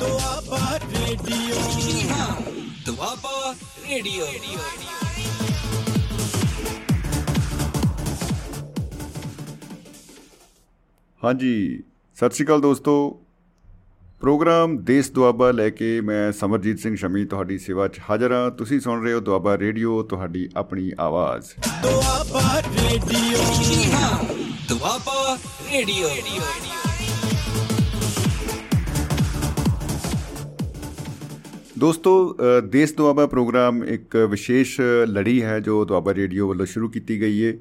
Doaba 0.00 0.78
radio 0.82 1.56
Doaba 2.86 3.52
radio 3.88 4.26
ਹਾਂਜੀ 11.22 11.82
ਸਤਿ 12.16 12.34
ਸ਼੍ਰੀ 12.34 12.44
ਅਕਾਲ 12.44 12.60
ਦੋਸਤੋ 12.60 12.94
ਪ੍ਰੋਗਰਾਮ 14.20 14.76
ਦੇਸ਼ 14.84 15.10
ਦੁਆਬਾ 15.12 15.50
ਲੈ 15.50 15.68
ਕੇ 15.70 16.00
ਮੈਂ 16.00 16.32
ਸਮਰਜੀਤ 16.32 16.78
ਸਿੰਘ 16.78 16.94
ਸ਼ਮੀ 16.96 17.24
ਤੁਹਾਡੀ 17.26 17.58
ਸੇਵਾ 17.58 17.88
'ਚ 17.88 18.00
ਹਾਜ਼ਰ 18.10 18.32
ਹਾਂ 18.32 18.50
ਤੁਸੀਂ 18.52 18.80
ਸੁਣ 18.80 19.04
ਰਹੇ 19.04 19.12
ਹੋ 19.12 19.20
ਦੁਆਬਾ 19.20 19.56
ਰੇਡੀਓ 19.58 20.02
ਤੁਹਾਡੀ 20.04 20.48
ਆਪਣੀ 20.56 20.90
ਆਵਾਜ਼ 21.00 21.52
ਦੁਆਬਾ 21.82 22.60
ਰੇਡੀਓ 22.60 23.44
ਦੁਆਬਾ 24.68 25.36
ਰੇਡੀਓ 25.72 26.08
ਦੋਸਤੋ 31.80 32.12
ਅ, 32.32 32.60
ਦੇਸ਼ 32.60 32.94
ਦੁਆਬਾ 32.94 33.26
ਪ੍ਰੋਗਰਾਮ 33.26 33.82
ਇੱਕ 33.84 34.16
ਵਿਸ਼ੇਸ਼ 34.30 34.80
ਲੜੀ 35.08 35.42
ਹੈ 35.42 35.58
ਜੋ 35.60 35.84
ਦੁਆਬਾ 35.84 36.14
ਰੇਡੀਓ 36.14 36.48
ਵੱਲੋਂ 36.48 36.66
ਸ਼ੁਰੂ 36.66 36.88
ਕੀਤੀ 36.88 37.20
ਗਈ 37.20 37.44
ਹੈ 37.44 37.52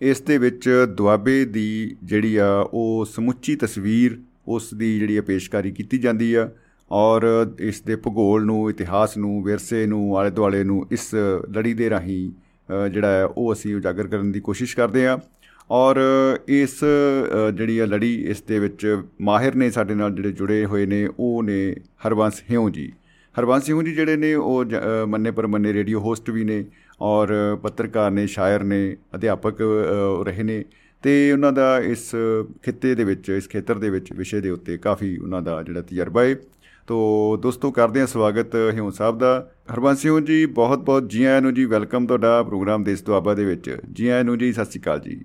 ਇਸ 0.00 0.20
ਦੇ 0.20 0.38
ਵਿੱਚ 0.38 0.68
ਦੁਆਬੇ 0.88 1.44
ਦੀ 1.44 1.96
ਜਿਹੜੀ 2.04 2.36
ਆ 2.36 2.48
ਉਹ 2.72 3.04
ਸਮੁੱਚੀ 3.04 3.56
ਤਸਵੀਰ 3.56 4.18
ਉਸ 4.48 4.74
ਦੀ 4.74 4.98
ਜਿਹੜੀ 4.98 5.16
ਆ 5.16 5.22
ਪੇਸ਼ਕਾਰੀ 5.22 5.70
ਕੀਤੀ 5.70 5.98
ਜਾਂਦੀ 5.98 6.34
ਆ 6.34 6.48
ਔਰ 6.90 7.22
ਇਸ 7.60 7.80
ਦੇ 7.80 7.96
ਭੂਗੋਲ 7.96 8.44
ਨੂੰ 8.44 8.68
ਇਤਿਹਾਸ 8.70 9.16
ਨੂੰ 9.18 9.42
ਵਿਰਸੇ 9.44 9.86
ਨੂੰ 9.86 10.18
ਆਲੇ 10.18 10.30
ਦੁਆਲੇ 10.30 10.62
ਨੂੰ 10.64 10.86
ਇਸ 10.92 11.14
ਲੜੀ 11.50 11.74
ਦੇ 11.74 11.90
ਰਾਹੀਂ 11.90 12.30
ਅ, 12.68 12.88
ਜਿਹੜਾ 12.88 13.08
ਹੈ 13.08 13.24
ਉਹ 13.24 13.52
ਅਸੀਂ 13.52 13.74
ਉਜਾਗਰ 13.76 14.06
ਕਰਨ 14.06 14.32
ਦੀ 14.32 14.40
ਕੋਸ਼ਿਸ਼ 14.40 14.76
ਕਰਦੇ 14.76 15.06
ਹਾਂ। 15.06 15.18
ਔਰ 15.70 15.96
ਇਸ 16.48 16.78
ਅ, 16.84 17.50
ਜਿਹੜੀ 17.50 17.78
ਆ 17.78 17.86
ਲੜੀ 17.86 18.14
ਇਸ 18.24 18.42
ਦੇ 18.42 18.58
ਵਿੱਚ 18.58 19.02
ਮਾਹਿਰ 19.20 19.54
ਨੇ 19.54 19.70
ਸਾਡੇ 19.70 19.94
ਨਾਲ 19.94 20.14
ਜਿਹੜੇ 20.14 20.32
ਜੁੜੇ 20.32 20.64
ਹੋਏ 20.64 20.86
ਨੇ 20.86 21.08
ਉਹ 21.18 21.42
ਨੇ 21.42 21.74
ਹਰਵੰਸ 22.06 22.42
ਹਿਉ 22.50 22.70
ਜੀ। 22.70 22.92
ਹਰਵੰਸ 23.38 23.64
ਸਿੰਘ 23.64 23.82
ਜੀ 23.82 23.94
ਜਿਹੜੇ 23.94 24.16
ਨੇ 24.16 24.34
ਉਹ 24.34 24.64
ਜ- 24.64 24.76
ਅ, 24.76 25.06
ਮੰਨੇ 25.06 25.30
ਪਰਮੰਨੇ 25.30 25.72
ਰੇਡੀਓ 25.72 26.00
ਹੋਸਟ 26.00 26.30
ਵੀ 26.30 26.44
ਨੇ 26.44 26.64
ਔਰ 27.00 27.58
ਪੱਤਰਕਾਰ 27.62 28.10
ਨੇ 28.10 28.26
ਸ਼ਾਇਰ 28.26 28.62
ਨੇ 28.64 28.96
ਅਧਿਆਪਕ 29.14 29.62
ਅ, 29.62 30.24
ਰਹੇ 30.24 30.42
ਨੇ 30.42 30.64
ਤੇ 31.02 31.32
ਉਹਨਾਂ 31.32 31.52
ਦਾ 31.52 31.78
ਇਸ 31.80 32.10
ਖਿੱਤੇ 32.62 32.94
ਦੇ 32.94 33.04
ਵਿੱਚ 33.04 33.28
ਇਸ 33.28 33.48
ਖੇਤਰ 33.48 33.78
ਦੇ 33.78 33.90
ਵਿੱਚ 33.90 34.12
ਵਿਸ਼ੇ 34.12 34.40
ਦੇ 34.40 34.50
ਉੱਤੇ 34.50 34.78
ਕਾਫੀ 34.78 35.16
ਉਹਨਾਂ 35.18 35.42
ਦਾ 35.42 35.62
ਜਿਹੜਾ 35.62 35.80
ਤਜਰਬਾ 35.82 36.24
ਹੈ 36.24 36.34
ਤੋ 36.88 37.36
ਦੋਸਤੋ 37.42 37.70
ਕਰਦੇ 37.70 38.00
ਹਾਂ 38.00 38.06
ਸਵਾਗਤ 38.06 38.54
ਹਿਉ 38.72 38.90
ਸਾਹਿਬ 38.90 39.18
ਦਾ। 39.18 39.50
ਹਰਵੰਸ 39.74 39.98
ਸਿੰਘ 39.98 40.20
ਜੀ 40.20 40.46
ਬਹੁਤ 40.46 40.78
ਬਹੁਤ 40.78 41.08
ਜੀ 41.10 41.24
ਆਇਆਂ 41.24 41.40
ਨੂੰ 41.42 41.54
ਜੀ 41.54 41.64
ਵੈਲਕਮ 41.64 42.06
ਤੁਹਾਡਾ 42.06 42.42
ਪ੍ਰੋਗਰਾਮ 42.42 42.84
ਦੇਸ਼ 42.84 43.04
ਦੁਆਬਾ 43.04 43.34
ਦੇ 43.34 43.44
ਵਿੱਚ। 43.44 43.76
ਜੀ 43.92 44.08
ਆਇਆਂ 44.08 44.24
ਨੂੰ 44.24 44.38
ਜੀ 44.38 44.52
ਸਤਿ 44.52 44.64
ਸ਼੍ਰੀ 44.64 44.80
ਅਕਾਲ 44.80 45.00
ਜੀ। 45.00 45.16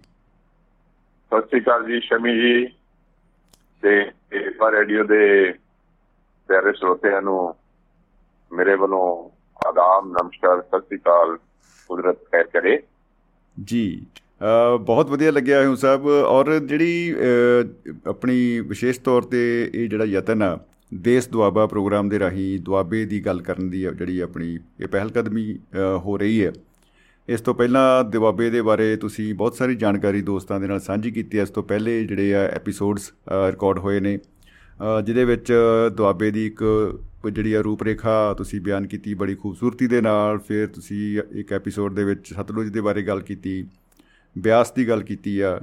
ਸਤਿ 1.31 1.41
ਸ਼੍ਰੀ 1.41 1.59
ਅਕਾਲ 1.61 1.85
ਜੀ 1.85 1.99
ਸ਼ਮੀ 1.99 2.33
ਜੀ 2.41 2.65
ਤੇ 3.83 3.99
ਇਸਵਾ 4.37 4.71
ਰੇਡੀਓ 4.71 5.03
ਦੇ 5.03 5.51
ਪਿਆਰੇ 6.49 6.73
ਸਰੋਤਿਆਂ 6.73 7.21
ਨੂੰ 7.21 7.55
ਮੇਰੇ 8.53 8.75
ਵੱਲੋਂ 8.75 9.29
ਆਦਾਬ 9.67 10.07
ਨਮਸਕਾਰ 10.07 10.61
ਸਤਿ 10.61 10.79
ਸ਼੍ਰੀ 10.79 10.97
ਅਕਾਲ 10.97 11.37
ਕੁਦਰਤ 11.89 12.15
ਖੈਰ 12.15 12.43
ਕਰੇ। 12.43 12.79
ਜੀ 13.63 14.05
ਅ, 14.41 14.77
ਬਹੁਤ 14.77 15.09
ਵਧੀਆ 15.09 15.31
ਲੱਗਿਆ 15.31 15.61
ਹਿਉ 15.61 15.75
ਸਾਹਿਬ 15.75 16.05
ਔਰ 16.07 16.59
ਜਿਹੜੀ 16.59 17.13
ਅ, 17.13 17.91
ਆਪਣੀ 18.07 18.59
ਵਿਸ਼ੇਸ਼ 18.59 18.99
ਤੌਰ 18.99 19.21
ਤੇ 19.21 19.71
ਇਹ 19.75 19.89
ਜਿਹੜਾ 19.89 20.05
ਯਤਨ 20.05 20.43
ਆ 20.43 20.59
ਦੇਸ਼ 20.93 21.29
ਦੁਆਬਾ 21.29 21.65
ਪ੍ਰੋਗਰਾਮ 21.67 22.09
ਦੇ 22.09 22.19
ਰਾਹੀਂ 22.19 22.59
ਦੁਆਬੇ 22.59 23.05
ਦੀ 23.05 23.25
ਗੱਲ 23.25 23.41
ਕਰਨ 23.41 23.69
ਦੀ 23.69 23.81
ਜਿਹੜੀ 23.81 24.19
ਆਪਣੀ 24.19 24.59
ਇਹ 24.81 24.87
ਪਹਿਲ 24.87 25.09
ਕਦਮੀ 25.09 25.53
ਅ, 25.53 25.97
ਹੋ 25.97 26.17
ਰਹੀ 26.17 26.45
ਹੈ। 26.45 26.53
ਇਸ 27.29 27.41
ਤੋਂ 27.41 27.53
ਪਹਿਲਾਂ 27.55 28.03
ਦੁਆਬੇ 28.03 28.49
ਦੇ 28.49 28.61
ਬਾਰੇ 28.61 28.95
ਤੁਸੀਂ 28.95 29.35
ਬਹੁਤ 29.35 29.55
ਸਾਰੀ 29.55 29.75
ਜਾਣਕਾਰੀ 29.75 30.21
ਦੋਸਤਾਂ 30.21 30.59
ਦੇ 30.59 30.67
ਨਾਲ 30.67 30.79
ਸਾਂਝੀ 30.79 31.11
ਕੀਤੀ 31.11 31.37
ਹੈ। 31.37 31.43
ਇਸ 31.43 31.49
ਤੋਂ 31.49 31.63
ਪਹਿਲੇ 31.63 32.03
ਜਿਹੜੇ 32.03 32.35
ਆ 32.35 32.39
ਐਪੀਸੋਡਸ 32.39 33.11
ਰਿਕਾਰਡ 33.47 33.79
ਹੋਏ 33.79 33.99
ਨੇ। 33.99 34.17
ਅ, 34.17 35.01
ਜਿਹਦੇ 35.01 35.25
ਵਿੱਚ 35.25 35.53
ਦੁਆਬੇ 35.97 36.31
ਦੀ 36.31 36.45
ਇੱਕ 36.47 36.59
ਕੋਈ 36.59 37.12
ਜਿਹੜੀ 37.31 37.53
ਆ 37.53 37.61
ਰੂਪਰੇਖਾ 37.61 38.33
ਤੁਸੀਂ 38.33 38.61
ਬਿਆਨ 38.61 38.87
ਕੀਤੀ 38.87 39.13
ਬੜੀ 39.13 39.35
ਖੂਬਸੂਰਤੀ 39.35 39.87
ਦੇ 39.87 40.01
ਨਾਲ 40.01 40.39
ਫਿਰ 40.39 40.67
ਤੁਸੀਂ 40.67 41.21
ਇੱਕ 41.31 41.53
ਐਪੀਸੋਡ 41.53 41.93
ਦੇ 41.93 42.03
ਵਿੱਚ 42.03 42.33
ਸਤਲੁਜ 42.33 42.69
ਦੇ 42.69 42.81
ਬਾਰੇ 42.81 43.01
ਗੱਲ 43.01 43.21
ਕੀਤੀ 43.21 43.67
ਬਿਆਸ 44.37 44.71
ਦੀ 44.71 44.89
ਗੱਲ 44.89 45.03
ਕੀਤੀ 45.03 45.39
ਆ। 45.39 45.61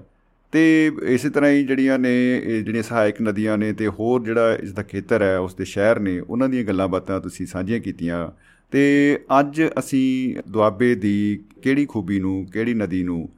ਤੇ 0.53 0.93
ਇਸੇ 1.03 1.31
ਤਰ੍ਹਾਂ 1.31 1.51
ਹੀ 1.51 1.65
ਜਿਹੜੀਆਂ 1.65 1.99
ਨੇ 1.99 2.41
ਜਿਹੜੀਆਂ 2.41 2.83
ਸਹਾਇਕ 2.83 3.23
ਨਦੀਆਂ 3.23 3.59
ਨੇ 3.59 3.73
ਤੇ 3.73 3.89
ਹੋਰ 3.89 4.23
ਜਿਹੜਾ 4.23 4.55
ਇਸ 4.55 4.73
ਦਾ 4.73 4.83
ਖੇਤਰ 4.83 5.23
ਹੈ 5.23 5.39
ਉਸ 5.39 5.55
ਦੇ 5.55 5.65
ਸ਼ਹਿਰ 5.65 5.99
ਨੇ 5.99 6.21
ਉਹਨਾਂ 6.21 6.49
ਦੀਆਂ 6.49 6.65
ਗੱਲਾਂ 6.65 6.89
ਬਾਤਾਂ 6.89 7.21
ਤੁਸੀਂ 7.21 7.47
ਸਾਂਝੀਆਂ 7.47 7.81
ਕੀਤੀਆਂ। 7.81 8.29
ਤੇ 8.71 9.19
ਅੱਜ 9.41 9.63
ਅਸੀਂ 9.79 10.37
ਦੁਆਬੇ 10.51 10.95
ਦੀ 10.95 11.45
ਕਿਹੜੀ 11.63 11.87
ਖੂਬੀ 11.87 12.21
ਨੂੰ 12.21 12.47
ਕਿਹੜੀ 12.53 12.75
ਨਦੀ 12.75 13.03
ਨੂੰ 13.03 13.29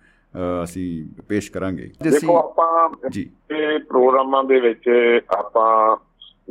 ਅਸੀਂ 0.64 1.22
ਪੇਸ਼ 1.28 1.52
ਕਰਾਂਗੇ? 1.52 1.90
ਦੇਖੋ 2.02 2.38
ਆਪਾਂ 2.38 3.10
ਜੀ। 3.10 3.30
ਇਹ 3.50 3.78
ਪ੍ਰੋਗਰਾਮਾਂ 3.78 4.44
ਦੇ 4.44 4.60
ਵਿੱਚ 4.60 4.90
ਆਪਾਂ 5.38 5.96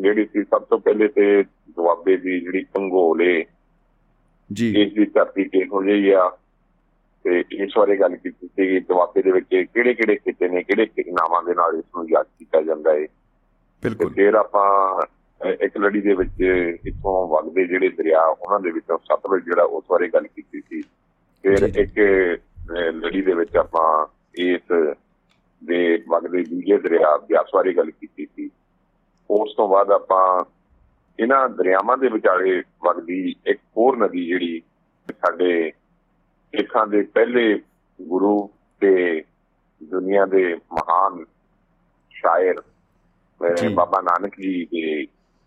ਜਿਹੜੀ 0.02 0.26
ਸੀ 0.26 0.44
ਸਭ 0.44 0.62
ਤੋਂ 0.62 0.80
ਪਹਿਲੇ 0.80 1.08
ਤੇ 1.08 1.44
ਦੁਆਬੇ 1.76 2.18
ਦੀ 2.18 2.40
ਜਿਹੜੀ 2.40 2.66
ਭੰਗੋਲੇ 2.74 3.46
ਜੀ। 4.54 4.82
ਇਸ 4.82 4.94
ਦੀ 4.94 5.06
ਧਰਤੀ 5.06 5.44
ਕਿਹੋ 5.44 5.84
ਜਿਹੀ 5.84 6.09
ਆ। 6.09 6.38
ਤੇ 7.24 7.44
ਇਸ 7.52 7.72
ਬਾਰੇ 7.78 7.98
ਗੱਲ 7.98 8.16
ਕੀਤੀ 8.16 8.48
ਸੀ 8.48 8.68
ਕਿ 8.68 8.80
ਦੁਆਬੇ 8.80 9.22
ਦੇ 9.22 9.32
ਵਿੱਚ 9.32 9.46
ਕਿਹੜੇ 9.50 9.94
ਕਿਹੜੇ 9.94 10.16
ਖਿੱਤੇ 10.16 10.50
ਨੇ 10.50 10.64
ਕਿਹੜੇ 10.64 10.86
ਕਿਹੜੇ 10.86 11.12
ਨਾਵਾਂ 11.12 11.44
ਦੇ 11.44 11.54
ਨਾਲ 11.54 11.76
ਇਸ 11.76 11.86
ਨੂੰ 11.96 12.09
ਯਾਦ 12.09 12.28
ਕੀਤਾ 12.40 12.62
ਜਾਂਦਾ 12.62 12.92
ਹੈ 12.92 12.98
ਤੇ 12.98 13.09
ਬਿਲਕੁਲ 13.82 14.14
ਫਿਰ 14.14 14.34
ਆਪਾਂ 14.34 15.02
ਇੱਕ 15.62 15.78
ਲੜੀ 15.78 16.02
ਦੇ 16.02 16.14
ਵਿੱਚ 16.14 16.42
ਇੱਥੋਂ 16.88 17.28
ਵਗਦੇ 17.28 17.68
ਜਿਹੜੇ 17.68 17.90
ਦਰਿਆ 17.90 18.26
ਉਹਨਾਂ 18.26 18.59
ਦੇ 18.59 18.72
ਵਿੱਚੋਂ 18.72 18.98
ਸਤਲੁਜ 18.98 19.44
ਜਿਹੜਾ 19.44 19.64
ਉਸ 19.64 19.84
ਬਾਰੇ 19.90 20.08
ਗੱਲ 20.08 20.28
ਕੀਤੀ 20.28 20.62
ਸੀ। 20.62 20.82
ਫਿਰ। 21.42 21.74
ਇੱਕ 21.76 22.00
ਲੜੀ 22.92 23.22
ਦੇ 23.22 23.34
ਵਿੱਚ 23.34 23.56
ਆਪਾਂ 23.56 24.08
ਇਸ 24.36 24.62
ਦੇ 25.64 26.03
ਵਗਦੇ 26.09 26.44
ਦੂਜੇ 26.44 26.78
ਦਰਿਆ 26.78 27.18
ਬਿਆਸ 27.18 27.48
ਬਾਰੇ 27.53 27.74
ਗੱਲ 27.74 27.92
ਕੀਤੀ 27.92 28.26
ਸੀ। 28.26 28.50
ਉਸ 29.32 29.56
ਤੋਂ 29.58 29.68
ਬਾਅਦ 29.68 29.92
ਆਪਾਂ 29.92 30.46
ਇਹਨਾਂ 31.20 31.50
ਦਰਿਆਵਾਂ 31.50 31.98
ਦੇ 31.98 32.08
ਵਿਚਾਲੇ 32.08 32.64
ਵਗਦੀ 32.86 33.36
ਇੱਕ 33.46 33.60
ਹੋਰ 33.78 33.98
ਨਦੀ 33.98 34.26
ਜਿਹੜੀ 34.26 34.62
ਸਾਡੇ 35.12 35.72
ਸਿੱਖਾਂ 36.56 36.88
ਦੇ 36.88 37.02
ਪਹਿਲੇ 37.02 37.62
ਗੁਰੂ 38.02 38.50
ਤੇ 38.80 39.24
ਦੁਨੀਆ 39.84 40.26
ਦੇ 40.26 40.56
ਮਹਾਨ 40.56 41.26
ਸ਼ਾਇਰ 42.12 42.56
ਜੀ। 43.56 43.68
ਬਾਬਾ 43.74 44.02
ਨਾਨਕ 44.02 44.40
ਜੀ 44.40 44.66
ਦੇ 44.66 45.06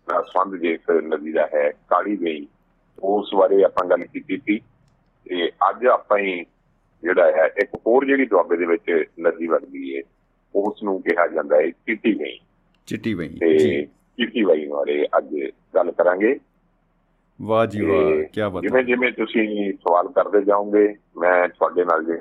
ਸੰਬੰਧ 0.09 0.55
ਜਿਸ 0.61 0.89
ਨਦੀ 0.89 1.31
ਦਾ 1.31 1.49
ਹੈ 1.53 1.71
ਕਾਲੀ 1.71 2.17
ਗਈ 2.17 2.47
ਉਸ 3.03 3.29
ਬਾਰੇ 3.35 3.63
ਆਪਾਂ 3.63 3.89
ਗੱਲ 3.89 4.05
ਕੀਤੀ 4.05 4.37
ਸੀ। 4.37 4.59
ਤੇ 5.25 5.49
ਅੱਜ 5.69 5.85
ਆਪਾਂ 5.85 6.17
ਹੀ 6.17 6.45
ਜਿਹੜਾ 7.03 7.31
ਹੈ 7.31 7.45
ਇੱਕ 7.57 7.69
ਹੋਰ 7.87 8.05
ਜਿਹੜੀ 8.05 8.25
ਦੁਆਬੇ 8.25 8.57
ਦੇ 8.57 8.65
ਵਿੱਚ 8.65 9.05
ਨਦੀ 9.19 9.47
ਵਗਦੀ 9.47 9.97
ਹੈ 9.97 10.01
ਉਸ 10.55 10.83
ਨੂੰ 10.83 11.01
ਕਿਹਾ 11.01 11.27
ਜਾਂਦਾ 11.27 11.55
ਹੈ 11.55 11.69
ਚਿੱਟੀ 11.69 12.19
ਗਈ 12.19 12.39
ਚਿੱਟੀ 12.85 13.13
ਵਈ 13.13 13.27
ਜੀ। 13.27 13.87
ਚਿੱਟੀ 14.17 14.43
ਵਈ 14.43 14.67
ਬਾਰੇ 14.67 15.07
ਅੱਜ 15.17 15.25
ਗੱਲ 15.75 15.91
ਕਰਾਂਗੇ। 15.91 16.39
ਵਾਹ 17.41 17.65
ਜੀ 17.65 17.81
ਵਾਹ 17.85 18.23
ਕੀ 18.23 18.41
ਬਾਤ 18.41 18.63
ਜਿਵੇਂ 18.63 18.83
ਜਿਵੇਂ 18.83 19.11
ਤੁਸੀਂ 19.11 19.73
ਸਵਾਲ 19.73 20.07
ਕਰਦੇ 20.07 20.41
ਜਾਓਗੇ 20.41 20.95
ਮੈਂ 21.17 21.47
ਤੁਹਾਡੇ 21.47 21.85
ਨਾਲ 21.85 22.03
ਜੀ 22.03 22.13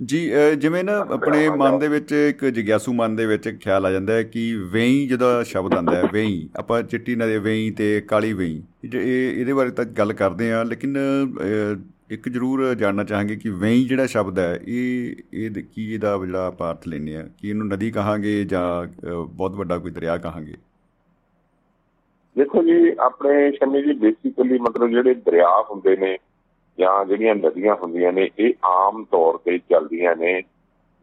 ਜੀ 0.00 0.30
ਜਿਵੇਂ 0.56 0.84
ਨਾ 0.84 1.06
ਆਪਣੇ 1.10 1.48
ਮਨ 1.48 1.78
ਦੇ 1.78 1.88
ਵਿੱਚ 1.88 2.12
ਇੱਕ 2.12 2.44
ਜਿਗਿਆਸੂ 2.44 2.92
ਮਨ 2.92 3.16
ਦੇ 3.16 3.26
ਵਿੱਚ 3.26 3.48
ਖਿਆਲ 3.48 3.86
ਆ 3.86 3.90
ਜਾਂਦਾ 3.90 4.12
ਹੈ 4.12 4.22
ਕਿ 4.22 4.56
ਵੇਈ 4.72 5.06
ਜਦੋਂ 5.06 5.44
ਸ਼ਬਦ 5.44 5.74
ਆਂਦਾ 5.74 5.96
ਹੈ 5.96 6.02
ਵੇਈ। 6.12 6.48
ਆਪਾਂ 6.56 6.82
ਚਿੱਟੀ 6.82 7.16
ਨਦੀ 7.16 7.38
ਵੇਈ 7.38 7.70
ਤੇ 7.70 8.00
ਕਾਲੀ 8.00 8.32
ਵੇਈ। 8.32 8.62
ਇਹ- 8.84 8.94
ਇਹ 8.94 9.40
ਇਹਦੇ 9.40 9.52
ਬਾਰੇ 9.52 9.70
ਤਾਂ 9.70 9.84
ਗੱਲ 9.84 10.12
ਕਰਦੇ 10.12 10.52
ਆ 10.52 10.62
ਲੇਕਿਨ 10.62 10.96
ਇੱਕ 12.10 12.28
ਜ਼ਰੂਰ 12.28 12.74
ਜਾਣਨਾ 12.74 13.04
ਚਾਹਾਂਗੇ 13.04 13.36
ਕਿ 13.36 13.50
ਵੇਈ 13.50 13.84
ਜਿਹੜਾ 13.84 14.06
ਸ਼ਬਦ 14.06 14.38
ਹੈ 14.38 14.60
ਇਹ 14.68 15.16
ਇਹ 15.32 15.50
ਕੀ 15.50 15.94
ਇਹਦਾ 15.94 16.18
ਜਿਹੜਾ 16.26 16.46
ਆਪਾਂ 16.46 16.70
ਅਰਥ 16.70 16.88
ਲੈਂਦੇ 16.88 17.16
ਆ 17.16 17.28
ਕਿ 17.38 17.48
ਇਹਨੂੰ 17.48 17.66
ਨਦੀ 17.66 17.90
ਕਹਾਂਗੇ 17.90 18.44
ਜਾਂ 18.44 18.86
ਬਹੁਤ 19.24 19.54
ਵੱਡਾ 19.54 19.78
ਕੋਈ 19.78 19.90
ਦਰਿਆ 19.90 20.16
ਕਹਾਂਗੇ। 20.16 20.54
ਦੇਖੋ 22.38 22.62
ਜੀ 22.62 22.92
ਆਪਣੇ 23.00 23.52
ਸ਼ਮੀ 23.52 23.82
ਜੀ 23.82 23.92
ਬੇਸਿਕਲੀ 23.92 24.58
ਮਤਲਬ 24.58 24.88
ਜਿਹੜੇ 24.88 25.14
ਦਰਿਆ 25.14 25.66
ਹੁੰਦੇ 25.70 25.96
ਨੇ 25.96 26.18
ਜਾਂ 26.78 27.04
ਜਿਹੜੀਆਂ 27.04 27.34
ਨਦੀਆਂ 27.34 27.74
ਹੁੰਦੀਆਂ 27.74 28.12
ਨੇ 28.12 28.30
ਇਹ 28.38 28.54
ਆਮ 28.64 29.04
ਤੌਰ 29.04 29.38
ਤੇ 29.44 29.58
ਚੱਲਦੀਆਂ 29.58 30.16
ਨੇ 30.16 30.42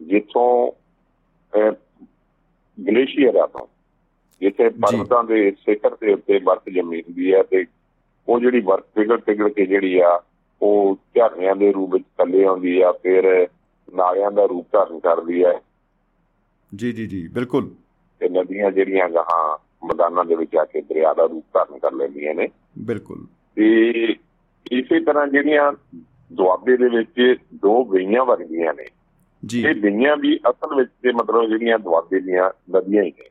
ਜਿੱਥੋਂ 0.02 0.72
ਗਲੇਸ਼ੀਅਰਾਂ 2.88 3.48
ਤੋਂ 3.48 3.68
ਜਿੱਥੇ 4.42 4.70
ਪਰਬਤਾਂ 4.70 5.24
ਦੇ 5.24 5.52
ਸਿਖਰ 5.52 5.96
ਦੇ 5.96 6.14
ਉੱਤੇ 6.14 6.40
ਬਰਫ਼ 6.40 6.70
ਜੰਮੀ 6.70 7.02
ਹੁੰਦੀ 7.02 7.34
ਹੈ 7.34 7.44
ਤੇ 7.44 7.66
ਉਹ 8.28 8.40
ਜਿਹੜੀ 8.40 8.62
ਬਰਫ਼ 8.62 8.86
ਪਿਘਲ 8.96 9.18
ਪਿਘਲ 9.18 9.50
ਕੇ 9.50 9.66
ਜਿਹੜੀ 9.66 10.00
ਆ 10.00 10.24
ਉਹ 10.62 10.98
ਝਰਨਿਆਂ 11.16 11.56
ਦੇ 11.56 11.72
ਰੂਪ 11.72 11.94
ਵਿੱਚ 11.94 12.06
ਥੱਲੇ 12.18 12.44
ਆਉਂਦੀ 12.44 12.82
ਆ 12.82 12.92
ਫਿਰ 12.92 13.48
ਨਾਲਿਆਂ 13.94 14.32
ਦਾ 14.32 14.46
ਰੂਪ 14.46 14.68
ਧਾਰਨ 14.72 15.00
ਕਰਦੀ 15.00 15.44
ਹੈ। 15.44 15.60
ਜੀ 16.76 16.92
ਜੀ 16.92 17.08
ਜੀ 17.08 17.28
ਬਿਲਕੁਲ। 17.28 17.70
ਤੇ 18.20 18.30
ਨਦੀਆਂ 18.30 18.72
ਜਿਹੜੀਆਂ 18.72 19.10
ਗਾਹਾਂ 19.10 19.65
ਮੈਦਾਨਾਂ 19.86 20.26
ਦੇ 20.26 20.36
ਵਿੱਚ 20.36 20.56
ਆ 20.56 20.66
ਕੇ 20.66 20.82
ਦਰਿਆ 20.82 21.14
ਦਾ 21.14 21.26
ਰੂਪ 21.26 21.46
ਧਾਰਨ 21.54 21.80
ਕਰ 21.80 21.92
ਲੈਂਦੀਆਂ 21.92 22.36
ਨੇ। 22.36 22.48
ਬਿਲਕੁਲ। 22.78 23.26
ਤੇ 23.56 23.90
ਇਸੇ 24.72 25.00
ਤਰ੍ਹਾਂ 25.00 25.28
ਜਿਹੜੀਆਂ 25.28 25.74
ਦੁਆਬੇ 26.34 26.78
ਦੇ 26.78 26.90
ਵਿੱਚ 26.90 27.36
ਦੋ 27.54 27.84
ਗਈਆਂ 27.84 28.26
ਵਰਗੀਆਂ 28.26 28.74
ਨੇ 28.74 28.86
ਜੀ। 29.46 29.64
ਇਹ 29.68 29.76
ਗਈਆਂ 29.76 30.18
ਵੀ 30.18 30.40
ਅਸਲ 30.50 30.76
ਵਿੱਚ 30.76 30.90
ਤੇ 31.02 31.12
ਮਤਲਬ 31.12 31.46
ਜਿਹੜੀਆਂ 31.50 31.80
ਦੁਆਬੇ 31.80 32.20
ਦੀਆਂ 32.20 32.50
ਨਦੀਆਂ 32.78 33.04
ਹੀ 33.04 33.14
ਨੇ। 33.20 33.30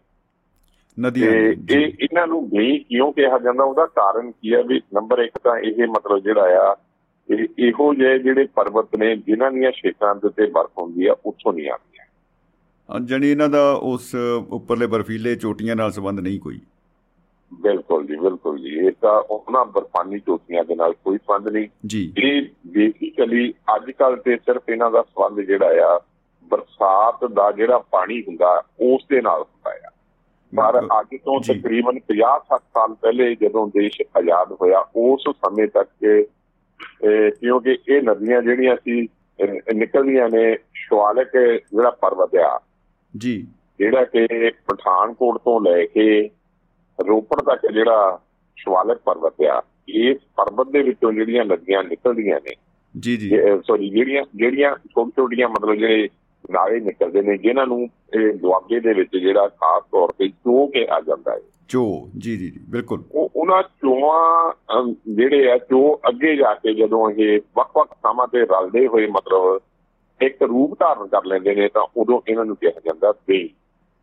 ਨਦੀਆਂ 1.00 1.32
ਇਹ 1.32 1.92
ਇਹਨਾਂ 2.00 2.26
ਨੂੰ 2.26 2.48
ਗਈ 2.48 2.78
ਕਿਉਂ 2.78 3.12
ਕਿਹਾ 3.12 3.38
ਜਾਂਦਾ? 3.38 3.64
ਉਹਦਾ 3.64 3.86
ਕਾਰਨ 3.86 4.30
ਕੀ 4.30 4.54
ਹੈ 4.54 4.62
ਵੀ 4.62 4.80
ਨੰਬਰ 4.94 5.24
1 5.24 5.40
ਤਾਂ 5.44 5.58
ਇਹ 5.58 5.88
ਮਤਲਬ 5.88 6.18
ਜਿਹੜਾ 6.18 6.42
ਆ 6.42 6.76
ਇਹ 7.30 7.46
ਇਹੋ 7.58 7.94
ਜਿਹੇ 7.94 8.18
ਜਿਹੜੇ 8.18 8.46
ਪਰਬਤ 8.54 8.96
ਨੇ 8.96 9.16
ਜਿਨ੍ਹਾਂ 9.16 9.52
ਦੀਆਂ 9.52 9.72
ਸ਼ੇਖਾਂ 9.72 10.14
ਦੇ 10.14 10.26
ਉੱਤੇ 10.26 10.46
ਬਰਫ਼ 10.46 10.72
ਹੁੰਦੀ 10.78 11.06
ਆ 11.06 11.16
ਉੱਥੋਂ 11.26 11.52
ਨਹੀਂ 11.52 11.70
ਆਉਂਦੀਆਂ 11.70 11.93
ਜਾਣੀ 13.04 13.30
ਇਹਨਾਂ 13.30 13.48
ਦਾ 13.48 13.72
ਉਸ 13.82 14.14
ਉੱਪਰਲੇ 14.50 14.86
ਬਰਫੀਲੇ 14.86 15.34
ਚੋਟੀਆਂ 15.36 15.76
ਨਾਲ 15.76 15.92
ਸੰਬੰਧ 15.92 16.20
ਨਹੀਂ 16.20 16.40
ਕੋਈ। 16.40 16.60
ਬਿਲਕੁਲ 17.54 18.06
ਜੀ 18.06 18.16
ਬਿਲਕੁਲ 18.16 18.58
ਜੀ। 18.58 18.68
ਇਹ 18.68 18.92
ਤਾਂ 19.00 19.20
ਉਹਨਾਂ 19.30 19.64
ਬਰਫਾਨੀ 19.64 20.18
ਚੋਟੀਆਂ 20.18 20.64
ਦੇ 20.64 20.74
ਨਾਲ 20.74 20.92
ਕੋਈ 20.92 21.18
ਸੰਬੰਧ 21.18 21.48
ਨਹੀਂ। 21.48 21.68
ਜੀ। 21.86 22.12
ਇਹ 22.18 22.42
ਬੇਸਿਕਲੀ 22.66 23.54
ਅੱਜ 23.76 23.90
ਕੱਲ 23.90 24.16
ਤੇ 24.16 24.36
ਸਿਰਫ 24.36 24.62
ਇਹਨਾਂ 24.68 24.90
ਦਾ 24.90 25.02
ਸੰਬੰਧ 25.02 25.40
ਜਿਹੜਾ 25.40 25.66
ਆ 25.66 26.00
ਬਰਸਾਤ 26.44 27.24
ਦਾ 27.24 27.52
ਜਿਹੜਾ 27.52 27.78
ਪਾਣੀ 27.78 28.20
ਹੁੰਦਾ 28.20 28.62
ਉਸ 28.80 29.06
ਦੇ 29.10 29.20
ਨਾਲ 29.20 29.42
ਹੁੰਦਾ 29.42 29.70
ਆ। 29.86 29.90
ਪਰ। 30.56 31.00
ਅੱਜ 31.00 31.16
ਤੋਂ। 31.24 31.40
ਤਕਰੀਬਨ 31.40 31.98
50-60 31.98 32.62
ਸਾਲ 32.74 32.94
ਪਹਿਲੇ 32.94 33.34
ਜਦੋਂ 33.34 33.66
ਦੇਸ਼ 33.68 34.02
ਆਜ਼ਾਦ 34.18 34.52
ਹੋਇਆ 34.52 34.84
ਉਸ 34.96 35.24
ਸਮੇਂ 35.28 35.68
ਤੱਕ 35.68 35.90
ਕਿਉਂਕਿ 37.40 37.78
ਇਹ 37.88 38.02
ਨਦੀਆਂ 38.02 38.42
ਜਿਹੜੀਆਂ 38.42 38.76
ਸੀ 38.76 39.08
ਨਿਕਲਦੀਆਂ 39.74 40.28
ਨੇ 40.28 40.56
ਸ਼ਿਵਾਲਿਕ 40.74 41.62
ਜਿਹੜਾ 41.74 41.90
ਪਰਬਤ 41.90 42.30
ਆ 42.36 42.60
ਜੀ। 43.16 43.46
ਜਿਹੜਾ 43.78 44.04
ਕਿ 44.04 44.26
ਪਠਾਨਕੋਟ 44.50 45.38
ਤੋਂ 45.38 45.60
ਲੈ 45.60 45.84
ਕੇ 45.84 46.30
ਰੋਪੜ 47.08 47.42
ਤੱਕ 47.42 47.72
ਜਿਹੜਾ 47.72 48.20
ਸ਼ਿਵਾਲਿਕ 48.56 48.98
ਪਰਬਤ 48.98 49.34
ਆ 49.42 49.62
ਇਸ 49.88 50.18
ਪਰਬਤ 50.36 50.70
ਦੇ 50.70 50.82
ਵਿੱਚੋਂ 50.82 51.12
ਜਿਹੜੀਆਂ 51.12 51.44
ਨਦੀਆਂ 51.44 51.84
ਨਿਕਲਦੀਆਂ 51.84 52.40
ਨੇ 52.44 52.54
ਜੀ 53.00 53.16
ਜੀ। 53.16 53.30
ਸੌਰੀ 53.66 53.90
ਜਿਹੜੀਆਂ 53.90 54.22
ਜਿਹੜੀਆਂ 54.36 54.76
ਛੋਟੀ 54.76 55.10
ਛੋਟੀਆਂ 55.10 55.48
ਮਤਲਬ 55.48 55.74
ਜਿਹੜੇ 55.74 56.08
ਨਾਲੇ 56.50 56.80
ਨਿਕਲਦੇ 56.80 57.22
ਨੇ 57.22 57.36
ਜਿਨ੍ਹਾਂ 57.38 57.66
ਨੂੰ 57.66 57.88
ਇਹ 58.20 58.32
ਦੁਆਬੇ 58.32 58.80
ਦੇ 58.80 58.94
ਵਿੱਚ 58.94 59.16
ਜਿਹੜਾ 59.16 59.48
ਖਾਸ 59.48 59.82
ਤੌਰ 59.92 60.08
ਤੇ 60.08 60.28
ਚੋ 60.28 60.66
ਕੇ 60.66 60.86
ਆ 60.90 61.00
ਜਾਂਦਾ 61.00 61.32
ਹੈ। 61.32 61.38
ਚੋ 61.68 62.08
ਜੀ 62.18 62.36
ਜੀ 62.36 62.50
ਜੀ 62.50 62.60
ਬਿਲਕੁਲ। 62.68 63.02
ਉਹ 63.12 63.30
ਉਹਨਾਂ 63.36 63.62
ਚੋਆਂ 63.62 64.52
ਜਿਹੜੇ 65.08 65.50
ਆ 65.52 65.58
ਚੋ 65.58 66.00
ਅੱਗੇ 66.08 66.36
ਜਾ 66.36 66.54
ਕੇ 66.54 66.74
ਜਦੋਂ 66.74 67.10
ਇਹ 67.10 67.40
ਵੱਖ-ਵੱਖ 67.56 67.94
ਥਾਵਾਂ 67.94 68.28
ਤੇ 68.28 68.38
ਰਲਦੇ 68.40 68.86
ਹੋਏ 68.86 69.06
ਮਤਲਬ 69.06 69.60
ਇੱਕ 70.20 70.42
ਰੂਪ 70.42 70.78
ਧਾਰਨ 70.80 71.06
ਕਰ 71.06 71.24
ਲੈਂਦੇ 71.24 71.54
ਨੇ 71.54 71.68
ਤਾਂ 71.68 71.86
ਉਦੋਂ 71.96 72.20
ਇਹਨਾਂ 72.28 72.44
ਨੂੰ 72.44 72.56
ਕਿਹਾ 72.56 72.80
ਜਾਂਦਾ 72.86 73.12
ਬੇ 73.12 73.48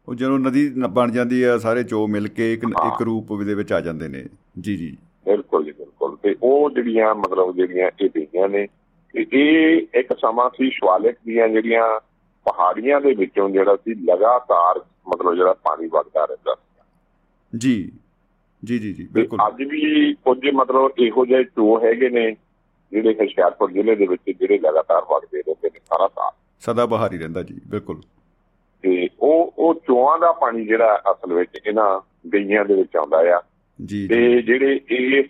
ਉਹ 0.07 0.15
ਜਦੋਂ 0.15 0.39
ਨਦੀ 0.39 0.73
ਬਣ 0.89 1.11
ਜਾਂਦੀ 1.11 1.43
ਆ 1.43 1.57
ਸਾਰੇ 1.57 1.83
ਚੋ 1.83 2.07
ਮਿਲ 2.07 2.27
ਕੇ 2.27 2.53
ਇੱਕ। 2.53 2.63
ਇੱਕ 2.63 3.01
ਰੂਪ 3.01 3.43
ਦੇ 3.43 3.53
ਵਿੱਚ 3.53 3.73
ਆ 3.73 3.81
ਜਾਂਦੇ 3.81 4.07
ਨੇ। 4.07 4.25
ਜੀ 4.59 4.77
ਜੀ। 4.77 4.97
ਬਿਲਕੁਲ 5.25 5.65
ਜੀ 5.65 5.71
ਬਿਲਕੁਲ। 5.71 6.17
ਤੇ 6.17 6.35
ਉਹ 6.43 6.71
ਜਿਹੜੀਆਂ 6.71 7.15
ਮਤਲਬ 7.15 7.55
ਜਿਹੜੀਆਂ 7.55 7.91
ਇਹ 8.01 8.09
ਬੇਈਆਂ 8.13 8.49
ਨੇ 8.49 8.67
ਇਹ 9.15 9.87
ਇੱਕ 9.93 10.13
ਸਮਾਂ 10.21 10.49
ਸੀ 10.49 10.69
ਸ਼ਿਵਾਲਿਕ 10.69 11.15
ਦੀਆਂ 11.25 11.49
ਜਿਹੜੀਆਂ 11.49 11.99
ਪਹਾੜੀਆਂ 12.45 13.01
ਦੇ 13.01 13.13
ਵਿੱਚੋਂ 13.13 13.49
ਜਿਹੜਾ 13.49 13.75
ਸੀ 13.75 13.93
ਲਗਾਤਾਰ 13.93 14.81
ਮਤਲਬ 15.07 15.35
ਜਿਹੜਾ 15.35 15.53
ਪਾਣੀ 15.53 15.87
ਵਗਦਾ 15.87 16.25
ਰਹਿੰਦਾ 16.25 16.55
ਜੀ। 17.57 17.91
ਜੀ 18.65 18.79
ਜੀ 18.79 18.93
ਜੀ 18.93 19.07
ਬਿਲਕੁਲ। 19.13 19.39
ਅੱਜ 19.47 19.63
ਵੀ 19.63 20.13
ਕੁਝ 20.13 20.49
ਮਤਲਬ 20.53 20.91
ਇਹੋ 20.99 21.25
ਜਿਹੇ 21.25 21.43
ਚੋ 21.43 21.85
ਹੈਗੇ 21.85 22.09
ਨੇ 22.09 22.35
ਜਿਹੜੇ 22.91 23.13
ਹੁਸ਼ਿਆਰਪੁਰ 23.13 23.71
ਜ਼ਿਲ੍ਹੇ 23.71 23.95
ਦੇ 23.95 24.07
ਵਿੱਚ 24.07 24.37
ਜਿਹੜੇ 24.39 24.57
ਲਗਾਤਾਰ 24.57 25.01
ਵਗਦੇ 25.11 25.37
ਰਹਿੰਦੇ 25.37 25.69
ਨੇ 25.73 25.79
ਸਾਰਾ 25.79 26.07
ਸਾਲ। 26.07 26.31
ਸਦਾ 26.59 26.85
ਬਹਾਰ 26.85 27.13
ਹੀ 27.13 27.17
ਰਹਿੰਦਾ 27.17 27.43
ਜੀ 27.43 27.61
ਬਿਲਕੁਲ। 27.67 28.01
ਤੇ 28.81 29.09
ਉਹ 29.19 29.53
ਉਹ 29.57 29.75
ਚੋਆਂ 29.75 30.19
ਦਾ 30.19 30.31
ਪਾਣੀ 30.31 30.65
ਜਿਹੜਾ 30.65 31.01
ਅਸਲ 31.11 31.33
ਵਿੱਚ 31.33 31.51
ਇਹਨਾਂ 31.67 31.99
ਗਈਆਂ 32.33 32.65
ਦੇ 32.65 32.73
ਵਿੱਚ 32.73 32.95
ਆਉਂਦਾ 32.97 33.17
ਆ। 33.37 33.41
ਜੀ 33.85 34.07
ਤੇ 34.07 34.41
ਜਿਹੜੇ 34.41 34.81
ਇਸ 34.89 35.25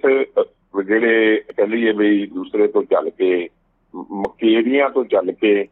ਜਿਹੜੇ 0.88 1.44
ਕਹ 1.58 1.62
ਲਈਏ 1.62 1.92
ਵੀ 1.92 2.28
ਦੂਸਰੇ 2.28 2.68
ਤੋਂ 2.68 2.84
ਚੱਲ 2.84 3.10
ਕੇ 3.10 3.50
ਮਕੇਰੀਆਂ 3.96 4.90
ਤੋਂ 4.90 5.06
ਚੱਲ 5.06 5.32
ਕੇ 5.32 5.68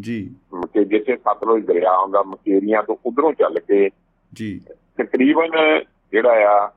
ਜੀ। 0.00 0.34
ਕਿ 0.54 0.84
ਜਿੱਥੇ 0.84 1.16
ਸਤਲੁਜ 1.16 1.66
ਦਰਿਆ 1.66 1.90
ਆਉਂਦਾ 1.90 2.22
ਮਕੇਰੀਆਂ 2.22 2.82
ਤੋਂ 2.82 2.96
ਉਧਰੋਂ 3.06 3.32
ਚੱਲ 3.32 3.58
ਕੇ 3.58 3.90
ਜੀ। 4.34 4.60
ਤਕਰੀਬਨ 4.96 5.80
ਜਿਹੜਾ 6.12 6.32
ਆ 6.32 6.70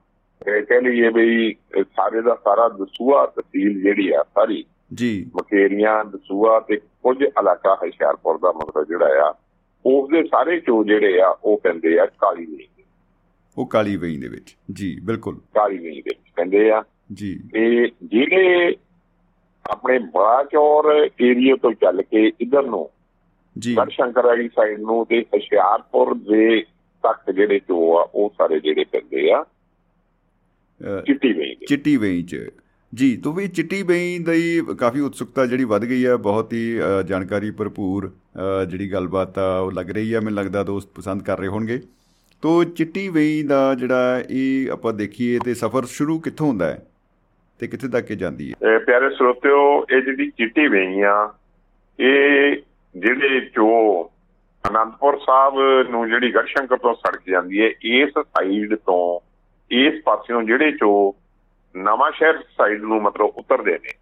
ਕਹਿ 0.45 0.81
ਲਈਏ 0.81 1.09
ਵੀ 1.09 1.55
ਇਹ 1.77 1.83
ਸਾਰੇ 1.83 2.21
ਦਾ 2.21 2.35
ਸਾਰਾ 2.35 2.69
ਦਸੂਆ 2.69 3.25
ਤਹਿਸੀਲ 3.25 3.81
ਜਿਹੜੀ 3.81 4.11
ਆ 4.11 4.23
ਸਾਰੀ 4.35 4.65
ਜੀ। 4.93 5.31
ਮਕੇਰੀਆਂ 5.35 6.05
ਦਸੂਆ 6.05 6.59
ਤੇ 6.59 6.77
ਕੁਝ 6.77 7.21
ਇਲਾਕਾ 7.21 7.75
ਹੁਸ਼ਿਆਰਪੁਰ 7.75 8.37
ਦਾ 8.37 8.51
ਮਤਲਬ 8.51 8.87
ਜਿਹੜਾ 8.87 9.05
ਆ 9.05 9.35
ਉਸ 9.85 10.09
ਦੇ 10.09 10.23
ਸਾਰੇ 10.23 10.59
ਚੋ 10.59 10.83
ਜਿਹੜੇ 10.83 11.21
ਆ 11.21 11.37
ਉਹ 11.43 11.57
ਕਹਿੰਦੇ 11.57 11.99
ਆ 11.99 12.05
ਕਾਲੀ 12.05 12.45
ਨੀਂਦ 12.45 12.85
ਉਹ 13.57 13.65
ਕਾਲੀ 13.65 13.95
ਵੇਈ 13.95 14.17
ਦੇ 14.17 14.27
ਵਿੱਚ। 14.27 14.57
ਜੀ 14.73 14.99
ਬਿਲਕੁਲ। 15.03 15.35
ਕਾਲੀ 15.35 15.77
ਨੀਂਦ 15.77 15.93
ਦੇ 15.93 16.01
ਵਿੱਚ 16.01 16.19
ਕਹਿੰਦੇ 16.35 16.71
ਆ। 16.71 16.83
ਜੀ। 17.13 17.39
ਇਹ 17.55 17.87
ਜਿਹੜੇ 18.03 18.75
ਆਪਣੇ 19.69 19.99
ਬਲਾਚੌਰ 19.99 21.09
ਏਰੀਆ 21.21 21.55
ਤੋਂ 21.55 21.73
ਚੱਲ 21.73 22.01
ਕੇ 22.01 22.31
ਇਧਰ 22.41 22.63
ਨੂੰ 22.63 22.89
ਜੀ। 23.59 23.77
ਗੜਸ਼ੰਕਰ 23.77 24.25
ਵਾਲੀ 24.25 24.47
ਸਾਈਡ 24.47 24.79
ਨੂੰ 24.79 25.05
ਤੇ 25.05 25.21
ਹੁਸ਼ਿਆਰਪੁਰ 25.21 26.13
ਦੇ 26.13 26.61
ਤੱਕ 27.03 27.31
ਜਿਹੜੇ 27.31 27.59
ਚੋ 27.59 27.99
ਆ 27.99 28.09
ਉਹ 28.15 28.33
ਸਾਰੇ 28.37 28.59
ਜਿਹੜੇ 28.59 28.83
ਪੈਂਦੇ 28.83 29.31
ਆ। 29.31 29.45
ਚਿੱਟੀ 31.05 31.31
ਵੇਈ 31.33 31.55
ਚਿੱਟੀ 31.67 31.95
ਵੇਈ 31.97 32.23
ਚ। 32.23 32.35
ਜੀ 32.93 33.15
ਤੋਂ 33.17 33.33
ਵੀ 33.33 33.47
ਚਿੱਟੀ 33.47 33.81
ਵੇਈ 33.83 34.17
ਦੀ 34.19 34.61
ਕਾਫੀ 34.79 34.99
ਉਤਸੁਕਤਾ 34.99 35.45
ਜਿਹੜੀ 35.45 35.63
ਵੱਧ 35.63 35.85
ਗਈ 35.85 36.05
ਹੈ 36.05 36.15
ਬਹੁਤ 36.17 36.53
ਹੀ 36.53 36.79
ਜਾਣਕਾਰੀ 37.07 37.51
ਭਰਪੂਰ 37.51 38.11
ਜਿਹੜੀ 38.69 38.91
ਗੱਲਬਾਤ 38.91 39.39
ਆ 39.39 39.57
ਉਹ 39.59 39.71
ਲੱਗ 39.71 39.89
ਰਹੀ 39.89 40.13
ਹੈ 40.13 40.19
ਮੈਨੂੰ 40.19 40.37
ਲੱਗਦਾ 40.37 40.63
ਦੋਸਤ 40.63 40.89
ਪਸੰਦ 40.95 41.23
ਕਰ 41.23 41.39
ਰਹੇ 41.39 41.47
ਹੋਣਗੇ। 41.47 41.79
ਤੋਂ 42.43 42.63
ਚਿੱਟੀ 42.65 43.07
ਵੇਈ 43.09 43.41
ਦਾ 43.43 43.75
ਜਿਹੜਾ 43.75 44.23
ਇਹ 44.29 44.69
ਆਪਾਂ 44.71 44.93
ਦੇਖੀਏ 44.93 45.39
ਤੇ 45.39 45.53
ਸਫ਼ਰ 45.53 45.85
ਸ਼ੁਰੂ 45.85 46.19
ਕਿੱਥੋਂ 46.19 46.47
ਹੁੰਦਾ 46.47 46.67
ਹੈ 46.67 46.85
ਤੇ 47.59 47.67
ਕਿੱਥੇ 47.67 47.87
ਤੱਕ 47.87 48.11
ਜਾਂਦੀ 48.13 48.51
ਹੈ? 48.51 48.77
ਪਿਆਰੇ 48.79 49.09
ਸਰੋਤਿਓ 49.09 49.85
ਇਹ 49.91 50.01
ਜਿਹੜੀ 50.01 50.29
ਚਿੱਟੀ 50.29 50.67
ਵੇਈ 50.67 51.01
ਆ 51.01 51.33
ਇਹ 51.99 52.55
ਜਿਹੜੇ 52.95 53.39
ਚੋ 53.55 54.03
ਅਨੰਦਪੁਰ 54.63 55.17
ਸਾਹਿਬ 55.17 55.89
ਨੂੰ 55.89 56.07
ਜਿਹੜੀ 56.09 56.33
ਗੜਸ਼ੰਕਰ 56.35 56.77
ਤੋਂ 56.77 56.93
ਸੜਕ 56.93 57.21
ਜਾਂਦੀ 57.29 57.61
ਹੈ 57.61 57.69
ਇਸ 57.83 58.09
ਸਾਈਡ 58.09 58.75
ਤੋਂ 58.75 59.19
ਇਸ 59.71 59.93
ਪਾਸਿਓਂ 60.05 60.43
ਜਿਹੜੇ 60.43 60.71
ਚੋ 60.71 61.15
ਨਵਾਂ 61.75 62.11
ਸ਼ਹਿਰ 62.11 62.37
ਸਾਈਡ 62.57 62.81
ਨੂੰ 62.81 63.01
ਮਤਲਬ 63.01 63.25
ਉਤਰਦੇ 63.25 63.71
ਨੇ 63.71 63.93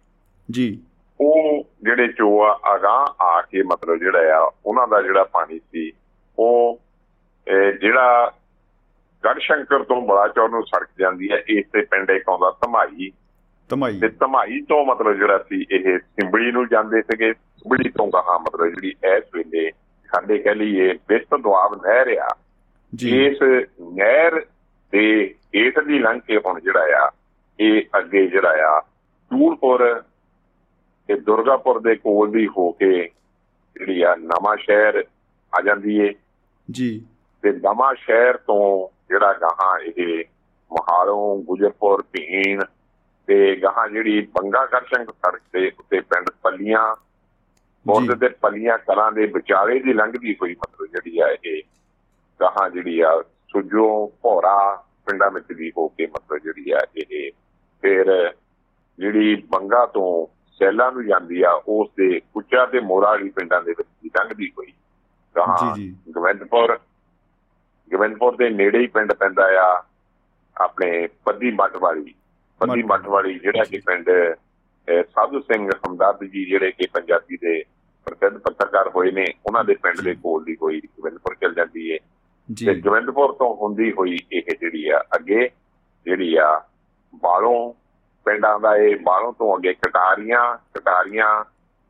ਜੀ। 0.50 0.82
ਉਹ 1.20 1.64
ਜਿਹੜੇ 1.82 2.08
ਚੋ 2.08 2.42
ਆ 2.42 2.60
ਅਗਾਂਹ 2.74 3.22
ਆ 3.22 3.42
ਕੇ 3.42 3.62
ਮਤਲਬ 3.62 3.96
ਜਿਹੜਾ 3.96 4.18
ਆ 4.18 4.52
ਉਹਨਾਂ 4.66 4.88
ਦਾ 4.88 5.02
ਜਿਹੜਾ 5.02 5.24
ਪਾਣੀ 5.24 5.58
ਸੀ 5.58 5.92
ਉਹ 6.38 6.80
ਜਿਹੜਾ 7.80 8.32
ਗੜਸ਼ੰਕਰ 9.24 9.84
ਤੋਂ 9.84 10.02
ਬਲਾਚੌਰ 10.02 10.48
ਨੂੰ 10.48 10.62
ਸੜਕ 10.62 10.88
ਜਾਂਦੀ 10.98 11.30
ਹੈ 11.30 11.42
ਇਸ 11.48 11.64
ਤੇ 11.72 11.80
ਪਿੰਡ 11.80 12.10
ਇੱਕ 12.10 12.28
ਆਉਂਦਾ 12.28 12.56
ਧਮਾਈ। 12.62 13.12
ਧਮਾਈ। 13.68 14.00
ਤੇ 14.00 14.08
ਧਮਾਈ 14.08 14.60
ਤੋਂ 14.60 14.86
ਮਤਲਬ 14.86 15.12
ਜਿਹੜਾ 15.12 15.38
ਸੀ 15.38 15.66
ਇਹ 15.70 15.98
ਸਿੰਬੜੀ 15.98 16.52
ਨੂੰ 16.52 16.68
ਜਾਂਦੇ 16.68 17.02
ਸੀਗੇ। 17.02 17.32
ਸਿੰਬੜੀ 17.32 17.88
ਤੋਂ 17.88 18.06
ਗਾਹਾਂ 18.06 18.38
ਮਤਲਬ 18.38 18.66
ਜਿਹੜੀ 18.66 18.88
ਇਸ 18.88 19.24
ਵੇਲੇ 19.34 19.70
ਸਾਡੇ 20.12 20.38
ਕਹਿ 20.38 20.54
ਲਈਏ 20.54 20.94
ਬਿਸਤ 21.08 21.34
ਦੁਆਬ 21.34 21.86
ਨਹਿਰ 21.86 22.16
ਆ। 22.18 22.36
ਜੀ। 22.94 23.26
ਇਸ 23.26 23.38
ਨਹਿਰ 23.80 24.46
ਦੇ 24.92 25.34
ਹੇਠ 25.56 25.78
ਦੀ 25.78 25.98
ਲੰਘ 25.98 26.20
ਕੇ 26.20 26.36
ਹੁਣ 26.46 26.60
ਜਿਹੜਾ 26.60 26.80
ਆ 26.80 27.10
ਇਹ 27.60 27.82
ਅੱਗੇ 27.98 28.26
ਜਿਹੜਾ 28.26 28.50
ਆ 28.50 28.80
ਟੂਲਪੁਰ 29.30 30.02
ਤੇ 31.08 31.14
ਦੁਰਗਾਪੁਰ 31.14 31.80
ਦੇ 31.80 31.94
ਕੋਲ 31.94 32.30
ਦੀ 32.30 32.46
ਹੋ 32.46 32.72
ਕੇ 32.72 33.10
ਜਿਹੜੀ 33.76 34.02
ਆ 34.02 34.14
ਨਵਾਂ 34.14 34.56
ਸ਼ਹਿਰ 34.56 35.04
ਆ 35.58 35.62
ਜਾਂਦੀ 35.62 35.98
ਏ। 35.98 36.14
ਜੀ। 36.70 37.06
ਤੇ 37.42 37.52
ਨਵਾਂ 37.52 37.94
ਸ਼ਹਿਰ 37.94 38.36
ਤੋਂ 38.36 38.88
ਜਿਹੜਾ 39.08 39.32
ਗਾਹਾਂ 39.32 39.78
ਇਹ 39.78 40.24
ਮਹਾਲੋਂ 40.72 41.42
ਗੁਜਰਪੁਰ 41.42 42.02
ਭੀਣ 42.02 42.64
ਤੇ 43.26 43.56
ਗਾਹਾਂ 43.56 43.88
ਜਿਹੜੀ 43.88 44.20
ਬੰਗਾ 44.20 44.66
ਕਰਸ਼ੰਕ 44.66 45.10
ਸੜਕ 45.10 45.40
ਤੇ 45.52 45.72
ਉੱਤੇ 45.78 46.00
ਪਿੰਡ 46.00 46.30
ਪੱਲੀਆਂ 46.42 46.96
ਬੋਰਡ 47.86 48.14
ਦੇ 48.14 48.28
ਪੱਲੀਆਂ 48.28 48.78
ਕਲਾਂ 48.78 49.12
ਦੇ 49.12 49.26
ਵਿਚਾਲੇ 49.26 49.80
ਦੀ 49.80 49.92
ਲੰਘਦੀ 49.92 50.36
ਹੋਈ 50.42 50.54
ਮਤਲਬ 50.54 50.86
ਜਿਹੜੀ 50.86 51.18
ਆ 51.18 51.28
ਇਹ 51.44 51.62
ਗਾਹਾਂ 52.40 52.70
ਜਿਹੜੀ 52.70 53.00
ਆ 53.00 53.22
ਸੁਜੋ 53.22 54.12
ਭੋਰਾ 54.22 54.84
ਪਿੰਡਾਂ 55.06 55.30
ਵਿੱਚ 55.30 55.52
ਦੀ 55.52 55.72
ਹੋ 55.78 55.88
ਕੇ 55.88 56.06
ਮਤਲਬ 56.06 56.38
ਜਿਹੜੀ 56.38 56.70
ਆ 56.70 56.78
ਇਹ 56.96 57.30
ਫਿਰ 57.82 58.32
ਜਿਹੜੀ 58.98 59.34
ਬੰਗਾ 59.34 59.86
ਤੋਂ 59.86 60.26
ਸੈਲਾਂ 60.60 60.92
ਨੂੰ 60.92 61.06
ਜਾਂਦੀ 61.06 61.42
ਆ 61.42 61.50
ਉਸ 61.68 61.88
ਦੇ 61.96 62.20
ਉੱਚਾ 62.36 62.66
ਤੇ 62.66 62.80
ਮੋਰਾ 62.80 63.08
ਵਾਲੀ 63.08 63.28
ਪਿੰਡਾਂ 63.30 63.62
ਦੇ 63.62 63.74
ਵਿੱਚ 63.78 63.88
ਦੀ 64.02 64.10
ਲੰਘਦੀ 64.18 64.52
ਹੋਈ 64.58 64.72
ਜੀ। 65.74 65.96
ਗੋਬਿੰਦਪੁਰ 66.10 66.78
ਗੋਬਿੰਦਪੁਰ 67.90 68.36
ਦੇ 68.36 68.50
ਨੇੜੇ 68.50 68.78
ਹੀ 68.78 68.86
ਪਿੰਡ 68.86 69.12
ਪੈਂਦਾ 69.12 69.44
ਆ 69.60 69.84
ਆਪਣੇ 70.56 71.08
ਪੱਦੀ 71.24 71.50
ਮੱਠ 71.50 71.76
ਵਾਲੀ 71.76 72.14
ਪੱਦੀ। 72.60 72.82
ਮੱਠ 72.82 73.06
ਵਾਲੀ 73.06 73.38
ਜਿਹੜਾ 73.38 73.64
ਕਿ 73.64 73.78
ਪਿੰਡ 73.78 74.10
ਸਾਧੂ 75.02 75.40
ਸਿੰਘ 75.40 75.70
ਹਮਦਰਦ 75.88 76.24
ਜੀ 76.24 76.44
ਜਿਹੜੇ 76.44 76.70
ਕਿ 76.70 76.86
ਪੰਜਾਬੀ 76.86 77.36
ਦੇ 77.36 77.64
ਪ੍ਰਸਿੱਧ 78.06 78.38
ਪੱਤਰਕਾਰ 78.38 78.88
ਹੋਏ 78.88 79.10
ਨੇ 79.10 79.26
ਉਹਨਾਂ 79.46 79.64
ਦੇ 79.64 79.74
ਪਿੰਡ 79.74 80.00
ਦੇ 80.00 80.14
ਕੋਲ 80.14 80.44
ਦੀ 80.44 80.56
ਹੋਈ 80.62 80.80
ਗੋਬਿੰਦਪੁਰ 80.80 81.34
ਚਲ 81.34 81.54
ਜਾਂਦੀ 81.54 81.92
ਹੈ 81.92 81.98
ਤੇ 82.58 82.74
ਜੀ 82.74 82.80
ਗੋਬਿੰਦਪੁਰ 82.80 83.32
ਤੋਂ 83.32 83.54
ਹੁੰਦੀ 83.56 83.92
ਹੋਈ 83.92 84.18
ਇਹ 84.32 84.42
ਜਿਹੜੀ 84.60 84.88
ਆ 84.88 85.00
ਅੱਗੇ 85.16 85.48
ਜਿਹੜੀ 86.06 86.36
ਆ 86.36 86.64
ਬਾਲੋਂ 87.22 87.74
ਪਿੰਡਾਂ 88.26 88.60
ਦਾ 88.60 88.76
ਇਹ 88.76 88.96
ਬਾਲੋਂ 88.96 89.32
ਤੋਂ 89.32 89.56
ਅੱਗੇ 89.56 89.72
ਕਟਾਰੀਆਂ 89.74 90.56
ਕਟਾਰੀਆਂ 90.74 91.44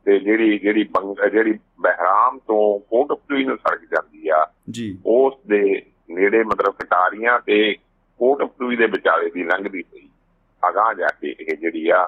ਤੇ 0.05 0.19
ਜਿਹੜੀ 0.19 0.59
ਜਿਹੜੀ 0.59 0.85
ਜਿਹੜੀ 1.33 1.59
ਬਹਿਰਾਮ 1.81 2.39
ਤੋਂ 2.39 2.79
ਕੋਟਪੁਰੀ 2.81 3.45
ਨੂੰ 3.45 3.57
ਸੜਕ 3.57 3.81
ਜਾਂਦੀ 3.85 4.29
ਆ 4.29 4.47
ਜੀ। 4.71 4.99
ਉਸ 5.07 5.35
ਦੇ 5.47 5.83
ਨੇੜੇ 6.11 6.43
ਮਤਲਬ 6.45 6.75
ਕਟਾਰੀਆਂ 6.75 7.39
ਤੇ 7.41 7.75
ਕੋਟਪੁਰੀ 8.21 8.77
ਦੇ 8.77 8.87
ਵਿਚਾਲੇ 8.87 9.31
ਦੀ 9.31 9.45
ਲੰਘਦੀ 9.45 9.83
ਹੋਈ 9.83 10.09
ਅਗਾਂਹ 10.69 10.95
ਜਾ 10.95 11.07
ਕੇ 11.21 11.35
ਇਹ 11.41 11.57
ਜਿਹੜੀ 11.57 11.89
ਆ 11.89 12.05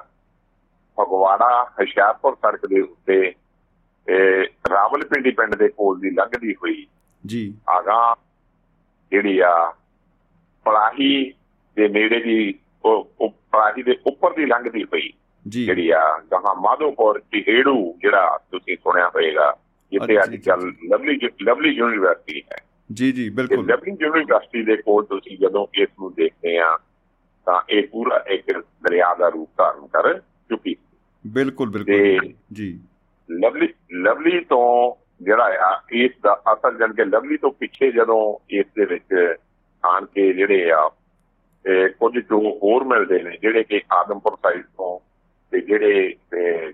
ਫਗਵਾੜਾ 0.97 1.63
ਹੁਸ਼ਿਆਰਪੁਰ 1.79 2.35
ਸੜਕ 2.35 2.65
ਦੇ 2.65 2.81
ਉੱਤੇ 2.81 3.33
ਇਹ 4.07 4.45
ਰਾਵਲਪਿੰਡੀ 4.69 5.31
ਪਿੰਡ 5.31 5.55
ਦੇ 5.55 5.67
ਕੋਲ 5.67 5.99
ਦੀ 5.99 6.09
ਲੰਘਦੀ 6.09 6.53
ਹੋਈ 6.53 6.87
ਜੀ। 7.25 7.53
ਅਗਾਂਹ 7.79 8.15
ਜਿਹੜੀ 9.13 9.39
ਆ 9.39 9.73
ਪਲਾਹੀ 10.65 11.33
ਦੇ 11.75 11.87
ਨੇੜੇ 11.87 12.19
ਦੀ 12.19 12.59
ਉਹ 12.85 13.29
ਪਲਾਹੀ 13.29 13.83
ਦੇ 13.83 13.97
ਉੱਪਰ 14.07 14.33
ਦੀ 14.33 14.45
ਲੰਘਦੀ 14.45 14.85
ਜੀ। 15.47 15.65
ਜਿਹੜੀ 15.65 15.89
ਆ 15.89 16.21
ਗਾਹਾਂ 16.31 16.55
ਮਾਧੋਪੁਰ 16.55 17.19
ਟਿਹੇੜੂ 17.31 17.95
ਜਿਹੜਾ 18.01 18.39
ਤੁਸੀਂ 18.51 18.77
ਸੁਣਿਆ 18.77 19.07
ਹੋਵੇਗਾ 19.07 19.57
ਜਿੱਥੇ 19.91 20.23
ਅੱਜ 20.23 20.35
ਕੱਲ 20.35 20.73
ਲਵਲੀ 20.91 21.19
ਲਵਲੀ 21.43 21.69
ਯੂਨੀਵਰਸਿਟੀ 21.69 22.43
ਹੈ। 22.51 22.57
ਜੀ 22.93 23.11
ਜੀ 23.11 23.29
ਬਿਲਕੁਲ। 23.29 23.65
ਲਵਲੀ 23.65 23.97
ਯੂਨੀਵਰਸਿਟੀ 24.01 24.63
ਦੇ 24.63 24.75
ਕੋਲ 24.75 25.05
ਤੁਸੀਂ 25.05 25.37
ਜਦੋਂ 25.37 25.67
ਇਸ 25.73 25.89
ਨੂੰ 25.99 26.13
ਦੇਖਦੇ 26.13 26.57
ਆ 26.57 26.77
ਤਾਂ 27.45 27.61
ਇਹ 27.69 27.87
ਪੂਰਾ 27.87 28.25
ਇੱਕ 28.27 28.51
ਦਰਿਆ 28.57 29.15
ਦਾ 29.15 29.29
ਰੂਪ 29.29 29.49
ਧਾਰਨ 29.57 29.87
ਕਰ 29.87 30.19
ਚੁੱਕੀ 30.19 30.75
ਬਿਲਕੁਲ 31.27 31.69
ਬਿਲਕੁਲ। 31.69 32.33
ਜੀ। 32.53 32.79
ਲਵਲੀ 33.31 33.67
ਲਵਲੀ 33.93 34.39
ਤੋਂ 34.39 34.95
ਜਿਹੜਾ 35.23 35.43
ਆ 35.43 35.81
ਇਸ 35.91 36.11
ਦਾ 36.23 36.41
ਅਸਲ 36.53 36.77
ਜਨ 36.77 36.93
ਕੇ 36.93 37.05
ਲਵਲੀ 37.05 37.37
ਤੋਂ 37.37 37.51
ਪਿੱਛੇ 37.51 37.91
ਜਦੋਂ 37.91 38.37
ਇਸ 38.49 38.65
ਦੇ 38.75 38.85
ਵਿੱਚ 38.85 39.35
ਆਣ 39.85 40.05
ਕੇ 40.05 40.33
ਜਿਹੜੇ 40.33 40.71
ਆ 40.71 40.89
ਕੁਝ 41.99 42.13
ਜੋ 42.19 42.59
ਹੋਰ 42.63 42.83
ਮਿਲਦੇ 42.83 43.21
ਨੇ 43.23 43.37
ਜਿਹੜੇ 43.41 43.63
ਕਿ 43.63 43.81
ਆਦਮਪੁਰ 43.91 44.35
ਸਾਈਡ 44.35 44.65
ਤੋਂ 44.77 44.99
ਤੇ 45.51 45.59
ਜਿਹੜੇ 45.59 46.15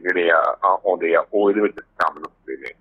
ਜਿਹੜੇ 0.04 0.30
ਆ 0.32 0.38
ਆ- 0.38 0.80
ਆਉਂਦੇ 0.86 1.16
ਆ 1.16 1.26
ਉਹ 1.34 1.50
ਇਹਦੇ 1.50 1.62
ਵਿੱਚ 1.62 1.76
ਸ਼ਾਮਲ 1.80 2.24
ਹੁੰਦੇ 2.24 2.58
ਨੇ। 2.58 2.74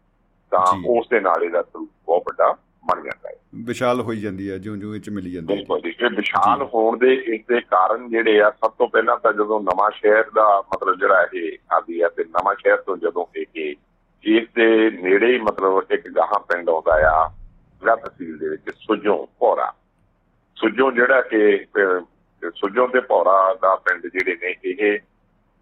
ਤਾਂ। 0.53 0.83
ਉਸ 0.87 1.09
ਦੇ 1.09 1.21
ਨਾਲ 1.21 1.45
ਇਹਦਾ 1.45 1.63
ਸਰੂਪ 1.63 1.89
ਬਹੁਤ 2.07 2.23
ਵੱਡਾ 2.23 2.53
ਬਣ 2.89 3.03
ਜਾਂਦਾ 3.03 3.29
ਹੈ। 3.29 3.35
ਵਿਸ਼ਾਲ 3.55 4.01
ਹੋਈ 4.01 4.21
ਜਾਂਦੀ 4.21 4.51
ਹੈ 4.51 4.59
ਜਿਉਂ 4.59 4.77
ਜਿਉਂ 4.77 4.95
ਇਹ 4.95 5.01
ਚ 5.01 5.11
ਮਿਲੀ 5.11 5.31
ਜਾਂਦੀ 5.31 5.53
ਹੈ। 5.53 5.57
ਬਿਲਕੁਲ 5.57 5.81
ਜੀ 5.81 5.91
ਇਹ 5.91 6.11
ਵਿਸ਼ਾਲ 6.11 6.63
ਹੋਣ 6.63 6.99
ਦੇ 6.99 7.15
ਇਸ 7.15 7.41
ਦੇ 7.49 7.61
ਕਾਰਨ 7.61 8.09
ਜਿਹੜੇ 8.09 8.41
ਆ 8.41 8.51
ਸਭ 8.51 8.71
ਤੋਂ 8.71 8.89
ਪਹਿਲਾਂ 8.89 9.17
ਤਾਂ 9.17 9.33
ਜਦੋਂ 9.33 9.61
ਨਵਾਂ 9.61 9.91
ਸ਼ਹਿਰ 9.91 10.31
ਦਾ 10.31 10.61
ਮਤਲਬ 10.61 10.99
ਜਿਹੜਾ 10.99 11.27
ਇਹ 11.35 11.59
ਆਦੀ 11.73 12.03
ਹੈ 12.03 12.09
ਤੇ 12.09 12.25
ਨਵਾਂ 12.25 12.55
ਸ਼ਹਿਰ 12.55 12.77
ਤੋਂ 12.77 12.97
ਜਦੋਂ 12.97 13.27
ਇਹ 13.37 13.75
ਇਸ 14.37 14.47
ਦੇ 14.55 14.91
ਨੇੜੇ 14.91 15.27
ਹੀ 15.27 15.39
ਮਤਲਬ 15.39 15.93
ਇੱਕ 15.93 16.09
ਗਾਹਾਂ 16.09 16.41
ਪਿੰਡ 16.41 16.69
ਆਉਂਦਾ 16.69 16.93
ਆ 16.93 17.29
ਜਿਹੜਾ 17.81 17.97
ਤਹਿਸੀਲ 17.97 18.39
ਦੇ 18.39 18.49
ਵਿੱਚ 18.49 18.71
ਸੁਜੋਂ 18.75 19.27
ਭੌਰਾ। 19.39 19.73
ਸੁਜੋਂ 20.57 20.93
ਜਿਹੜਾ 20.93 21.21
ਕਿ 21.21 21.67
ਸੁਜੋਂ 22.57 22.89
ਤੇ 22.89 23.01
ਭੌਰਾ 23.01 23.55
ਦਾ 23.63 23.75
ਪਿੰਡ 23.77 24.07
ਜਿਹੜੇ 24.07 24.37
ਨੇ 24.43 24.55
ਇਹ 24.65 24.99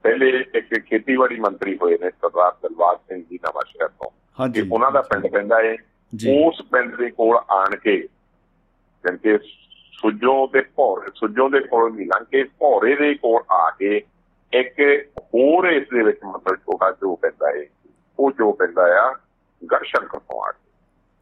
ਪਹਿਲੇ 0.05 0.45
ਇੱਕ 0.55 0.79
ਖੇਤੀਬਾੜੀ 0.79 1.37
ਮੰਤਰੀ 1.41 1.79
ਹੋਏ 1.83 1.99
ਨੇ 2.03 2.11
ਸਰਦਾਰ 2.11 2.53
ਦਿਲਬਾਗ 2.53 2.97
ਸਿੰਘ 2.97 3.23
ਜੀ 3.31 3.37
ਨਵਾਂ 3.37 3.63
ਸ਼ਹਿਰ 3.67 3.89
ਤੋਂ। 3.89 4.11
ਹਾਂਜੀ 4.41 4.69
ਉਹਨਾਂ 4.73 4.91
ਦਾ 4.93 5.03
ਪਿੰਡ 5.03 5.27
ਪੈਂਦਾ 5.27 5.63
ਜੀ। 6.15 6.45
ਉਸ 6.45 6.63
ਪਿੰਡ 6.73 6.97
ਦੇ 6.97 7.11
ਕੋਲ 7.11 7.37
ਆਣ 7.51 7.77
ਕੇ 7.77 7.97
ਕਿਉਂਕਿ 9.05 9.39
ਸੁਜੋਂ 9.93 10.49
ਦੇ 10.53 10.61
ਭੌਰੇ 10.61 11.11
ਸੁਜੋਂ 11.15 11.51
ਦੇ 11.51 11.61
ਕੋਲ 11.61 11.93
ਨਹੀਂ 11.95 12.07
ਲੰਘ 12.07 12.25
ਕੇ 12.25 12.45
ਭੌਰੇ 12.45 12.97
ਦੇ 12.97 13.15
ਕੋਲ 13.15 13.43
ਆ 13.51 13.71
ਕੇ 13.71 14.03
ਇੱਕ 14.53 15.07
ਹੋਰ 15.19 15.67
ਇਸ 15.67 15.89
ਦੇ 15.95 16.03
ਵਿੱਚ 16.03 16.19
ਮਤਲਬ 16.25 16.57
ਛੋਟਾ 16.57 16.91
ਜੋ 16.91 17.17
ਪੈਂਦਾ 17.17 17.49
ਹੈ 17.49 17.65
ਉਹ 18.19 18.33
ਜੋ 18.33 18.53
ਪੈਂਦਾ 18.53 18.83
ਆ 18.83 19.15
ਗੜਸ਼ੰਕਰ 19.73 20.19
ਤੋਂ 20.19 20.49
ਆ 20.49 20.51
ਕੇ 20.51 20.71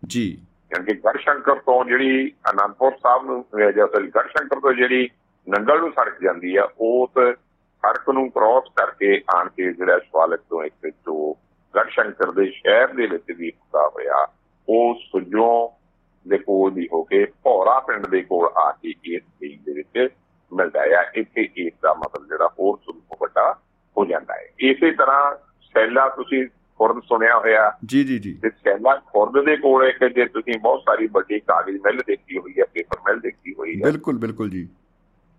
ਜੀ 0.07 0.39
ਕਿਉਂਕਿ 0.71 0.95
ਗੜਸ਼ੰਕਰ 0.95 1.55
ਤੋਂ 1.55 1.85
ਜਿਹੜੀ 1.85 2.33
ਅਨੰਦਪੁਰ 2.51 2.93
ਸਾਹਿਬ 3.03 3.25
ਨੂੰ 3.25 3.45
ਜਾਂ 3.77 3.87
ਫਿਰ 3.87 4.03
ਗੜਸ਼ੰਕਰ 4.03 4.61
ਤੋਂ 4.61 4.73
ਜਿਹੜੀ 4.73 5.11
ਨੰਗਲ 5.49 5.81
ਨੂੰ 5.81 5.91
ਸੜਕ 5.91 6.21
ਜਾਂਦੀ 6.23 6.57
ਆ 6.57 6.69
ਉਸ 6.81 7.11
ਸੜਕ 7.55 8.11
ਨੂੰ 8.11 8.31
ਕ੍ਰਾਸ 8.31 8.63
ਕਰਕੇ 8.77 9.23
ਆਣ 9.37 9.49
ਕੇ 9.49 9.73
ਜਿਹੜਾ 9.73 9.99
ਸ਼ਵਾਲਕ 9.99 10.41
ਤੋਂ 10.51 10.65
ਇੱਕ 10.65 10.89
ਜੋ 10.89 11.37
ਗੜਸ਼ੰਕਰ 11.77 12.33
ਦੇ 12.33 12.51
ਸ਼ਹਿਰ 12.51 12.89
ਦੇ 12.89 13.07
ਵਿੱਚ 13.07 13.33
ਵੀ 13.37 13.51
ਹੁੰਦਾ 13.51 13.89
ਹੋਇਆ 13.89 14.27
ਉਹ 14.69 14.95
ਸੁਜੋਂ 14.95 15.85
ਦੇ 16.29 16.39
ਕੋਲ 16.39 16.71
ਦੀ 16.75 16.89
ਹੋ 16.93 17.03
ਕੇ 17.03 17.25
ਭੌਰਾ 17.25 17.81
ਪਿੰਡ 17.81 18.07
ਦੇ 18.07 18.23
ਕੋਲ 18.23 18.49
ਆ 18.57 18.73
ਕੇ 18.73 18.95
ਇਸ 19.05 19.23
ਚੀਜ਼ 19.23 19.65
ਦੇ 19.65 19.73
ਵਿੱਚ 19.73 20.15
ਮਿਲਦਾ 20.53 20.81
ਆ। 20.81 21.11
ਇੱਥੇ 21.15 21.49
ਇਸ 21.57 21.73
ਦਾ 21.83 21.95
ਮਤਲਬ 21.95 22.27
ਜਿਹੜਾ 22.29 22.49
ਹੋਰ 22.59 22.79
ਸਰੂਪ 22.79 23.23
ਵੱਡਾ 23.23 23.59
ਹੋ 23.97 24.05
ਜਾਂਦਾ 24.05 24.35
ਹੈ। 24.35 24.49
ਇਸੇ 24.59 24.91
ਤਰ੍ਹਾਂ 24.91 25.37
ਸੈਲਾ 25.61 26.09
ਤੁਸੀਂ 26.09 26.47
ਖੁਰਦ 26.79 27.03
ਸੁਣਿਆ 27.05 27.39
ਹੋਇਆ। 27.39 27.73
ਜੀ 27.87 28.05
ਜੀ 28.05 28.19
ਜੀ। 28.19 28.39
ਤੇ 28.43 28.51
ਸੈਲਾ 28.51 28.97
ਖੁਰਦ 28.97 29.45
ਦੇ 29.47 29.57
ਕੋਲ 29.57 29.85
ਇੱਕ 29.85 30.05
ਜੇ 30.05 30.25
ਤੁਸੀਂ 30.27 30.61
ਬਹੁਤ 30.61 30.81
ਸਾਰੀ 30.81 31.07
ਵੱਡੀ 31.07 31.41
ਕਾਗਜ਼ 31.41 31.77
ਮਿੱਲ 31.77 32.03
ਦੇਖੀ 32.07 32.39
ਹੋਈ 32.39 32.55
ਹੈ 32.61 32.65
ਪੇਪਰ 32.65 32.99
ਮਿੱਲ 33.01 33.21
ਦੇਖੀ 33.21 33.55
ਹੋਈ 33.59 33.83
ਹੈ। 33.83 33.91
ਬਿਲਕੁਲ 33.91 34.19
ਬਿਲਕੁਲ 34.19 34.51
ਜੀ। 34.51 34.69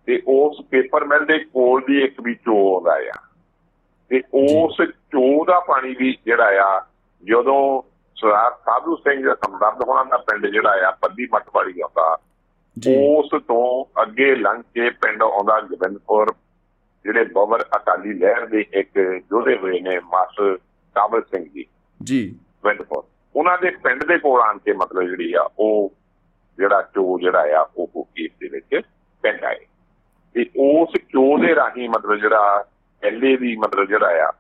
ਤੇ 0.06 0.22
ਉਸ 0.28 0.62
ਪੇਪਰ 0.70 1.06
ਮਿੱਲ 1.06 1.26
ਦੇ 1.26 1.40
ਕੋਲ 1.40 1.82
ਦੀ 1.88 2.02
ਇੱਕ 2.02 2.22
ਵੀ 2.22 2.36
ਚੋ 2.36 2.76
ਆਉਂਦਾ 2.76 2.92
ਆ। 2.92 3.20
ਤੇ 4.10 4.22
ਉਸ 4.34 4.78
ਚੋ 4.88 5.46
ਦਾ 5.46 5.60
ਪਾਣੀ 5.60 5.96
ਵੀ 6.00 6.18
ਜਿਹੜਾ 6.26 6.48
ਆ 6.48 6.86
ਜਦੋਂ 7.24 7.82
ਸਰਦਾਰ 8.16 8.52
ਸਾਧੂ 8.52 8.96
ਸਿੰਘ 8.96 9.26
ਦਾ 9.26 9.36
ਸਮਦਰਦ 9.36 9.82
ਹੋਣਾ 9.88 10.04
ਦਾ 10.04 10.18
ਪਿੰਡ 10.18 10.46
ਜਿਹੜਾ 10.48 10.70
ਆ 10.70 10.92
ਪੱਦੀ 10.92 11.28
ਮੱਠ 11.34 11.44
ਵਾਲੀ 11.56 11.82
ਆਉਂਦਾ 11.82 12.18
ਉਸ 12.98 13.30
ਤੋਂ 13.32 14.02
ਅੱਗੇ 14.02 14.36
ਲੰਘ 14.36 14.62
ਕੇ 14.62 14.90
ਪਿੰਡ 14.90 15.24
ਆਉਂਦਾ 15.24 15.62
ਗੋਬਿੰਦਪੁਰ 15.62 16.34
ਜਿਹੜੇ 17.04 17.26
ਬਵਰ 17.26 17.62
ਅਕਾਲੀ 17.62 18.14
ਲਹਿਰ 18.14 18.46
ਦੇ 18.46 18.66
ਇੱਕ 18.74 19.00
ਜੋਧੇ 19.30 19.58
ਹੋਏ 19.58 19.80
ਨੇ 19.80 20.00
ਮਾਸ 20.00 20.60
ਕਾਬਲ 20.96 21.22
ਸਿੰਘ 21.22 21.46
ਜੀ। 21.54 21.66
ਜੀ। 22.04 22.28
ਗੋਬਿੰਦਪੁਰ 22.32 23.04
ਉਹਨਾਂ 23.36 23.58
ਦੇ 23.58 23.70
ਪਿੰਡ 23.70 24.04
ਦੇ 24.04 24.18
ਕੋਲ 24.18 24.42
ਆਣ 24.42 24.58
ਕੇ 24.58 24.74
ਮਤਲਬ 24.74 25.04
ਜਿਹੜੀ 25.04 25.34
ਆ 25.34 25.50
ਉਹ 25.60 25.94
ਜਿਹੜਾ 26.58 26.82
ਚੋ 26.82 27.20
ਜਿਹੜਾ 27.20 27.40
ਆ 27.40 27.70
ਉਹ 27.78 28.08
ਇਸ 28.18 28.32
ਦੇ 28.40 28.48
ਵਿੱਚ 28.48 28.82
ਪੈਂਦਾ 29.22 29.50
ਹੈ 29.50 29.60
ਤੇ 30.34 30.50
ਉਸ 30.58 30.90
ਚੋ 31.02 31.38
ਦੇ 31.38 31.56
ਰਾਹੀਂ 31.56 31.90
ਮਤਲਬ 31.90 32.16
ਜਿਹੜਾ 32.16 32.66
ਐਲੇ 33.04 33.38
ਦੀ 33.38 33.56
ਮਤਲਬ 33.56 33.88
ਜਿਹੜਾ 33.88 34.08
ਆ 34.08 34.34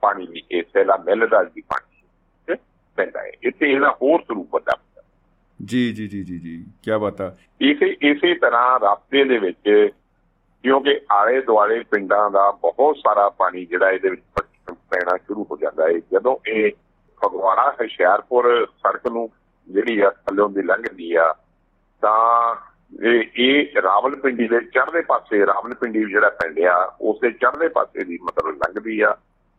ਪਾਣੀ 0.00 0.26
ਵੀ 0.26 0.42
ਇਸੇ 0.50 0.84
ਦਾ 0.84 0.96
ਮਿਲ 0.96 1.28
ਦਾ 1.28 1.42
ਵੀ 1.42 1.60
ਪਾਣੀ 1.60 2.56
ਪੈਂਦਾ 2.96 3.22
ਹੈ 3.22 3.30
ਇੱਥੇ 3.42 3.72
ਇਹਦਾ 3.72 3.98
ਹੋਰ 4.02 4.20
ਸਰੂਪ 4.20 4.54
ਹੁੰਦਾ। 4.54 4.76
ਜੀ 5.64 5.92
ਜੀ 5.92 6.08
ਜੀ 6.08 6.22
ਜੀ 6.22 6.38
ਜੀ 6.38 6.64
ਕੀ 6.82 6.90
ਬਾਤ 7.00 7.20
ਆ। 7.20 7.36
ਇਸੇ 7.60 7.96
ਇਸੇ 8.02 8.34
ਤਰ੍ਹਾਂ 8.34 8.80
ਰਾਬਤੇ 8.80 9.24
ਦੇ 9.24 9.38
ਵਿੱਚ 9.38 9.90
ਕਿਉਂਕਿ 10.62 11.00
ਆਲੇ 11.12 11.40
ਦੁਆਲੇ 11.40 11.80
ਪਿੰਡਾਂ 11.80 12.30
ਦਾ 12.30 12.50
ਬਹੁਤ 12.50 12.96
ਸਾਰਾ 12.96 13.28
ਪਾਣੀ 13.28 13.66
ਜਿਹੜਾ 13.66 13.90
ਇਹਦੇ 13.90 14.08
ਵਿੱਚ 14.08 14.22
ਪੈਣਾ 14.90 15.16
ਸ਼ੁਰੂ 15.16 15.46
ਹੋ 15.50 15.56
ਜਾਂਦਾ 15.56 15.84
ਹੈ 15.84 15.92
ਜਦੋਂ 15.92 16.36
ਇਹ 16.46 16.72
ਫਗਵਾੜਾ 17.24 17.70
ਹੁਸ਼ਿਆਰਪੁਰ 17.80 18.66
ਸੜਕ 18.66 19.06
ਨੂੰ 19.06 19.30
ਜਿਹੜੀ 19.68 20.00
ਆ 20.00 20.10
ਥੱਲੋਂ 20.10 20.50
ਦੀ 20.50 20.62
ਲੰਘਦੀ 20.62 21.14
ਆ 21.14 21.34
ਤਾਂ 22.00 22.54
ਇਹ 23.36 23.82
ਰਾਵਲਪਿੰਡੀ 23.82 24.48
ਦੇ 24.48 24.60
ਚੜ੍ਹਦੇ 24.60 25.00
ਪਾਸੇ 25.00 25.46
ਰਾਵਲਪਿੰਡੀ 25.46 26.04
ਜਿਹੜਾ 26.04 26.30
ਪਿੰਡ 26.30 26.60
ਆ 26.60 26.96
ਉਸੇ 27.00 27.30
ਚੜ੍ਹਦੇ 27.30 27.68
ਪਾਸੇ 27.68 28.04
ਦੀ 28.04 28.18
ਮਤਲਬ 28.22 28.50
ਲੰਘਦੀ 28.50 29.00
ਆ। 29.00 29.16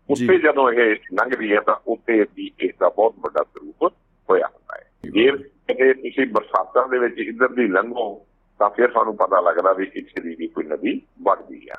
ਉੱਥੇ 0.10 0.38
ਜਦੋਂ 0.38 0.72
ਇਹ 0.72 0.96
ਲੰਘਦੀ 1.14 1.52
ਹੈ 1.52 1.60
ਤਾਂ 1.60 1.76
ਉੱਥੇ 1.88 2.26
ਵੀ 2.36 2.52
ਇਸ 2.60 2.72
ਦਾ 2.80 2.90
ਬਹੁਤ 2.90 3.16
ਵੱਡਾ 3.20 3.44
ਸਰੂਪ 3.44 3.94
ਹੋਇਆ 4.30 4.48
ਹੁੰਦਾ 4.48 4.78
ਹੈ 4.78 4.90
ਜੇ 5.04 5.32
ਕਿਤੇ 5.32 5.94
ਤੁਸੀਂ 5.94 6.28
ਬਰਸਾਤਾਂ 6.28 6.88
ਦੇ 6.88 7.00
ਵਿੱਚ 7.00 7.20
ਇੱਧਰ 7.20 7.48
ਦੀ 7.48 7.68
ਲੰਘੋ 7.68 8.26
ਤਾਂ 8.60 8.70
ਫਿਰ 8.70 8.88
ਤੁਹਾਨੂੰ 8.88 9.16
ਪਤਾ 9.16 9.40
ਲੱਗਦਾ 9.42 9.74
ਵੀ 9.74 9.92
ਇੱਥੇ 9.94 10.22
ਦੀ 10.22 10.36
ਵੀ 10.36 10.48
ਕੋਈ 10.48 10.64
ਨਦੀ 10.64 11.02
ਵਗਦੀ 11.24 11.68
ਆ। 11.70 11.76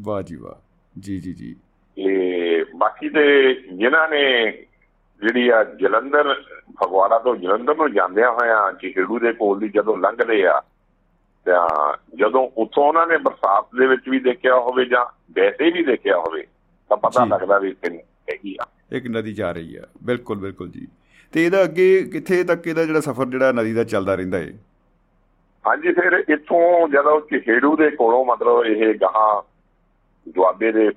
ਵਾਹ 0.00 0.22
ਜੀ 0.22 0.36
ਵਾਹ। 0.36 0.54
ਜੀ 1.00 1.18
ਜੀ 1.18 1.32
ਜੀ। 1.32 1.56
ਇਹ 1.98 2.33
ਬਾਕੀ 2.74 3.08
ਤੇ 3.08 3.54
ਜਿਨ੍ਹਾਂ 3.54 4.08
ਨੇ 4.08 4.50
ਜਿਹੜੀ 5.22 5.48
ਆ 5.48 5.64
ਜਲੰਧਰ 5.64 6.42
ਫਗਵਾੜਾ 6.82 7.18
ਤੋਂ 7.18 7.36
ਜਲੰਧਰ 7.36 7.76
ਨੂੰ 7.76 7.92
ਜਾਂਦਿਆਂ 7.92 8.32
ਹੋਇਆਂ 8.32 8.72
ਚਿਹੜੂ 8.72 9.18
ਦੇ 9.18 9.32
ਕੋਲ 9.32 9.60
ਦੀ 9.60 9.68
ਜਦੋਂ 9.68 9.98
ਲੰਘਦੇ 9.98 10.46
ਆ 10.46 10.62
ਤਾਂ 11.46 11.96
ਜਦੋਂ 12.16 12.50
ਉੱਥੋਂ 12.56 12.84
ਉਹਨਾਂ 12.84 13.06
ਨੇ 13.06 13.16
ਬਰਸਾਤ 13.16 13.66
ਦੇ 13.78 13.86
ਵਿੱਚ 13.86 14.08
ਵੀ 14.08 14.20
ਦੇਖਿਆ 14.20 14.54
ਹੋਵੇ 14.54 14.84
ਜਾਂ 14.84 15.04
ਵੈਸੇ 15.36 15.70
ਵੀ 15.70 15.84
ਦੇਖਿਆ 15.84 16.18
ਹੋਵੇ 16.18 16.46
ਤਾਂ 16.88 16.96
ਪਤਾ। 16.96 17.24
ਲੱਗਦਾ 17.24 17.58
ਵੀ 17.58 17.68
ਇੱਥੇ 17.68 17.96
ਹੈਗੀ 17.98 18.56
ਆ। 18.60 18.66
ਇੱਕ 18.92 19.06
ਨਦੀ 19.06 19.32
ਜਾ 19.32 19.52
ਰਹੀ 19.52 19.76
ਆ। 19.76 19.82
ਬਿਲਕੁਲ 20.02 20.38
ਬਿਲਕੁਲ 20.38 20.68
ਜੀ। 20.68 20.86
ਤੇ 21.32 21.44
ਇਹਦਾ 21.46 21.64
ਅੱਗੇ 21.64 22.02
ਕਿੱਥੇ 22.12 22.44
ਤੱਕ 22.44 22.66
ਇਹਦਾ 22.66 22.84
ਜਿਹੜਾ 22.84 23.00
ਸਫ਼ਰ 23.00 23.26
ਜਿਹੜਾ 23.26 23.52
ਨਦੀ 23.52 23.72
ਦਾ 23.72 23.84
ਚੱਲਦਾ 23.84 24.14
ਰਹਿੰਦਾ 24.14 24.38
ਏ? 24.38 24.52
ਹਾਂਜੀ 25.66 25.92
ਫਿਰ 25.92 26.24
ਇੱਥੋਂ 26.28 26.88
ਜਦੋਂ 26.88 27.20
ਚਿਹੜੂ 27.20 27.76
ਦੇ 27.76 27.90
ਕੋਲੋਂ 27.90 28.24
ਮਤਲਬ 28.26 28.64
ਇਹ 28.64 28.94
ਗਾਹਾਂ 28.94 29.42
ਦੁਆਬੇ 30.28 30.72
ਦੇ 30.72 30.90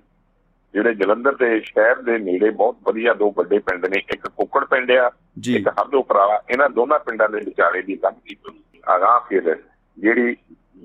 ਜਿਹੜੇ 0.78 0.94
ਜਲੰਧਰ 0.94 1.36
ਦੇ 1.36 1.60
ਸ਼ਹਿਰ 1.60 1.96
ਦੇ 1.96 2.18
ਨੇੜੇ 2.18 2.50
ਬਹੁਤ 2.50 2.76
ਵਧੀਆ 2.84 3.14
ਦੋ 3.14 3.32
ਵੱਡੇ 3.32 3.60
ਪਿੰਡ 3.60 3.86
ਨੇ 3.86 4.02
ਇੱਕ 4.14 4.28
ਕੁੱਕੜ 4.28 4.64
ਪਿੰਡ 4.66 4.92
ਆ 4.92 5.10
ਇੱਕ 5.56 5.68
ਹਰਦੋਪਰਾ 5.70 6.26
ਇਹਨਾਂ 6.52 6.70
ਦੋਨਾਂ 6.70 7.00
ਪਿੰਡਾਂ 7.00 7.30
ਦੇ 7.30 7.40
ਵਿਚਾਲੇ 7.40 7.82
ਦੀ 7.82 7.96
ਲੰਘਦੀ 8.04 8.36
ਅਗਾਹ 8.96 9.20
ਫਿਰ 9.20 9.56
ਜਿਹੜੀ 9.98 10.36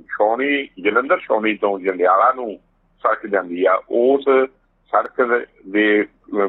ਛੌਣੀ 0.09 0.69
ਜਲੰਧਰ 0.83 1.19
ਛੌਣੀ 1.19 1.55
ਤੋਂ 1.57 1.79
ਜੰਡਿਆਲਾ 1.81 2.33
ਨੂੰ 2.33 2.59
ਸੜਕ 3.05 3.27
ਜਾਂਦੀ 3.27 3.65
ਆ 3.65 3.75
ਉਸ 3.91 4.25
ਸੜਕ 4.93 5.23
ਦੇ 5.69 6.05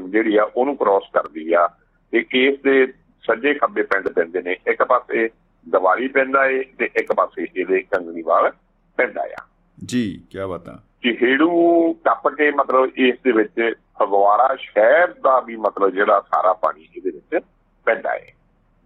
ਜਿਹੜੀ 0.09 0.37
ਆ 0.37 0.43
ਉਹਨੂੰ 0.55 0.77
ਕ੍ਰਾਸ 0.77 1.03
ਕਰਦੀ 1.13 1.53
ਆ 1.53 1.67
ਤੇ 2.13 2.25
ਇਸ 2.33 2.59
ਦੇ 2.61 2.85
ਸੱਜੇ 3.23 3.53
ਖੱਬੇ 3.53 3.83
ਪਿੰਡ 3.83 4.09
ਪੈਂਦੇ 4.09 4.41
ਨੇ 4.41 4.55
ਇੱਕ 4.67 4.83
ਪਾਸੇ 4.83 5.27
ਦੀਵਾਲੀ 5.67 6.07
ਪੈਂਦਾ 6.07 6.45
ਏ 6.45 6.63
ਤੇ 6.63 6.89
ਇੱਕ 6.95 7.13
ਪਾਸੇ 7.13 7.47
ਇਹਦੇ 7.55 7.81
ਕੰਗਣੀਵਾਲ 7.81 8.51
ਪੈਂਦਾ 8.97 9.21
ਆ। 9.21 9.45
ਜੀ 9.85 10.23
ਕੀ 10.31 10.39
ਬਾਤਾਂ 10.49 10.77
ਚਿਹੜੂ 11.03 11.93
ਟੱਪ 11.93 12.27
ਕੇ 12.27 12.51
ਮਤਲਬ 12.51 12.91
ਇਸ 12.95 13.15
ਦੇ 13.23 13.31
ਵਿੱਚ 13.31 13.73
ਫਗਵਾੜਾ 13.99 14.55
ਸ਼ਹਿਰ 14.59 15.07
ਦਾ 15.07 15.39
ਵੀ 15.39 15.55
ਮਤਲਬ 15.55 15.89
ਜਿਹੜਾ 15.89 16.21
ਸਾਰਾ 16.21 16.53
ਪਾਣੀ 16.53 16.87
ਇਹਦੇ 16.97 17.09
ਵਿੱਚ 17.09 17.45
ਪੈਂਦਾ 17.85 18.09
ਹੈ। 18.13 18.33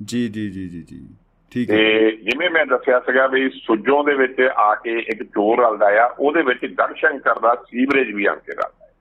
ਜੀ 0.06 0.28
ਜੀ 0.28 0.50
ਜੀ 0.50 0.70
ਜੀ 0.70 0.82
ਜੀ। 0.82 1.08
ਠੀਕ 1.52 1.72
ਹੈ 1.72 1.76
ਤੇ 1.76 2.12
ਜਿਵੇਂ 2.12 2.50
ਮੈਂ 2.50 2.66
ਦੱਸਿਆ 2.66 3.00
ਸੀਗਾ 3.00 3.28
ਵੀ 3.28 3.50
ਸੁਜੋਂ 3.50 4.04
ਦੇ 4.04 4.14
ਵਿੱਚ 4.16 4.42
ਆ 4.42 4.76
ਕੇ 4.76 5.00
ਇੱਕ 5.00 5.24
ਚੋਰ 5.24 5.60
ਰਲਦਾ 5.60 6.06
ਆ 6.06 6.16
ਉਹਦੇ 6.20 6.42
ਵਿੱਚ 6.42 6.66
ਗੜਸ਼ੰਕਰ 6.66 7.40
ਦਾ 7.40 7.56
ਸੀਵਰੇਜ 7.56 8.12
ਵੀ 8.12 8.26
ਆਣ 8.26 8.36
ਕੇ 8.36 8.52
ਰਲਦਾ 8.52 8.86
ਹੈ। 8.86 8.92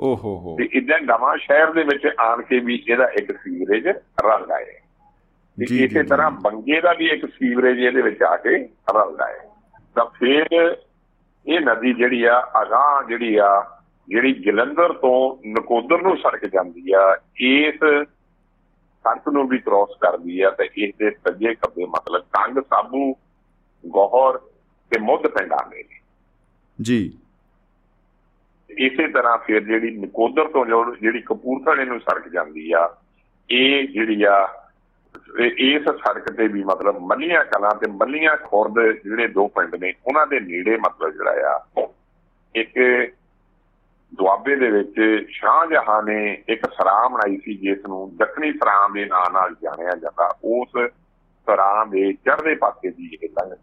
ਓ 0.00 0.16
ਹੋ। 0.16 0.38
ਹੋ 0.38 0.56
ਤੇ 0.58 0.68
ਇਦਾਂ 0.72 0.98
ਨਵਾਂ 1.00 1.36
ਸ਼ਹਿਰ 1.36 1.72
ਦੇ 1.72 1.82
ਵਿੱਚ 1.82 2.08
ਆਣ 2.20 2.42
ਕੇ 2.42 2.58
ਵੀ 2.58 2.84
ਇਹਦਾ 2.88 3.04
ਇੱਕ 3.04 3.32
ਸੀਵਰੇਜ 3.32 3.88
ਰਲਦਾ 3.88 4.58
ਹੈ। 4.58 4.84
ਜੀ, 5.68 5.84
ਇਸੇ। 5.84 6.02
ਤਰ੍ਹਾਂ 6.02 6.30
ਬੰਗੇ 6.30 6.80
ਦਾ 6.80 6.92
ਵੀ 6.92 7.06
ਇੱਕ 7.06 7.26
ਸੀਵਰੇਜ 7.26 7.78
ਇਹਦੇ 7.78 8.02
ਵਿੱਚ 8.02 8.22
ਆ 8.22 8.36
ਕੇ 8.36 8.50
ਰਲਦਾ 8.94 9.26
ਹੈ। 9.26 9.50
ਤਾਂ 9.94 10.04
ਫਿਰ 10.04 10.76
ਇਹ 11.48 11.60
ਨਦੀ 11.60 11.94
ਜਿਹੜੀ 11.94 12.24
ਆ 12.24 12.50
ਅਗਾਹ 12.62 13.08
ਜਿਹੜੀ 13.08 13.36
ਆ 13.36 13.80
ਜਿਹੜੀ 14.08 14.32
ਜਲੰਧਰ 14.32 14.92
ਤੋਂ 14.92 15.48
ਨਕੋਦਰ 15.48 16.02
ਨੂੰ 16.02 16.16
ਸੜਕ 16.16 16.46
ਜਾਂਦੀ 16.46 16.92
ਆ 16.92 17.20
ਇਸ 17.36 17.78
ਸੜਕ 19.04 19.28
ਨੂੰ 19.28 19.48
ਵੀ 19.48 19.58
ਕ੍ਰਾਸ 19.58 19.96
ਕਰਦੀ 20.00 20.40
ਆ 20.40 20.50
ਤੇ 20.50 20.68
ਇਸ 20.76 20.94
ਦੇ 20.98 21.10
ਸੱਜੇ 21.10 21.54
ਖੱਬੇ 21.54 21.86
ਮਤਲਬ 21.86 22.22
ਕੰਗ 22.22 22.58
ਸਾਬੂ 22.58 23.16
ਗੋਹਰ 23.86 24.38
ਤੇ 24.90 25.00
ਮੁੱਧ 25.00 25.26
ਪਿੰਡ 25.26 25.52
ਆਉਂਦੇ 25.52 25.76
ਨੇ। 25.76 26.00
ਜੀ। 26.82 27.18
ਇਸੇ 28.70 29.08
ਤਰ੍ਹਾਂ 29.08 29.38
ਫਿਰ 29.38 29.64
ਜਿਹੜੀ 29.64 29.90
ਨਕੋਦਰ 29.90 30.44
ਤੋਂ 30.44 30.94
ਜਿਹੜੀ 31.00 31.20
ਕਪੂਰਥਲੇ 31.20 31.84
ਨੂੰ 31.84 32.00
ਸੜਕ 32.00 32.28
ਜਾਂਦੀ 32.28 32.72
ਆ 32.72 32.96
ਇਹ 33.50 33.88
ਜਿਹੜੀ 33.88 34.22
ਆ 34.22 34.63
ਇਸ 35.58 35.82
ਸੜਕ 35.82 36.32
ਤੇ 36.32 36.48
ਵੀ 36.48 36.64
ਮਤਲਬ 36.64 36.98
ਮੱਲੀਆਂ 36.98 37.44
ਕਲਾਂ 37.44 37.74
ਤੇ 37.74 37.90
ਮੱਲੀਆਂ 37.90 38.36
ਖੁਰਦ 38.36 38.92
ਜਿਹੜੇ 39.04 39.26
ਦੋ 39.26 39.48
ਪਿੰਡ 39.48 39.74
ਨੇ 39.74 39.94
ਉਹਨਾਂ 40.06 40.26
ਦੇ 40.26 40.40
ਨੇੜੇ 40.40 40.76
ਮਤਲਬ 40.76 41.10
ਜਿਹੜਾ 41.10 41.30
ਆ 41.30 41.88
ਇੱਕ 42.54 42.72
ਦੁਆਬੇ 44.14 44.56
ਦੇ 44.56 44.70
ਵਿੱਚ 44.70 45.26
ਸ਼ਾਹਜਹਾਂ 45.30 46.02
ਨੇ 46.02 46.42
ਇੱਕ 46.48 46.66
ਸਰਾਂ 46.66 47.10
ਬਣਾਈ 47.10 47.36
ਸੀ 47.36 47.54
ਜਿਸ 47.54 47.78
ਨੂੰ 47.88 48.16
ਦੱਖਣੀ 48.16 48.52
ਸਰਾਂ 48.52 48.90
ਦੇ 48.90 49.04
ਨਾਂ 49.04 49.30
ਨਾਲ 49.32 49.54
ਜਾਣਿਆ 49.62 49.90
ਜਾਂਦਾ। 49.96 50.38
ਉਸ 50.44 50.68
ਸਰਾਂ 51.46 51.86
ਦੇ 51.86 52.12
ਚੜ੍ਹਦੇ 52.12 52.54
ਪਾਸੇ 52.54 52.90
ਦੀ 52.90 53.18
ਇਹ 53.22 53.28
ਲੰਘ 53.28 53.54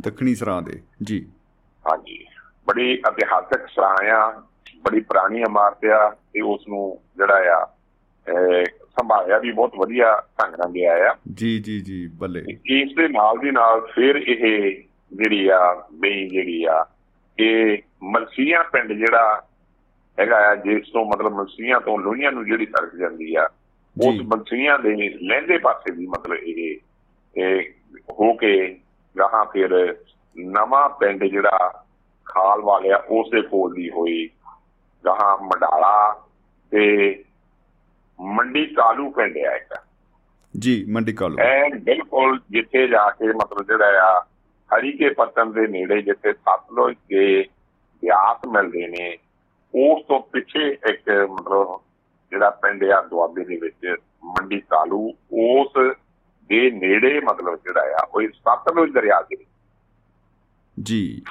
ਦੱਖਣੀ 0.00 0.34
ਸਰਾਂ 0.34 0.62
ਦੇ 0.62 0.82
ਜੀ। 1.02 1.28
ਹਾਂਜੀ। 1.90 2.26
ਬੜੀ 2.66 2.92
ਇਤਿਹਾਸਕ 2.92 3.66
ਸਰਾਂ 3.66 4.10
ਆ 4.10 4.42
ਬੜੀ 4.82 5.00
ਪੁਰਾਣੀ 5.00 5.40
ਇਮਾਰਤ 5.40 5.84
ਆ 5.84 6.16
ਤੇ 6.32 6.40
ਉਸ 6.40 6.68
ਨੂੰ 6.68 7.00
ਜਿਹੜਾ 7.16 7.34
ਆ 7.34 7.68
ਸੰਭਾਲਿਆ 9.00 9.38
ਵੀ 9.38 9.52
ਬਹੁਤ 9.52 9.72
ਵਧੀਆ 9.78 10.22
ਢੰਗ 10.42 10.54
ਨਾਲ 10.54 10.70
ਗਿਆ 10.70 11.10
ਆ। 11.10 11.14
ਜੀ 11.34 11.58
ਜੀ 11.58 11.80
ਜੀ 11.80 12.06
ਬੱਲੇ। 12.06 12.44
ਇਸ 12.66 12.94
ਦੇ 12.96 13.08
ਨਾਲ 13.08 13.38
ਦੀ 13.38 13.50
ਨਾਲ 13.50 13.80
ਫਿਰ 13.80 14.16
ਇਹ 14.16 14.82
ਜਿਹੜੀ 15.12 15.48
ਆ 15.48 15.88
ਬਈ 15.92 16.28
ਜਿਹੜੀ 16.28 16.64
ਆ 16.64 16.86
ਇਹ 17.38 17.78
ਮਲਸੀਆਂ 18.02 18.64
ਪਿੰਡ 18.64 18.92
ਜਿਹੜਾ 18.92 19.42
ਹੈਗਾ 20.20 20.36
ਆ 20.36 20.54
ਜਿਸ 20.54 20.90
ਤੋਂ 20.92 21.04
ਮਤਲਬ 21.04 21.32
ਮਲਸੀਆਂ 21.32 21.80
ਤੋਂ 21.80 21.98
ਲੋਹੀਆਂ 21.98 22.32
ਨੂੰ 22.32 22.44
ਜਿਹੜੀ 22.44 22.66
ਸੜਕ 22.66 22.96
ਜਾਂਦੀ 22.96 23.34
ਆ 23.34 23.48
ਉਸ। 24.06 24.14
ਮਲਸੀਆਂ 24.20 24.78
ਦੇ 24.78 25.18
ਲਹਿੰਦੇ 25.22 25.58
ਪਾਸੇ 25.58 25.92
ਦੀ 25.92 26.06
ਮਤਲਬ 26.06 26.36
ਇਹ 26.36 26.76
ਇਹ 27.36 27.62
ਹੋ 28.12 28.32
ਕੇ 28.32 28.78
ਗਾਹਾਂ 29.18 29.44
ਫਿਰ 29.44 29.96
ਨਵਾਂ 30.38 30.88
ਪਿੰਡ 30.88 31.24
ਜਿਹੜਾ 31.24 31.84
ਖਾਲ 32.24 32.60
ਵਾਲਿਆ 32.60 32.96
ਉਸ 32.96 33.30
ਦੇ 33.30 33.42
ਕੋਲ 33.42 33.74
ਦੀ 33.74 33.90
ਹੋਈ। 33.90 34.30
ਗਾਹਾਂ 35.06 35.38
ਮੰਡਾਲਾ 35.38 36.26
ਤੇ 36.70 37.12
ਮੰਡੀ 38.22 38.66
ਕਾਲੂ 38.66 39.10
ਪਿੰਡ 39.10 39.36
ਆ 39.38 39.54
ਇੱਕ। 39.56 39.74
ਜੀ 40.56 40.84
ਮੰਡੀ 40.88 41.12
ਕਾਲੂ। 41.12 41.38
ਐਨ 41.38 41.78
ਬਿਲਕੁਲ 41.78 42.38
ਜਿੱਥੇ 42.50 42.86
ਜਾ 42.88 43.10
ਕੇ 43.10 43.26
ਮਤਲਬ 43.26 43.66
ਜਿਹੜਾ 43.66 44.02
ਆ 44.02 44.20
ਹਰੀਕੇ 44.70 45.08
ਪੱਤਨ 45.08 45.52
ਦੇ 45.52 45.66
ਨੇੜੇ 45.66 46.02
ਜਿੱਥੇ 46.02 46.32
ਸਤਲੁਜ 46.32 46.96
ਦੇ 47.08 47.42
ਬਿਆਸ 48.02 48.46
ਮਿਲਦੇ 48.48 48.86
ਨੇ 48.88 49.18
ਉਸ 49.74 50.04
ਤੋਂ 50.04 50.20
ਪਿੱਛੇ 50.20 50.68
ਇੱਕ 50.68 51.10
ਮਤਲਬ 51.10 51.80
ਜਿਹੜਾ 52.30 52.50
ਪਿੰਡ 52.50 52.84
ਆ 52.84 53.00
ਦੁਆਬੇ 53.02 53.44
ਦੇ 53.44 53.56
ਵਿੱਚ 53.56 53.96
ਮੰਡੀ 54.24 54.60
ਕਾਲੂ 54.60 55.12
ਉਸ 55.32 55.72
ਦੇ 56.50 56.70
ਨੇੜੇ 56.70 57.20
ਮਤਲਬ 57.20 57.56
ਜਿਹੜਾ 57.56 57.80
ਆ 57.80 58.06
ਉਹ 58.14 58.22
ਸਤਲੁਜ 58.22 58.90
ਦਰਿਆ 58.90 59.20
ਦੇ 59.22 59.36
ਜੀ 60.80 61.22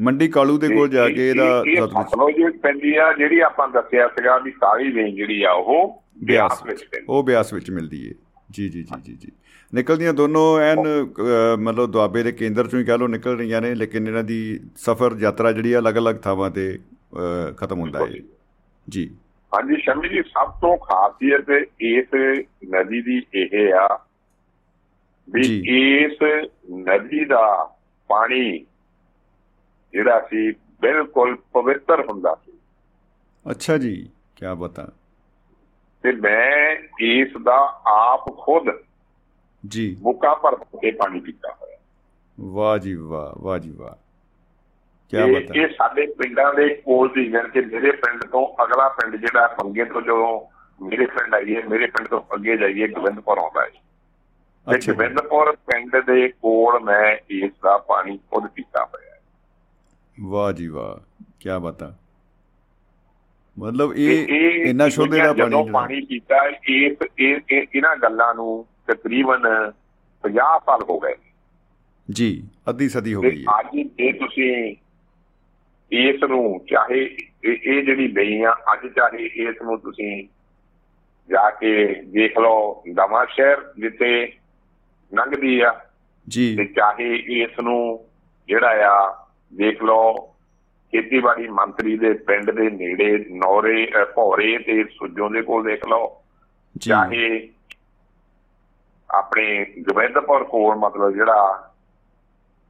ਮੰਡੀ 0.00 0.28
ਕਾਲੂ 0.28 0.58
ਦੇ 0.58 0.68
ਕੋਲ 0.68 0.88
ਜਾ 0.88 1.08
ਕੇ 1.08 1.30
ਇਹਦਾ 1.30 1.44
ਇਹ- 1.66 1.78
ਇਹ 1.78 1.86
ਸਤਲੁਜ 1.86 2.56
ਪੈਂਦੀ 2.56 2.96
ਆ 2.96 3.12
ਜਿਹੜੀ 3.12 3.40
ਆਪਾਂ 3.40 3.68
ਦੱਸਿਆ 3.68 4.08
ਸੀਗਾ 4.08 4.38
ਵੀ 4.38 4.50
ਸਾਰੀ 4.50 4.92
ਵੇਂ 4.92 5.12
ਜਿਹੜੀ 5.12 5.42
ਆ 5.42 5.52
ਉਹ 5.52 6.02
ਬਿਆਸ 6.24 6.62
ਵਿੱਚ 6.66 6.84
ਉਹ 7.08 7.22
ਬਿਆਸ 7.22 7.52
ਵਿੱਚ 7.52 7.70
ਮਿਲਦੀ 7.70 8.06
ਏ। 8.06 8.12
ਜੀ 8.50 8.68
ਜੀ 8.68 8.82
ਜੀ 8.82 9.00
ਜੀ 9.04 9.14
ਜੀ। 9.14 9.32
ਨਿਕਲਦੀਆਂ 9.74 10.12
ਦੋਨੋਂ 10.14 10.58
ਐਨ 10.60 10.78
ਮਤਲਬ 11.58 11.90
ਦੁਆਬੇ 11.90 12.22
ਦੇ 12.22 12.32
ਕੇਂਦਰ 12.32 12.66
ਚੋਂ 12.68 12.80
ਹੀ 12.80 12.84
ਕਹ 12.84 12.92
ਲਓ 12.92 13.06
ਨਿਕਲ 13.06 13.36
ਰਹੀਆਂ 13.36 13.60
ਨੇ 13.60 13.74
ਲੇਕਿਨ 13.74 14.06
ਇਹਨਾਂ 14.06 14.24
ਦੀ 14.24 14.38
ਸਫ਼ਰ 14.76 15.16
ਯਾਤਰਾ 15.18 15.52
ਜਿਹੜੀ 15.52 15.72
ਆ 15.72 15.78
ਅਲੱਗ-ਅਲੱਗ 15.78 16.16
ਥਾਵਾਂ 16.16 16.50
ਤੇ 16.50 16.78
ਖਤਮ 17.56 17.80
ਹੁੰਦਾ 17.80 18.06
ਏ। 18.06 18.20
ਜੀ। 18.88 19.06
ਹਾਂਜੀ 19.52 19.76
ਸ਼ਮੀ 19.76 20.08
ਜੀ 20.08 20.22
ਸਭ 20.22 20.50
ਤੋਂ 20.60 20.76
ਖਾਸੀਅਤ 20.78 21.50
ਇਸ 21.80 22.14
ਨਦੀ 22.70 23.00
ਦੀ 23.02 23.22
ਇਹ 23.34 23.74
ਆ 23.74 23.88
ਵੀ। 25.28 25.46
ਇਸ 25.68 26.18
ਨਦੀ 26.70 27.24
ਦਾ 27.24 27.44
ਪਾਣੀ 28.08 28.58
ਜਿਹੜਾ 29.92 30.20
ਸੀ 30.20 30.50
ਬਿਲਕੁਲ 30.80 31.36
ਪਵਿੱਤਰ 31.52 32.00
ਹੁੰਦਾ 32.00 32.34
ਸੀ। 32.44 32.52
ਅੱਛਾ 33.50 33.78
ਜੀ 33.78 33.94
ਕੀ 34.36 34.46
ਬਤਾ। 34.58 34.88
ਤੇ 36.02 36.12
ਮੈਂ 36.12 36.76
ਇਸ 37.00 37.28
ਦਾ 37.42 37.82
ਆਪ 37.86 38.24
ਖੁਦ 38.38 38.64
ਜੀ। 39.68 39.96
ਬੁੱਕਾ 40.02 40.34
ਭਰ 40.34 40.56
ਕੇ 40.56 40.90
ਪਾਣੀ 40.90 41.20
ਪੀਤਾ 41.20 41.56
ਹੋਇਆ। 41.62 41.76
ਵਾਹ 42.40 42.78
ਜੀ 42.78 42.94
ਵਾਹ 42.94 43.42
ਵਾਹ 43.42 43.58
ਜੀ 43.58 43.70
ਵਾਹ। 43.70 43.90
ਕੀ 45.10 45.34
ਬਤਾ 45.34 45.54
ਇਹ 45.54 45.68
ਸਾਡੇ 45.68 46.06
ਪਿੰਡਾਂ 46.06 46.54
ਦੇ 46.54 46.68
ਕੋਲ 46.68 47.08
ਦੀ 47.08 47.30
ਜਾਣੀ 47.30 47.50
ਕਿ 47.50 47.60
ਮੇਰੇ 47.60 47.90
ਪਿੰਡ 47.90 48.24
ਤੋਂ 48.24 48.64
ਅਗਲਾ 48.64 48.88
ਪਿੰਡ 48.88 49.16
ਜਿਹੜਾ 49.16 49.56
ਮੰਗੇ 49.64 49.84
ਤੋਂ 49.84 50.02
ਜਦੋਂ 50.02 50.40
ਮੇਰੇ 50.84 51.06
ਪਿੰਡ 51.06 51.34
ਆਈਏ 51.34 51.62
ਮੇਰੇ 51.62 51.86
ਪਿੰਡ 51.86 52.08
ਤੋਂ 52.08 52.20
ਅੱਗੇ 52.34 52.56
ਜਾਈਏ 52.56 52.88
ਗੋਬਿੰਦਪੁਰ 52.88 53.38
ਆਉਂਦਾ 53.38 53.62
ਹੈ। 53.62 53.70
ਤੇ। 54.72 54.92
ਗੋਬਿੰਦਪੁਰ 54.92 55.56
ਪਿੰਡ 55.56 55.96
ਦੇ 55.96 56.28
ਕੋਲ 56.28 56.80
ਮੈਂ 56.80 57.16
ਇਸ 57.30 57.52
ਦਾ 57.62 57.78
ਪਾਣੀ 57.78 58.16
ਖੁਦ 58.16 58.46
ਪੀਤਾ 58.46 58.84
ਹੋਇਆ। 58.84 59.20
ਵਾਹ 60.20 60.52
ਜੀ 60.52 60.68
ਵਾਹ 60.68 61.22
ਕੀ 61.40 61.48
ਬਤਾ 61.62 61.94
ਮਤਲਬ 63.58 63.92
ਇਹ 63.96 64.26
ਇੰਨਾ 64.66 64.88
ਸ਼ੁੱਧ 64.88 65.14
ਇਹਦਾ 65.14 65.32
ਪਾਣੀ 65.32 65.50
ਜਦੋਂ 65.50 65.66
ਪਾਣੀ 65.72 66.00
ਪੀਤਾ 66.00 66.36
ਇਸ 66.48 66.96
ਇਹ 67.18 67.36
ਇਹ- 67.50 67.66
ਇਹਨਾਂ 67.74 67.96
ਗੱਲਾਂ 67.96 68.34
ਨੂੰ 68.34 68.66
ਤਕਰੀਬਨ 68.86 69.42
50 70.24 70.58
ਸਾਲ 70.58 70.82
ਹੋ 70.90 70.98
ਗਏ। 70.98 71.14
ਜੀ 72.10 72.44
ਅੱਧੀ 72.68 72.88
ਸਦੀ 72.88 73.14
ਹੋ 73.14 73.22
ਗਈ 73.22 73.44
ਹੈ। 73.44 73.58
ਅੱਜ 73.60 73.76
ਜੇ 73.76 74.12
ਤੁਸੀਂ 74.12 74.76
ਇਸ 75.92 76.22
ਨੂੰ 76.22 76.64
ਚਾਹੇ 76.70 77.16
ਇਹ 77.44 77.82
ਜਿਹੜੀ 77.82 78.06
ਬਈ 78.08 78.42
ਆ 78.42 78.52
ਅੱਜ 78.72 78.86
ਚਾਹੇ 78.96 79.26
ਇਸ 79.26 79.62
ਨੂੰ 79.62 79.78
ਤੁਸੀਂ 79.80 80.28
ਜਾ 81.30 81.50
ਕੇ 81.50 81.94
ਦੇਖ 81.94 82.38
ਲਓ 82.38 82.82
ਨਵਾਂ 82.88 83.26
ਸ਼ਹਿਰ 83.26 83.56
ਜਿੱਥੇ 83.78 84.32
ਲੰਘਦੀ 85.12 85.60
ਆ 85.60 85.80
ਜੀ। 86.28 86.56
ਤੇ 86.56 86.64
ਚਾਹੇ 86.64 87.14
ਇਸ 87.16 87.60
ਨੂੰ 87.60 88.04
ਜਿਹੜਾ 88.48 88.68
ਆ 88.88 89.26
ਦੇਖ 89.54 89.82
ਲਓ 89.82 90.35
ਖੇਤੀਬਾੜੀ 90.92 91.48
ਮੰਤਰੀ 91.48 91.98
ਦੇ 91.98 92.12
ਪਿੰਡ 92.12 92.50
ਦੇ 92.50 92.70
ਨੇੜੇ 92.70 93.24
ਨੌਰੇ 93.30 93.92
ਭੌਰੇ 94.14 94.58
ਤੇ 94.58 94.84
ਸੁੱਜੋਂ 94.84 95.30
ਦੇ 95.30 95.42
ਕੋਲ 95.42 95.64
ਦੇਖ 95.64 95.88
ਲਓ। 95.88 96.22
ਚਾਹੇ 96.80 97.48
ਆਪਣੇ 99.10 99.66
ਗੋਬਿੰਦਪੁਰ 99.78 100.44
ਕੋਲ 100.44 100.76
ਮਤਲਬ 100.76 101.10
ਜਿਹੜਾ 101.10 101.70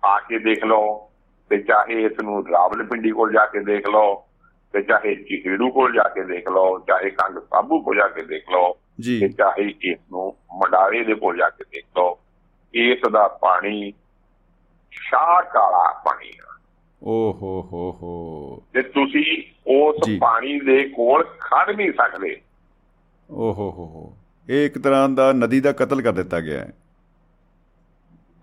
ਆ 0.05 0.21
ਕੇ 0.21 0.39
ਦੇਖ 0.39 0.65
ਲਓ 0.65 1.11
ਤੇ 1.51 1.59
ਚਾਹੇ 1.59 2.05
ਇਸ 2.05 2.13
ਨੂੰ 2.23 2.49
ਰਾਵਲਪਿੰਡੀ 2.49 3.11
ਕੋਲ 3.11 3.33
ਜਾ 3.33 3.47
ਕੇ 3.47 3.61
ਦੇਖ 3.61 3.89
ਲਓ 3.89 4.27
ਤੇ 4.73 4.83
ਚਾਹੇ 4.83 5.15
ਚਿਹੜੂ 5.15 5.71
ਕੋਲ 5.71 5.93
ਜਾ 5.93 6.09
ਕੇ 6.09 6.25
ਦੇਖ 6.25 6.49
ਲਓ 6.49 6.79
ਚਾਹੇ 6.79 7.11
ਕੰਗ 7.11 7.39
ਸਾਬੂ 7.39 7.83
ਕੋਲ 7.83 7.97
ਜਾ 7.97 8.09
ਕੇ 8.09 8.23
ਦੇਖ 8.23 8.51
ਲਓ 8.51 8.79
ਜੀ। 9.01 9.21
ਤੇ 9.21 9.29
ਚਾਹੇ 9.29 9.75
ਇਸ 9.83 9.99
ਨੂੰ 10.11 10.37
ਮੰਡਾਰੇ 10.53 11.05
ਦੇ 11.05 11.15
ਕੋਲ 11.15 11.37
ਜਾ 11.37 11.49
ਕੇ 11.49 11.65
ਦੇਖ 11.65 11.85
ਲਓ। 11.97 12.19
ਇਸ 12.75 12.99
ਦਾ 13.13 13.29
ਪਾਣੀ 13.29 13.93
ਸ਼ਾਹ 14.91 15.43
ਕਾਲਾ 15.43 16.03
ਪਾਣੀ 16.05 16.31
ਆ। 16.51 16.56
ਓ 17.03 17.33
ਹੋ 17.33 17.63
ਹੋ। 17.73 17.93
ਹੋ 17.93 18.63
ਤੇ 18.73 18.83
ਤੁਸੀਂ 18.83 19.43
ਉਸ 19.67 19.97
ਜੀ। 20.07 20.19
ਪਾਣੀ 20.19 20.61
ਦੇ 20.61 20.89
ਕੋਲ 20.89 21.25
ਖੜ 21.25 21.77
ਨਹੀਂ 21.77 21.93
ਸਕਦੇ। 21.93 22.41
ਓ 23.31 23.53
ਹੋ 23.53 23.71
ਹੋ 23.71 23.87
ਹੋ। 23.87 24.17
ਇਹ 24.51 24.67
ਇੱਕ 24.67 24.79
ਤਰ੍ਹਾਂ 24.79 25.09
ਦਾ 25.09 25.33
ਨਦੀ 25.33 25.61
ਦਾ 25.61 25.73
ਕਤਲ 25.73 26.03
ਕਰ 26.03 26.13
ਦਿੱਤਾ 26.13 26.41
ਗਿਆ 26.41 26.61
ਹੈ। 26.61 26.73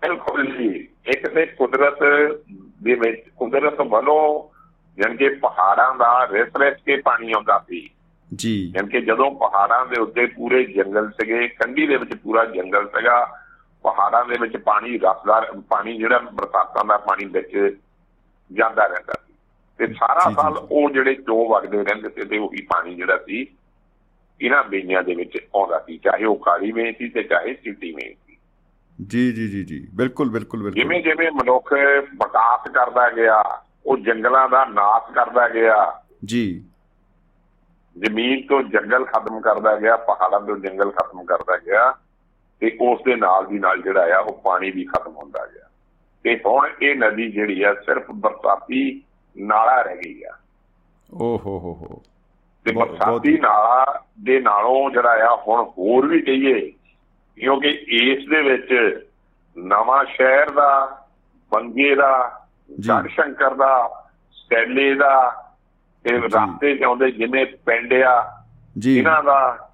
ਬਿਲਕੁਲ 0.02 0.58
ਜੀ। 0.58 0.88
ਇੱਕ 1.06 1.26
ਤੇ 1.26 1.46
ਕੁਦਰਤ 1.46 1.98
ਦੇ 2.82 2.94
ਵਿੱਚ 2.94 3.24
ਕੁਦਰਤ 3.36 3.80
ਵੱਲੋਂ 3.80 4.54
ਜਾਣੀ 5.02 5.16
ਕਿ 5.16 5.28
ਪਹਾੜਾਂ 5.28 5.94
ਦਾ 5.94 6.28
ਰਿਸ 6.30 6.48
ਰਿਸ 6.56 6.74
ਕੇ 6.86 6.96
ਪਾਣੀ 6.96 7.32
ਆਉਂਦਾ 7.32 7.58
ਸੀ। 7.58 7.90
ਜੀ। 8.34 8.70
ਜਾਣੀ 8.70 8.88
ਕਿ 8.88 9.00
ਜਦੋਂ 9.00 9.30
ਪਹਾੜਾਂ 9.30 9.86
ਦੇ 9.86 10.00
ਉੱਤੇ 10.00 10.26
ਪੂਰੇ 10.26 10.64
ਜੰਗਲ 10.64 11.10
ਸੀਗੇ 11.10 11.48
ਕੰਢੀ 11.48 11.86
ਦੇ 11.86 11.96
ਵਿੱਚ 11.96 12.14
ਪੂਰਾ 12.14 12.44
ਜੰਗਲ 12.44 12.86
ਸੀਗਾ 12.86 13.24
ਪਹਾੜਾਂ 13.82 14.24
ਦੇ 14.24 14.36
ਵਿੱਚ 14.40 14.56
ਪਾਣੀ 14.56 14.98
ਰਸਦਾਰ 14.98 15.52
ਪਾਣੀ 15.68 15.98
ਜਿਹੜਾ 15.98 16.18
ਬਰਸਾਤਾਂ 16.18 16.84
ਦਾ 16.84 16.96
ਪਾਣੀ 16.96 17.24
ਵਿੱਚ 17.24 17.76
ਜਾਂਦਾ 18.54 18.86
ਰਹਿੰਦਾ 18.86 19.12
ਸੀ। 19.26 19.34
ਤੇ 19.78 19.86
ਸਾਰਾ 19.86 20.32
ਸਾਲ। 20.32 20.58
ਉਹ 20.70 20.90
ਜਿਹੜੇ 20.90 21.14
ਚੋ 21.14 21.54
ਵਗਦੇ 21.54 21.84
ਰਹਿੰਦੇ 21.84 22.08
ਸੀ 22.08 22.28
ਤੇ 22.28 22.38
ਉਹੀ 22.38 22.62
ਪਾਣੀ 22.62 22.94
ਜਿਹੜਾ 22.94 23.18
ਸੀ 23.18 23.46
ਇਹਨਾਂ 24.40 24.64
ਬੇਈਆਂ 24.64 25.02
ਦੇ 25.02 25.14
ਵਿੱਚ 25.14 25.38
ਆਉਂਦਾ 25.56 25.78
ਸੀ 25.78 25.98
ਚਾਹੇ 25.98 26.24
ਉਹ 26.24 26.36
ਕਾਲੀ 26.36 26.72
ਵੇਈ 26.72 26.92
ਸੀ 26.92 27.08
ਤੇ 27.08 27.22
ਚਾਹੇ 27.22 27.54
ਚਿੱਟੀ 27.54 27.92
ਵੇਈ 27.92 28.14
ਸੀ। 28.14 28.36
ਜੀ 29.06 29.32
ਜੀ 29.32 29.48
ਜੀ 29.48 29.64
ਜੀ। 29.64 29.88
ਬਿਲਕੁਲ 29.94 30.30
ਬਿਲਕੁਲ 30.30 30.62
ਬਿਲਕੁਲ। 30.62 30.82
ਜਿਵੇਂ 30.82 31.02
ਜਿਵੇਂ 31.02 31.30
ਮਨੁੱਖ 31.32 31.72
ਵਿਕਾਸ 31.98 32.70
ਕਰਦਾ 32.70 33.10
ਗਿਆ 33.10 33.62
ਉਹ 33.86 33.98
ਜੰਗਲਾਂ 33.98 34.48
ਦਾ 34.48 34.64
ਨਾਸ਼ 34.64 35.14
ਕਰਦਾ 35.14 35.48
ਗਿਆ। 35.48 36.02
ਜੀ। 36.24 36.64
ਜ਼ਮੀਨ 37.98 38.46
ਤੋਂ 38.46 38.62
ਜੰਗਲ 38.62 39.04
ਖਤਮ 39.04 39.40
ਕਰਦਾ 39.40 39.76
ਗਿਆ 39.76 39.96
ਪਹਾੜਾਂ 39.96 40.40
ਤੋਂ 40.40 40.56
ਜੰਗਲ 40.56 40.90
ਖਤਮ 40.90 41.24
ਕਰਦਾ 41.24 41.56
ਗਿਆ 41.56 41.94
ਤੇ 42.60 42.76
ਉਸ 42.80 43.00
ਦੇ 43.04 43.16
ਨਾਲ 43.16 43.46
ਦੀ 43.46 43.58
ਨਾਲ 43.58 43.82
ਜਿਹੜਾ 43.82 44.16
ਆ 44.16 44.20
ਉਹ 44.20 44.42
ਪਾਣੀ 44.42 44.70
ਵੀ 44.70 44.84
ਖਤਮ 44.84 45.12
ਹੁੰਦਾ 45.16 45.46
ਗਿਆ। 45.46 45.63
ਤੇ 46.24 46.40
ਹੁਣ 46.46 46.68
ਇਹ 46.82 46.96
ਨਦੀ 46.96 47.30
ਜਿਹੜੀ 47.30 47.62
ਆ 47.62 47.74
ਸਿਰਫ 47.74 48.10
ਬਰਸਾਤੀ 48.10 49.02
ਨਾਲਾ 49.38 49.82
ਰਹਿ 49.82 49.96
ਗਈ 49.96 50.22
ਆ। 50.22 50.36
ਓ 51.14 51.36
ਹੋ 51.36 51.58
ਹੋ 51.58 51.74
ਹੋ। 51.74 52.02
ਤੇ 52.64 52.72
ਬਰਸਾਤੀ 52.72 53.38
ਨਾਲਾ 53.38 54.02
ਦੇ 54.20 54.40
ਨਾਲੋਂ 54.40 54.90
ਜਿਹੜਾ 54.90 55.10
ਆ 55.10 55.44
ਹੁਣ 55.48 55.64
ਹੋਰ 55.78 56.06
ਵੀ 56.06 56.20
ਕਹੀਏ 56.22 56.72
ਕਿਉਂਕਿ 57.36 57.68
ਇਸ 57.88 58.28
ਦੇ 58.28 58.42
ਵਿੱਚ 58.42 59.00
ਨਵਾਂ 59.58 60.04
ਸ਼ਹਿਰ 60.04 60.50
ਦਾ 60.50 61.02
ਬੰਗੇ 61.52 61.94
ਦਾ 61.94 62.42
ਜੀ। 62.80 62.88
ਗੜ 62.88 63.08
ਸ਼ੰਕਰ 63.08 63.54
ਦਾ 63.54 64.04
ਸੈਲੇ 64.32 64.94
ਦਾ 64.94 65.44
ਤੇ 66.04 66.10
ਜੀ। 66.10 66.16
ਰਸਤੇ 66.16 66.76
ਚ 66.76 66.82
ਆਉਂਦੇ 66.82 67.10
ਜਿੰਨੇ 67.10 67.44
ਪਿੰਡ 67.44 67.94
ਆ 67.94 68.44
ਜੀ। 68.78 68.98
ਇਹਨਾਂ 68.98 69.22
ਦਾ 69.22 69.70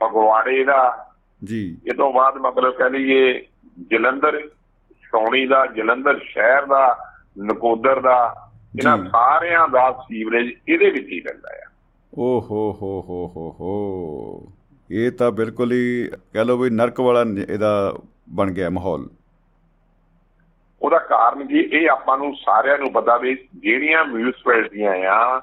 ਫਗਵਾੜੇ 0.00 0.64
ਦਾ 0.64 1.12
ਜੀ। 1.44 1.76
ਇਹ 1.86 1.94
ਤੋਂ 1.94 2.12
ਬਾਅਦ 2.12 2.36
ਮਤਲਬ 2.36 2.74
ਕਹ 2.74 2.84
ਲਈਏ 2.84 3.46
ਜਲੰਧਰ 3.90 4.50
ਸੌਣੀ 5.16 5.46
ਦਾ 5.46 5.66
ਜਲੰਧਰ 5.66 6.18
ਸ਼ਹਿਰ 6.18 6.66
ਦਾ 6.66 7.12
ਨਕੋਦਰ 7.38 8.00
ਦਾ 8.00 8.50
ਇਹਨਾਂ 8.78 8.98
ਜੀ। 8.98 9.08
ਸਾਰਿਆਂ 9.08 9.68
ਦਾ 9.68 9.92
ਸੀਵਰੇਜ 9.92 10.50
ਇਹਦੇ 10.68 10.90
ਵਿੱਚ 10.90 11.06
ਹੀ 11.06 11.20
ਪੈਂਦਾ 11.20 11.48
ਆ। 11.66 11.70
ਓ 12.18 12.40
ਹੋ 12.40 12.72
ਹੋ 12.82 13.00
ਹੋ 13.08 13.32
ਹੋ 13.36 13.56
ਹੋ। 13.60 14.52
ਇਹ 14.90 15.10
ਤਾਂ 15.10 15.32
ਬਿਲਕੁਲ 15.32 15.72
ਹੀ 15.72 16.10
ਕਹ 16.34 16.38
ਲਓ 16.38 16.56
ਵੀ 16.56 16.70
ਨਰਕ 16.70 17.00
ਵਾਲਾ 17.00 17.24
ਇਹਦਾ 17.48 17.94
ਬਣ 18.28 18.50
ਗਿਆ 18.50 18.70
ਮਾਹੌਲ। 18.70 19.08
ਉਹਦਾ 20.82 20.98
ਕਾਰਨ 20.98 21.46
ਕੀ? 21.46 21.58
ਇਹ 21.58 21.90
ਆਪਾਂ 21.90 22.18
ਨੂੰ 22.18 22.34
ਸਾਰਿਆਂ 22.34 22.78
ਨੂੰ 22.78 22.92
ਪਤਾ 22.92 23.16
ਵੀ 23.16 23.48
ਜਿਹੜੀਆਂ 23.54 24.04
ਮਿਊਨਿਸਪੈਲਿਟੀਆਂ 24.04 24.92
ਆ 24.92 25.42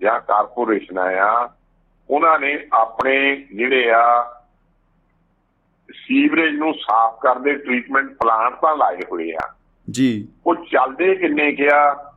ਜਾਂ 0.00 0.20
ਕਾਰਪੋਰੇਸ਼ਨਾਂ 0.20 1.16
ਆ 1.16 1.50
ਉਹਨਾਂ 2.10 2.38
ਨੇ 2.38 2.66
ਆਪਣੇ 2.72 3.36
ਜਿਹੜੇ 3.36 3.90
ਆ 3.90 4.35
ਸੀਵਰੇਜ 5.92 6.54
ਨੂੰ 6.54 6.74
ਸਾਫ਼ 6.74 7.20
ਕਰਦੇ 7.22 7.54
ਟ੍ਰੀਟਮੈਂਟ 7.54 8.06
ਪਲਾਂਟ 8.06 8.54
ਤਾਂ 8.54 8.76
ਲਾਏ 8.76 8.98
ਹੋਏ 9.12 9.32
ਆ। 9.32 9.54
ਜੀ। 9.90 10.28
ਉਹ 10.46 10.54
ਚੱਲਦੇ 10.54 11.14
ਕਿੰਨੇ 11.14 11.52
ਗਿਆ 11.52 12.12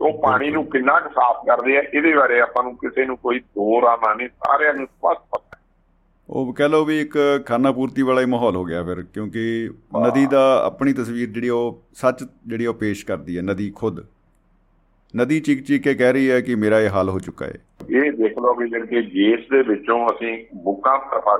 ਉਹ 0.00 0.22
ਪਾਣੀ 0.22 0.50
ਨੂੰ 0.50 0.66
ਕਿੰਨਾ 0.66 1.00
ਕੁ 1.00 1.08
ਸਾਫ਼ 1.08 1.46
ਕਰਦੇ 1.46 1.78
ਆ? 1.78 1.82
ਇਹਦੇ 1.94 2.14
ਬਾਰੇ 2.14 2.40
ਆਪਾਂ 2.40 2.62
ਨੂੰ 2.62 2.76
ਕਿਸੇ 2.76 3.04
ਨੂੰ 3.04 3.16
ਕੋਈ 3.16 3.38
ਦੋ 3.38 3.82
ਰਾਮਾ 3.82 4.14
ਨਹੀਂ 4.14 4.28
ਸਾਰਿਆਂ 4.28 4.74
ਨੂੰ 4.74 4.86
ਸਪਸ਼ਟ 4.86 5.22
ਪਤਾ। 5.30 5.58
ਉਹ 6.28 6.54
ਕਹਿ 6.54 6.68
ਲਓ 6.68 6.84
ਵੀ 6.84 7.00
ਇੱਕ 7.00 7.42
ਖਾਨਾ 7.46 7.72
ਪੂਰਤੀ 7.72 8.02
ਵਾਲਾ 8.02 8.20
ਹੀ 8.20 8.26
ਮਾਹੌਲ 8.26 8.56
ਹੋ 8.56 8.64
ਗਿਆ 8.64 8.82
ਫਿਰ 8.82 9.02
ਕਿਉਂਕਿ 9.02 9.70
ਨਦੀ 10.02 10.26
ਦਾ 10.26 10.62
ਆਪਣੀ 10.66 10.92
ਤਸਵੀਰ 10.92 11.28
ਜਿਹੜੀ 11.28 11.48
ਉਹ 11.48 11.84
ਸੱਚ 11.94 12.24
ਜਿਹੜੀ 12.46 12.66
ਉਹ 12.66 12.74
ਪੇਸ਼ 12.74 13.06
ਕਰਦੀ 13.06 13.36
ਹੈ 13.36 13.42
ਨਦੀ 13.42 13.72
ਖੁਦ। 13.76 14.06
ਨਦੀ 15.16 15.40
ਚੀਕ 15.40 15.62
ਚੀਕ 15.64 15.82
ਕੇ 15.82 15.94
ਕਹਿ 15.94 16.12
ਰਹੀ 16.12 16.30
ਹੈ 16.30 16.40
ਕਿ 16.40 16.54
ਮੇਰਾ 16.54 16.80
ਇਹ 16.80 16.88
ਹਾਲ 16.90 17.08
ਹੋ 17.08 17.18
ਚੁੱਕਾ 17.18 17.46
ਹੈ। 17.46 17.58
ਇਹ 17.90 18.12
ਦੇਖ 18.12 18.38
ਲਓ 18.38 18.54
ਵੀ 18.54 18.68
ਜਿਹੜੇ 18.70 19.02
ਜੇਸ 19.02 19.40
ਦੇ 19.50 19.62
ਵਿੱਚੋਂ 19.62 20.06
ਅਸੀਂ 20.06 20.36
ਬੁੱਕਾਂ 20.64 20.98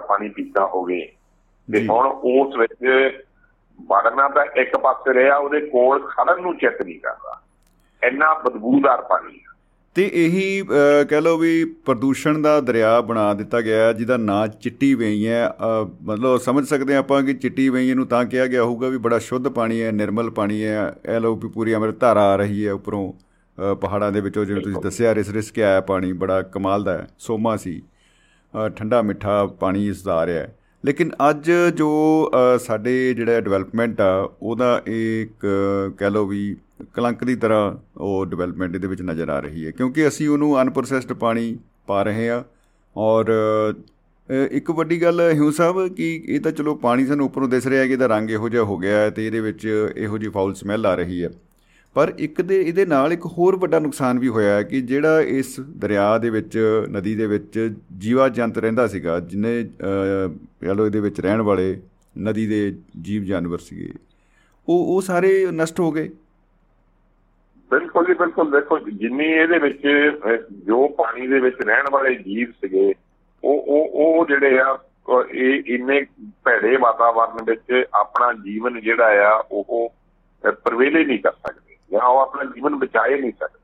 ਪਾਣੀ 0.09 0.29
ਪੀਤਾ 0.29 0.67
ਹੋਵੇ 0.67 1.01
ਤੇ। 1.69 1.87
ਹੁਣ 1.87 2.07
ਉਸ 2.07 2.59
ਵਿੱਚ 2.59 2.85
ਵੜਨਾ 3.81 4.29
ਤਾਂ 4.29 4.45
ਇੱਕ 4.61 4.77
ਪਾਸੇ 4.77 5.15
ਰਿਹਾ 5.15 5.37
ਉਹਦੇ 5.37 5.61
ਕੋਲ 5.61 6.07
ਖੜਨ 6.09 6.43
ਨੂੰ 6.43 6.57
ਚਿੱਤ 6.59 6.83
ਨਹੀਂ 6.83 6.99
ਕਰਦਾ। 7.01 7.41
ਇੰਨਾ 8.03 8.33
ਬਦਬੂਦਾਰ 8.45 9.03
ਪਾਣੀ। 9.03 9.41
ਤੇ 9.97 10.11
ਇਹੀ 10.15 10.63
ਕਹਿ 11.09 11.21
ਲਓ 11.21 11.37
ਵੀ 11.37 11.65
ਪ੍ਰਦੂਸ਼ਣ 11.87 12.39
ਦਾ 12.39 12.61
ਦਰਿਆ 12.61 13.01
ਬਣਾ 13.01 13.33
ਦਿੱਤਾ 13.35 13.61
ਗਿਆ 13.61 13.93
ਜਿਹਦਾ 13.93 14.17
ਨਾਂ 14.17 14.47
ਚਿੱਟੀ 14.49 14.95
ਵੇਈ 14.95 15.27
ਹੈ। 15.27 15.49
ਮਤਲਬ 16.03 16.37
ਸਮਝ 16.37 16.65
ਸਕਦੇ 16.67 16.97
ਆਪਾਂ 16.97 17.23
ਕਿ 17.23 17.35
ਚਿੱਟੀ 17.35 17.69
ਵੇਈ 17.69 17.95
ਨੂੰ 17.95 18.07
ਤਾਂ 18.07 18.25
ਕਿਹਾ 18.25 18.47
ਗਿਆ 18.47 18.63
ਹੋਊਗਾ 18.63 18.89
ਵੀ 18.89 18.99
ਬੜਾ 18.99 19.19
ਸ਼ੁੱਧ 19.19 19.49
ਪਾਣੀ 19.49 19.83
ਹੈ 19.83 19.93
ਨਿਰਮਲ 19.93 20.31
ਪਾਣੀ 20.31 20.65
ਹੈ। 20.65 20.93
ਇਹ 21.07 21.21
ਲਓ 21.21 21.35
ਵੀ 21.35 21.49
ਪੂਰੀ 21.49 21.75
ਅੰਮ੍ਰਿਤ 21.75 22.01
ਧਾਰਾ 22.01 22.25
ਆ 22.25 22.37
ਰਹੀ 22.37 22.67
ਹੈ 22.67 22.73
ਉੱਪਰੋਂ। 22.73 23.13
ਪਹਾੜਾਂ 23.59 24.11
ਦੇ 24.13 24.21
ਵਿੱਚੋਂ 24.21 24.45
ਜਿਵੇਂ 24.45 24.63
ਤੁਸੀਂ 24.63 24.81
ਦੱਸਿਆ 24.83 25.15
ਰਿਸ 25.15 25.31
ਰਿਸ 25.31 25.51
ਕੇ 25.51 25.63
ਆਇਆ 25.63 25.81
ਪਾਣੀ 25.81 26.13
ਬੜਾ 26.13 26.41
ਕਮਾਲ 26.43 26.85
ਦਾ 26.85 26.97
ਹੈ 26.99 27.07
ਸੋਮਾ 27.19 27.57
ਸੀ। 27.57 27.81
ਠੰਡਾ 28.77 29.01
ਮਿੱਠਾ 29.03 29.45
ਪਾਣੀ 29.61 29.87
ਇਸ 29.89 30.03
ਦਾ 30.03 30.15
ਆ 30.15 30.27
ਰਿਹਾ 30.27 30.43
ਹੈ। 30.43 30.55
ਲੇਕਿਨ 30.85 31.11
ਅੱਜ 31.31 31.51
ਜੋ 31.77 31.91
ਸਾਡੇ 32.63 32.93
ਜਿਹੜਾ 33.15 33.41
ਡਿਵੈਲਪਮੈਂਟ 33.41 34.01
ਆ 34.01 34.29
ਉਹਦਾ 34.43 34.81
ਇੱਕ 34.87 35.47
ਕਹਿ 35.99 36.11
ਲਓ 36.11 36.27
ਵੀ 36.27 36.57
ਕਲੰਕ 36.95 37.25
ਦੀ 37.25 37.37
ਤਰ੍ਹਾਂ 37.37 37.77
ਉਹ 37.97 38.25
ਡਿਵੈਲਪਮੈਂਟ 38.27 38.75
ਇਹਦੇ 38.75 38.89
ਵਿੱਚ 38.89 39.03
ਨਜ਼ਰ 39.03 39.29
ਆ 39.29 39.39
ਰਹੀ 39.41 39.67
ਹੈ। 39.67 39.71
ਕਿਉਂਕਿ 39.71 40.07
ਅਸੀਂ 40.09 40.29
ਉਹਨੂੰ 40.29 40.61
ਅਨਪ੍ਰੋਸੈਸਡ 40.63 41.13
ਪਾਣੀ 41.13 41.57
ਪਾ 41.87 42.03
ਰਹੇ 42.03 42.29
ਆ 42.31 42.43
ਔਰ 42.97 43.33
ਇੱਕ 44.29 44.71
ਵੱਡੀ 44.71 45.01
ਗੱਲ 45.03 45.21
ਹਿਊ 45.33 45.51
ਸਾਹਿਬ 45.51 45.87
ਕਿ 45.95 46.15
ਇਹ 46.27 46.41
ਤਾਂ 46.41 46.53
ਚਲੋ 46.53 46.75
ਪਾਣੀ 46.75 47.07
ਸਾਨੂੰ 47.07 47.27
ਉੱਪਰੋਂ 47.27 47.49
ਦਿਸ 47.49 47.67
ਰਿਹਾ 47.67 47.87
ਕਿ 47.87 47.93
ਇਹਦਾ 47.93 48.07
ਰੰਗ 48.07 48.31
ਇਹੋ 48.31 48.49
ਜਿਹਾ 48.49 48.63
ਹੋ 48.63 48.77
ਗਿਆ 48.79 48.99
ਹੈ 48.99 49.11
ਤੇ 49.11 49.27
ਇਹਦੇ 49.27 49.41
ਵਿੱਚ 49.41 49.67
ਇਹੋ 49.97 50.19
ਜਿਹੀ 50.19 50.31
ਫਾਉਲ 50.31 50.55
ਸਮੈਲ 50.55 50.87
ਆ 50.87 50.95
ਰਹੀ 50.95 51.23
ਹੈ। 51.25 51.31
ਪਰ 51.95 52.13
ਇੱਕ 52.19 52.43
ਦੇ 52.43 52.63
ਇਹਦੇ 52.63 52.87
ਨਾਲ 52.87 53.13
ਇੱਕ 53.13 53.27
ਹੋਰ 53.27 53.57
ਵੱਡਾ 53.57 53.79
ਨੁਕਸਾਨ 53.79 54.19
ਵੀ 54.19 54.29
ਹੋਇਆ 54.29 54.55
ਹੈ 54.55 54.63
ਕਿ 54.63 54.81
ਜਿਹੜਾ 54.81 55.21
ਇਸ 55.21 55.61
ਦਰਿਆ 55.61 56.19
ਦੇ 56.19 56.31
ਵਿੱਚ 56.31 56.59
ਨਦੀ 56.91 57.15
ਦੇ 57.15 57.27
ਵਿੱਚ 57.27 57.73
ਜੀਵਾ 57.99 58.29
ਜੰਤ 58.29 58.59
ਰਹਿੰਦਾ 58.59 58.87
ਸੀਗਾ 58.87 59.21
ਜਿਨੇ 59.21 59.69
ਕਹ 60.63 60.75
ਲਓ 60.75 60.87
ਇਹਦੇ 60.87 61.01
ਵਿੱਚ 61.01 61.21
ਰਹਿਣ 61.21 61.43
ਵਾਲੇ 61.43 61.81
ਨਦੀ 62.19 62.47
ਦੇ 62.47 62.77
ਜੀਵ 63.01 63.23
ਜਾਨਵਰ 63.23 63.59
ਸੀਗੇ 63.59 63.89
ਉਹ 64.69 64.97
ਉਹ 64.97 65.01
ਸਾਰੇ 65.01 65.47
ਨਸ਼ਟ 65.51 65.81
ਹੋ 65.81 65.93
ਗਏ? 65.93 66.09
ਬਿਲਕੁਲ 67.71 68.05
ਜੀ 68.07 68.15
ਬਿਲਕੁਲ। 68.15 68.51
ਦੇਖੋ 68.51 68.79
ਜਿੰਨੀ 68.79 69.25
ਇਹਦੇ 69.25 69.59
ਵਿੱਚ 69.59 69.83
ਅਹ, 70.27 70.55
ਜੋ 70.67 70.89
ਪਾਣੀ 70.89 71.27
ਦੇ 71.27 71.41
ਵਿੱਚ 71.41 71.57
ਰਹਿਣ 71.67 71.85
ਵਾਲੇ 71.93 72.15
ਜੀਵ 72.15 72.51
ਸੀਗੇ 72.51 72.93
ਉਹ 73.45 73.65
ਉਹ 73.69 73.91
ਉਹ 73.93 74.27
ਜਿਹੜੇ 74.27 74.59
ਆ 74.59 74.75
ਅਹ, 74.75 75.35
ਇਹ 75.35 75.63
ਇੰਨੇ 75.67 76.07
ਭੈੜੇ 76.45 76.77
ਵਾਤਾਵਰਣ 76.77 77.45
ਵਿੱਚ 77.45 77.85
ਆਪਣਾ 77.95 78.33
ਜੀਵਨ 78.33 78.81
ਜਿਹੜਾ 78.81 79.07
ਆ 79.29 79.45
ਉਹ 79.53 79.93
ਪ੍ਰਵੇਲੇ 80.65 81.05
ਨਹੀਂ 81.05 81.19
ਕਰ 81.19 81.33
ਸਕਦੇ। 81.33 81.55
ਜਾਂ 81.55 81.63
ਉਹ 81.63 81.64
ਆਪਣਾ 82.45 82.55
ਜੀਵਨ 82.55 82.77
ਬਚਾਏ 82.77 83.21
ਨਹੀਂ 83.21 83.33
ਸਕਦੇ 83.33 83.59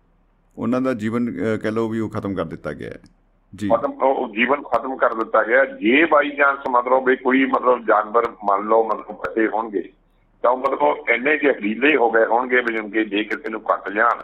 ਉਹਨਾਂ 0.56 0.80
ਦਾ 0.80 0.94
ਜੀਵਨ 0.94 1.32
ਕਹਿ 1.62 1.70
ਲਓ 1.70 1.88
ਵੀ 1.88 2.00
ਉਹ 2.00 2.10
ਖਤਮ 2.10 2.34
ਕਰ 2.34 2.44
ਦਿੱਤਾ 2.44 2.72
ਗਿਆ 2.72 2.90
ਹੈ 2.90 2.98
ਜੀ 3.54 3.68
ਮਤਲਬ 3.68 4.02
ਉਹ 4.02 4.28
ਜੀਵਨ 4.28 4.62
ਖਤਮ 4.62 4.96
ਕਰ 4.96 5.14
ਦਿੱਤਾ 5.14 5.42
ਗਿਆ 5.42 5.64
ਜੇ 5.64 6.04
ਬਾਈ 6.04 6.30
ਚਾਂਸ 6.30 6.58
ਮਤਲਬ 6.70 7.06
ਵੀ 7.06 7.16
ਕੋਈ 7.16 7.44
ਮਤਲਬ 7.44 7.86
ਜਾਨਵਰ 7.86 8.28
ਮੰਨ 8.44 8.66
ਲਓ 8.66 8.84
ਮਤਲਬ 8.84 9.16
ਫਸੇ 9.16 9.48
ਹੋਣਗੇ 9.48 9.92
ਤਾਂ 10.42 10.56
ਮਤਲਬ 10.56 11.08
ਇੰਨੇ 11.10 11.36
ਜ਼ਹਿਰੀਲੇ 11.36 11.96
ਹੋ 11.96 12.10
ਗਏ 12.10 12.24
ਹੋਣਗੇ 12.24 12.60
ਵੀ 12.60 12.74
ਜਿਵੇਂ 12.74 13.06
ਜੇ 13.06 13.24
ਕਿਸੇ 13.24 13.48
ਨੂੰ 13.48 13.60
ਕੱਟ 13.60 13.90
ਜਾਣ 13.90 14.22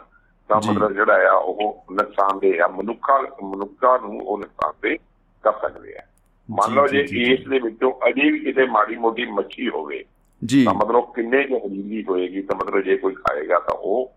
ਤਾਂ। 0.49 0.61
ਮਤਲਬ 0.71 0.93
ਜਿਹੜਾ 0.93 1.13
ਆ 1.13 1.31
ਉਹ 1.31 1.85
ਨੁਕਸਾਨਦੇਹ 1.91 2.61
ਆ 2.61 2.67
ਮਨੁੱਖਾਂ 2.67 3.23
ਮਨੁੱਖਾਂ 3.43 3.99
ਨੂੰ 3.99 4.19
ਉਹ 4.21 4.37
ਨੁਕਸਾਨਦੇਹ 4.37 4.97
ਕਰ 5.43 5.51
ਸਕਦੇ 5.51 5.97
ਆ 5.97 6.01
ਮੰਨ 6.49 6.73
ਲਓ 6.73 6.87
ਜੀ। 6.87 6.97
ਇਸ 7.23 7.47
ਦੇ 7.47 7.59
ਵਿੱਚੋਂ 7.59 7.93
ਅਜੇ 8.09 8.31
ਵੀ 8.31 8.39
ਕਿਤੇ 8.39 8.65
ਮਾੜੀ 8.65 8.95
ਮੋਟੀ 8.95 9.25
ਮੱਛੀ 9.25 9.69
ਹੋਵੇ 9.69 10.05
ਜੀ 10.45 10.65
ਤਾਂ 10.65 10.73
ਮਤਲਬ 10.73 11.13
ਕਿੰਨੇ 11.13 11.43
ਜ਼ਹਿਰੀਲੀ 11.43 12.03
ਹੋਏਗੀ 12.03 12.41
ਤਾਂ 12.41 12.55
ਮਤਲਬ 12.55 12.81
ਜੇ 12.81 12.97
ਕੋਈ 12.97 13.13
ਖਾਏਗਾ 13.13 13.59
ਤਾਂ 13.59 13.75
ਉਹ। 13.75 14.16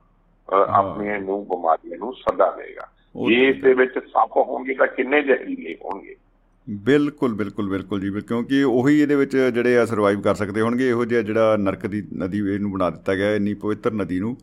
ਆਪਣੇ 0.53 1.19
ਨੂੰ 1.21 1.45
ਬਿਮਾਰੀਆਂ 1.45 1.99
ਨੂੰ 1.99 2.15
ਸੱਦਾ 2.15 2.57
ਦੇਗਾ। 2.57 2.89
ਜੇ 3.29 3.49
ਇਸ 3.49 3.63
ਦੇ 3.63 3.75
ਵਿੱਚ 3.75 3.99
ਸੱਪ 3.99 4.37
ਹੋਣਗੇ 4.37 4.75
ਤਾਂ 4.75 4.87
ਕਿੰਨੇ 4.87 5.23
ਜ਼ਹਿਰੀਲੇ 5.23 5.77
ਹੋਣਗੇ? 5.85 6.17
ਬਿਲਕੁਲ 6.71 7.35
ਬਿਲਕੁਲ 7.35 7.69
ਬਿਲਕੁਲ 7.69 8.01
ਜੀ 8.01 8.11
ਕਿਉਂਕਿ 8.21 8.63
ਉਹੀ 8.63 9.01
ਇਹਦੇ 9.01 9.15
ਵਿੱਚ 9.15 9.37
ਜਿਹੜੇ 9.37 9.79
ਆ 9.79 9.85
ਸਰਵਾਈਵ 9.85 10.21
ਕਰ 10.21 10.35
ਸਕਦੇ 10.35 10.61
ਹੋਣਗੇ 10.61 10.89
ਇਹੋ 10.89 11.05
ਜਿਹਾ 11.05 11.23
ਜਿਹੜਾ 11.23 11.57
ਨਰਕ 11.57 11.87
ਦੀ 11.87 12.03
ਨਦੀ 12.15 12.39
ਇਹਨੂੰ 12.55 12.73
ਬਣਾ 12.73 12.91
ਦਿੱਤਾ 12.91 13.15
ਗਿਆ 13.15 13.35
ਇੰਨੀ 13.35 13.55
ਪਵਿੱਤਰ 13.55 13.93
ਨਦੀ 13.93 14.21
ਨੂੰ। 14.21 14.37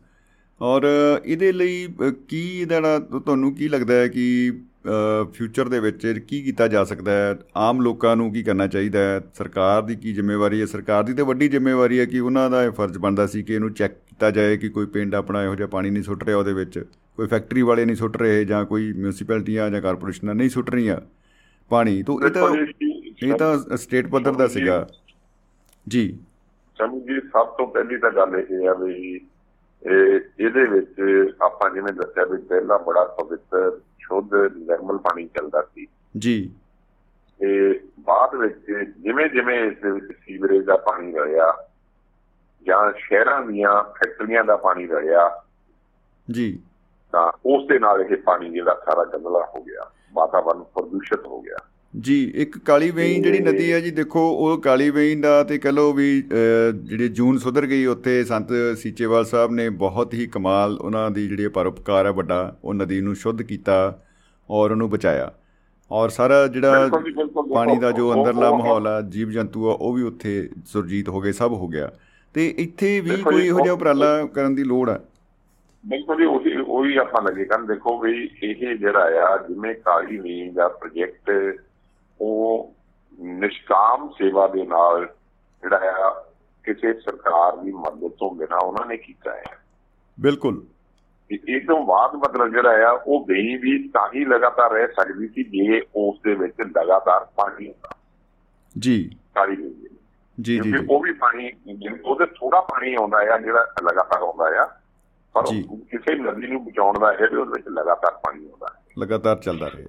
ਔਰ 0.60 0.82
ਇਹਦੇ 1.24 1.50
ਲਈ 1.52 1.88
ਕੀ 2.28 2.66
ਨਾ 2.80 2.98
ਤੁਹਾਨੂੰ 2.98 3.54
ਕੀ 3.54 3.68
ਲੱਗਦਾ 3.68 3.94
ਹੈ 3.94 4.06
ਕਿ 4.08 4.24
ਫਿਊਚਰ 5.32 5.68
ਦੇ 5.68 5.78
ਵਿੱਚ 5.80 6.06
ਕੀ 6.28 6.42
ਕੀਤਾ 6.42 6.66
ਜਾ 6.68 6.82
ਸਕਦਾ 6.84 7.12
ਹੈ? 7.12 7.36
ਆਮ 7.56 7.80
ਲੋਕਾਂ 7.80 8.14
ਨੂੰ 8.16 8.32
ਕੀ 8.32 8.42
ਕਰਨਾ 8.42 8.66
ਚਾਹੀਦਾ 8.66 8.98
ਹੈ? 8.98 9.20
ਸਰਕਾਰ 9.34 9.82
ਦੀ 9.82 9.96
ਕੀ 9.96 10.12
ਜ਼ਿੰਮੇਵਾਰੀ 10.14 10.60
ਹੈ? 10.60 10.66
ਸਰਕਾਰ 10.66 11.04
ਦੀ 11.04 11.14
ਤੇ 11.14 11.22
ਵੱਡੀ 11.22 11.48
ਜ਼ਿੰਮੇਵਾਰੀ 11.48 11.98
ਹੈ 12.00 12.04
ਕਿ 12.06 12.20
ਉਹਨਾਂ 12.20 12.48
ਦਾ 12.50 12.64
ਇਹ 12.64 12.70
ਫਰਜ਼ 12.70 12.98
ਬਣਦਾ 12.98 13.26
ਸੀ 13.26 13.42
ਕਿ 13.42 13.54
ਇਹਨੂੰ 13.54 13.72
ਚੈੱਕ 13.72 13.94
ਕੀਤਾ 14.08 14.30
ਜਾਏ 14.30 14.56
ਕਿ 14.56 14.68
ਕੋਈ 14.68 14.86
ਪਿੰਡ 14.86 15.14
ਆਪਣਾ 15.14 15.42
ਇਹੋ 15.44 15.54
ਜਿਹਾ 15.54 15.68
ਪਾਣੀ 15.68 15.90
ਨਹੀਂ 15.90 16.02
ਸੁੱਟ 16.02 16.24
ਰਿਹਾ 16.24 16.36
ਉਹਦੇ 16.36 16.52
ਵਿੱਚ। 16.52 16.78
ਕੋਈ 17.16 17.26
ਫੈਕਟਰੀ 17.26 17.62
ਵਾਲੇ 17.62 17.84
ਨਹੀਂ 17.84 17.96
ਸੁੱਟ 17.96 18.16
ਰਹੇ 18.16 18.44
ਜਾਂ 18.44 18.64
ਕੋਈ 18.64 18.92
ਮਿਊਨਿਸਪੈਲਿਟੀਆਂ 18.92 19.70
ਜਾਂ 19.70 19.82
ਕਾਰਪੋਰੇਸ਼ਨਾਂ 19.82 20.34
ਨਹੀਂ 20.34 20.48
ਸੁੱਟ 20.48 20.70
ਰਹੀਆਂ 20.70 21.00
ਪਾਣੀ। 21.70 22.02
ਤੋਂ 22.02 22.20
ਇਹ 22.26 22.30
ਤਾਂ 22.30 22.48
ਇਹ 23.28 23.34
ਤਾਂ 23.34 23.76
ਸਟੇਟ 23.76 24.06
ਪੱਧਰ 24.08 24.32
ਦਾ 24.32 24.46
ਸੀਗਾ। 24.48 24.86
ਜੀ 25.86 26.08
ਸਮਝ 26.78 27.02
ਜੀ 27.02 27.20
ਸਭ 27.20 27.46
ਤੋਂ 27.58 27.66
ਪਹਿਲੀ 27.66 27.96
ਤਾਂ 27.98 28.10
ਗੱਲ 28.10 28.36
ਇਹ 28.40 28.68
ਆ 28.68 28.74
ਵੀ 28.74 29.20
ਇਹਦੇ 30.38 30.64
ਵਿੱਚ 30.64 30.94
ਆਪਾਂ 31.42 31.70
ਜਿਵੇਂ 31.70 31.92
ਦੱਸਿਆ 31.92 32.24
ਵੀ 32.24 32.42
ਪਹਿਲਾਂ 32.42 32.78
ਬੜਾ 32.78 33.04
ਪਵਿੱਤਰ 33.04 33.80
ਸ਼ੁੱਧ 33.98 34.34
ਨਿਰਮਲ 34.34 34.98
ਪਾਣੀ 34.98 35.26
ਚੱਲਦਾ 35.26 35.62
ਸੀ। 35.62 35.86
ਜੀ। 36.18 36.50
ਤੇ 37.38 37.80
ਬਾਅਦ 38.00 38.34
ਵਿੱਚ 38.34 38.90
ਜਿਵੇਂ 38.98 39.26
ਜਿਵੇਂ 39.26 39.70
ਇਸ 39.70 39.78
ਦੇ 39.78 39.90
ਵਿੱਚ 39.90 40.06
ਸੀਵਰੇਜ 40.20 40.64
ਦਾ 40.64 40.76
ਪਾਣੀ 40.76 41.12
ਰਲਿਆ 41.12 41.68
ਜਾਂ 42.66 42.92
ਸ਼ਹਿਰਾਂ 42.98 43.42
ਦੀਆਂ 43.42 43.82
ਫੈਕਟਰੀਆਂ 43.82 44.44
ਦਾ 44.44 44.56
ਪਾਣੀ 44.56 44.86
ਰਲਿਆ 44.86 45.44
ਜੀ। 46.30 46.62
ਤਾਂ 47.12 47.32
ਉਸ 47.46 47.66
ਦੇ 47.66 47.78
ਨਾਲ 47.78 48.00
ਇਹ 48.00 48.16
ਪਾਣੀ 48.16 48.50
ਜਿਹੜਾ 48.50 48.82
ਸਾਰਾ 48.84 49.04
ਗੰਦਲਾ 49.04 49.50
ਹੋ 49.54 49.62
ਗਿਆ 49.62 49.90
ਵਾਤਾਵਰਨ 50.12 50.62
ਪ੍ਰਦੂਸ਼ਿਤ 50.62 51.26
ਹੋ 51.26 51.40
ਗਿਆ। 51.40 51.56
ਜੀ 51.94 52.32
ਇੱਕ 52.34 52.58
ਕਾਲੀ 52.58 52.90
ਵੇਈ 52.90 53.20
ਜਿਹੜੀ 53.22 53.38
ਨਦੀ 53.38 53.72
ਹੈ 53.72 53.80
ਜੀ 53.80 53.90
ਦੇਖੋ 53.90 54.20
ਉਹ 54.20 54.58
ਕਾਲੀ 54.58 54.90
ਵੇਈ 54.90 55.14
ਦਾ 55.14 55.42
ਤੇ 55.44 55.58
ਕਹ 55.58 55.68
ਲਓ 55.68 55.92
ਵੀ 55.92 56.22
ਜਿਹੜੀ 56.82 57.08
ਜੂਨ 57.08 57.38
ਸੁਧਰ 57.38 57.66
ਗਈ 57.66 57.86
ਉੱਥੇ 57.86 58.24
ਸੰਤ 58.24 58.48
ਸੀਚੇਵਾਲ 58.78 59.24
ਸਾਹਿਬ 59.24 59.52
ਨੇ 59.52 59.68
ਬਹੁਤ 59.82 60.14
ਹੀ 60.14 60.26
ਕਮਾਲ 60.26 60.76
ਉਹਨਾਂ 60.80 61.10
ਦੀ 61.10 61.26
ਜਿਹੜੀ 61.28 61.48
ਪਰਉਪਕਾਰ 61.48 62.06
ਹੈ 62.06 62.10
ਵੱਡਾ 62.10 62.56
ਉਹ 62.64 62.74
ਨਦੀ 62.74 63.00
ਨੂੰ 63.00 63.14
ਸ਼ੁੱਧ 63.14 63.42
ਕੀਤਾ 63.42 63.78
ਔਰ 64.50 64.70
ਉਹਨੂੰ 64.70 64.90
ਬਚਾਇਆ। 64.90 65.32
ਔਰ 65.90 66.08
ਸਾਰਾ 66.08 66.46
ਜਿਹੜਾ। 66.46 66.88
ਪਾਣੀ 67.54 67.76
ਦਾ 67.78 67.90
ਜੋ 67.90 68.12
ਅੰਦਰਲਾ 68.14 68.50
ਮਾਹੌਲ 68.50 68.86
ਆ 68.86 69.00
ਜੀਵ 69.00 69.30
ਜੰਤੂ 69.30 69.68
ਆ 69.70 69.76
ਉਹ 69.80 69.92
ਵੀ 69.94 70.02
ਉੱਥੇ 70.02 70.48
ਸੁਰਜੀਤ 70.66 71.08
ਹੋ 71.08 71.20
ਗਏ 71.20 71.32
ਸਭ 71.32 71.52
ਹੋ 71.52 71.68
ਗਿਆ। 71.68 71.90
ਤੇ 72.34 72.48
ਇੱਥੇ 72.58 73.00
ਵੀ 73.00 73.16
ਕੋਈ 73.22 73.46
ਇਹੋ 73.46 73.60
ਜਿਹਾ 73.60 73.74
ਉਪਰਾਲਾ 73.74 74.26
ਕਰਨ 74.26 74.54
ਦੀ 74.54 74.64
ਲੋੜ 74.64 74.88
ਹੈ 74.90 74.98
ਬਿਲਕੁਲ 75.84 76.26
ਉਹੀ 76.26 76.54
ਉਹੀ 76.66 76.96
ਆਪਾਂ 76.96 77.22
ਲੱਗੇ 77.22 77.44
ਕਰਨ। 77.44 77.66
ਦੇਖੋ 77.66 77.98
ਵੀ 78.00 78.28
ਇਹ 78.42 78.76
ਜਿਹੜਾ 78.76 79.04
ਆ 79.24 79.36
ਜਿਵੇਂ 79.48 79.74
ਕਾਲੀ 79.74 80.18
ਨੀਂਦ 80.18 80.54
ਦਾ 80.54 80.68
ਪ੍ਰੋਜੈਕਟ 80.68 81.30
ਉਹ 82.20 82.74
ਨਿਸ਼ਕਾਮ 83.20 84.08
ਸੇਵਾ 84.08 84.48
ਦੇ 84.48 84.66
ਨਾਲ 84.66 85.06
ਜਿਹੜਾ 85.62 85.76
ਆ 85.76 86.24
ਕਿਸੇ 86.64 86.94
ਸਰਕਾਰ 86.94 87.56
ਦੀ 87.56 87.72
ਮਦਦ 87.72 88.08
ਤੋਂ 88.08 88.34
ਬਿਨਾ 88.34 88.56
ਉਹਨਾਂ 88.56 88.86
ਨੇ 88.86 88.96
ਕੀਤਾ 88.96 89.32
ਹੈ। 89.32 89.58
ਬਿਲਕੁਲ। 90.20 90.66
ਇਹ 91.48 91.60
ਤੋਂ 91.60 91.86
ਬਾਅਦ 91.86 92.14
ਮਤਲਬ 92.14 92.48
ਜਿਹੜਾ 92.48 92.88
ਆ 92.88 93.04
ਉਹ 93.06 93.26
ਵੇਈ 93.28 93.56
ਵੀ 93.56 93.88
ਤਾਂ 93.88 94.08
ਹੀ 94.14 94.24
ਲਗਾਤਾਰ 94.24 94.70
ਰਹਿ 94.70 94.88
ਸਕਦੀ 94.88 95.28
ਸੀ 95.28 95.44
ਜੇ 95.44 95.82
ਉਸ 95.96 96.18
ਦੇ 96.24 96.34
ਵਿੱਚ 96.34 96.54
ਲਗਾਤਾਰ 96.60 97.24
ਪਾਣੀ 97.24 97.68
ਹੁੰਦਾ। 97.68 97.88
ਜੀ। 98.78 99.10
ਵਿੱਚ। 99.34 99.88
ਜੀ 100.40 100.60
ਜੀ 100.60 100.72
ਉਹ 100.90 101.00
ਵੀ 101.00 101.12
ਪਾਣੀ 101.12 101.50
ਉਹਦੇ 102.04 102.26
ਥੋੜਾ 102.26 102.60
ਪਾਣੀ 102.60 102.94
ਆਉਂਦਾ 102.94 103.18
ਆ 103.18 103.38
ਜਿਹੜਾ 103.38 103.74
ਲਗਾਤਾਰ 103.82 104.22
ਆਉਂਦਾ 104.22 104.44
ਆ। 104.44 104.66
ਪਰ। 105.32 105.42
ਕਿਸੇ 105.90 106.14
ਨਦੀ 106.14 106.46
ਨੂੰ 106.46 106.64
ਬਚਾਉਣ 106.64 106.98
ਦਾ 106.98 107.12
ਇਹ 107.12 107.36
ਉਹਦੇ 107.36 107.52
ਵਿੱਚ 107.56 107.68
ਲਗਾਤਾਰ 107.68 108.12
ਪਾਣੀ 108.12 108.44
ਆਉਂਦਾ। 108.46 108.66
ਹੈ 108.78 108.87
ਲਗਾਤਾਰ 108.98 109.36
ਚੱਲਦਾ 109.36 109.68
ਰਹੇ 109.68 109.86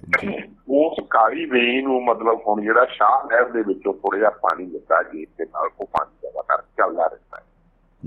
ਉਸ 0.68 1.06
ਕਾਲੀ 1.10 1.44
ਵੇਈ 1.44 1.82
ਨੂੰ 1.82 2.04
ਮਤਲਬ 2.04 2.40
ਹੁਣ 2.48 2.62
ਜਿਹੜਾ 2.62 2.84
ਸ਼ਾਹ 2.84 3.24
ਨਹਿਰ 3.24 3.44
ਦੇ 3.44 3.62
ਵਿੱਚੋਂ 3.62 3.94
ਥੋੜਾ 3.94 4.18
ਜਿਹਾ 4.18 4.30
ਪਾਣੀ 4.30 4.66
ਦਿੱਤਾ 4.66 5.02
ਜੀ 5.02 5.24
ਤੇ 5.24 5.44
ਨਾਲ 5.44 5.70
ਉਹ 5.80 5.86
ਪਾਣੀ 5.86 6.28
ਲਗਾਤਾਰ 6.28 6.62
ਚੱਲਦਾ 6.62 7.06
ਰਹਿੰਦਾ 7.06 7.40
ਹੈ। 7.40 7.46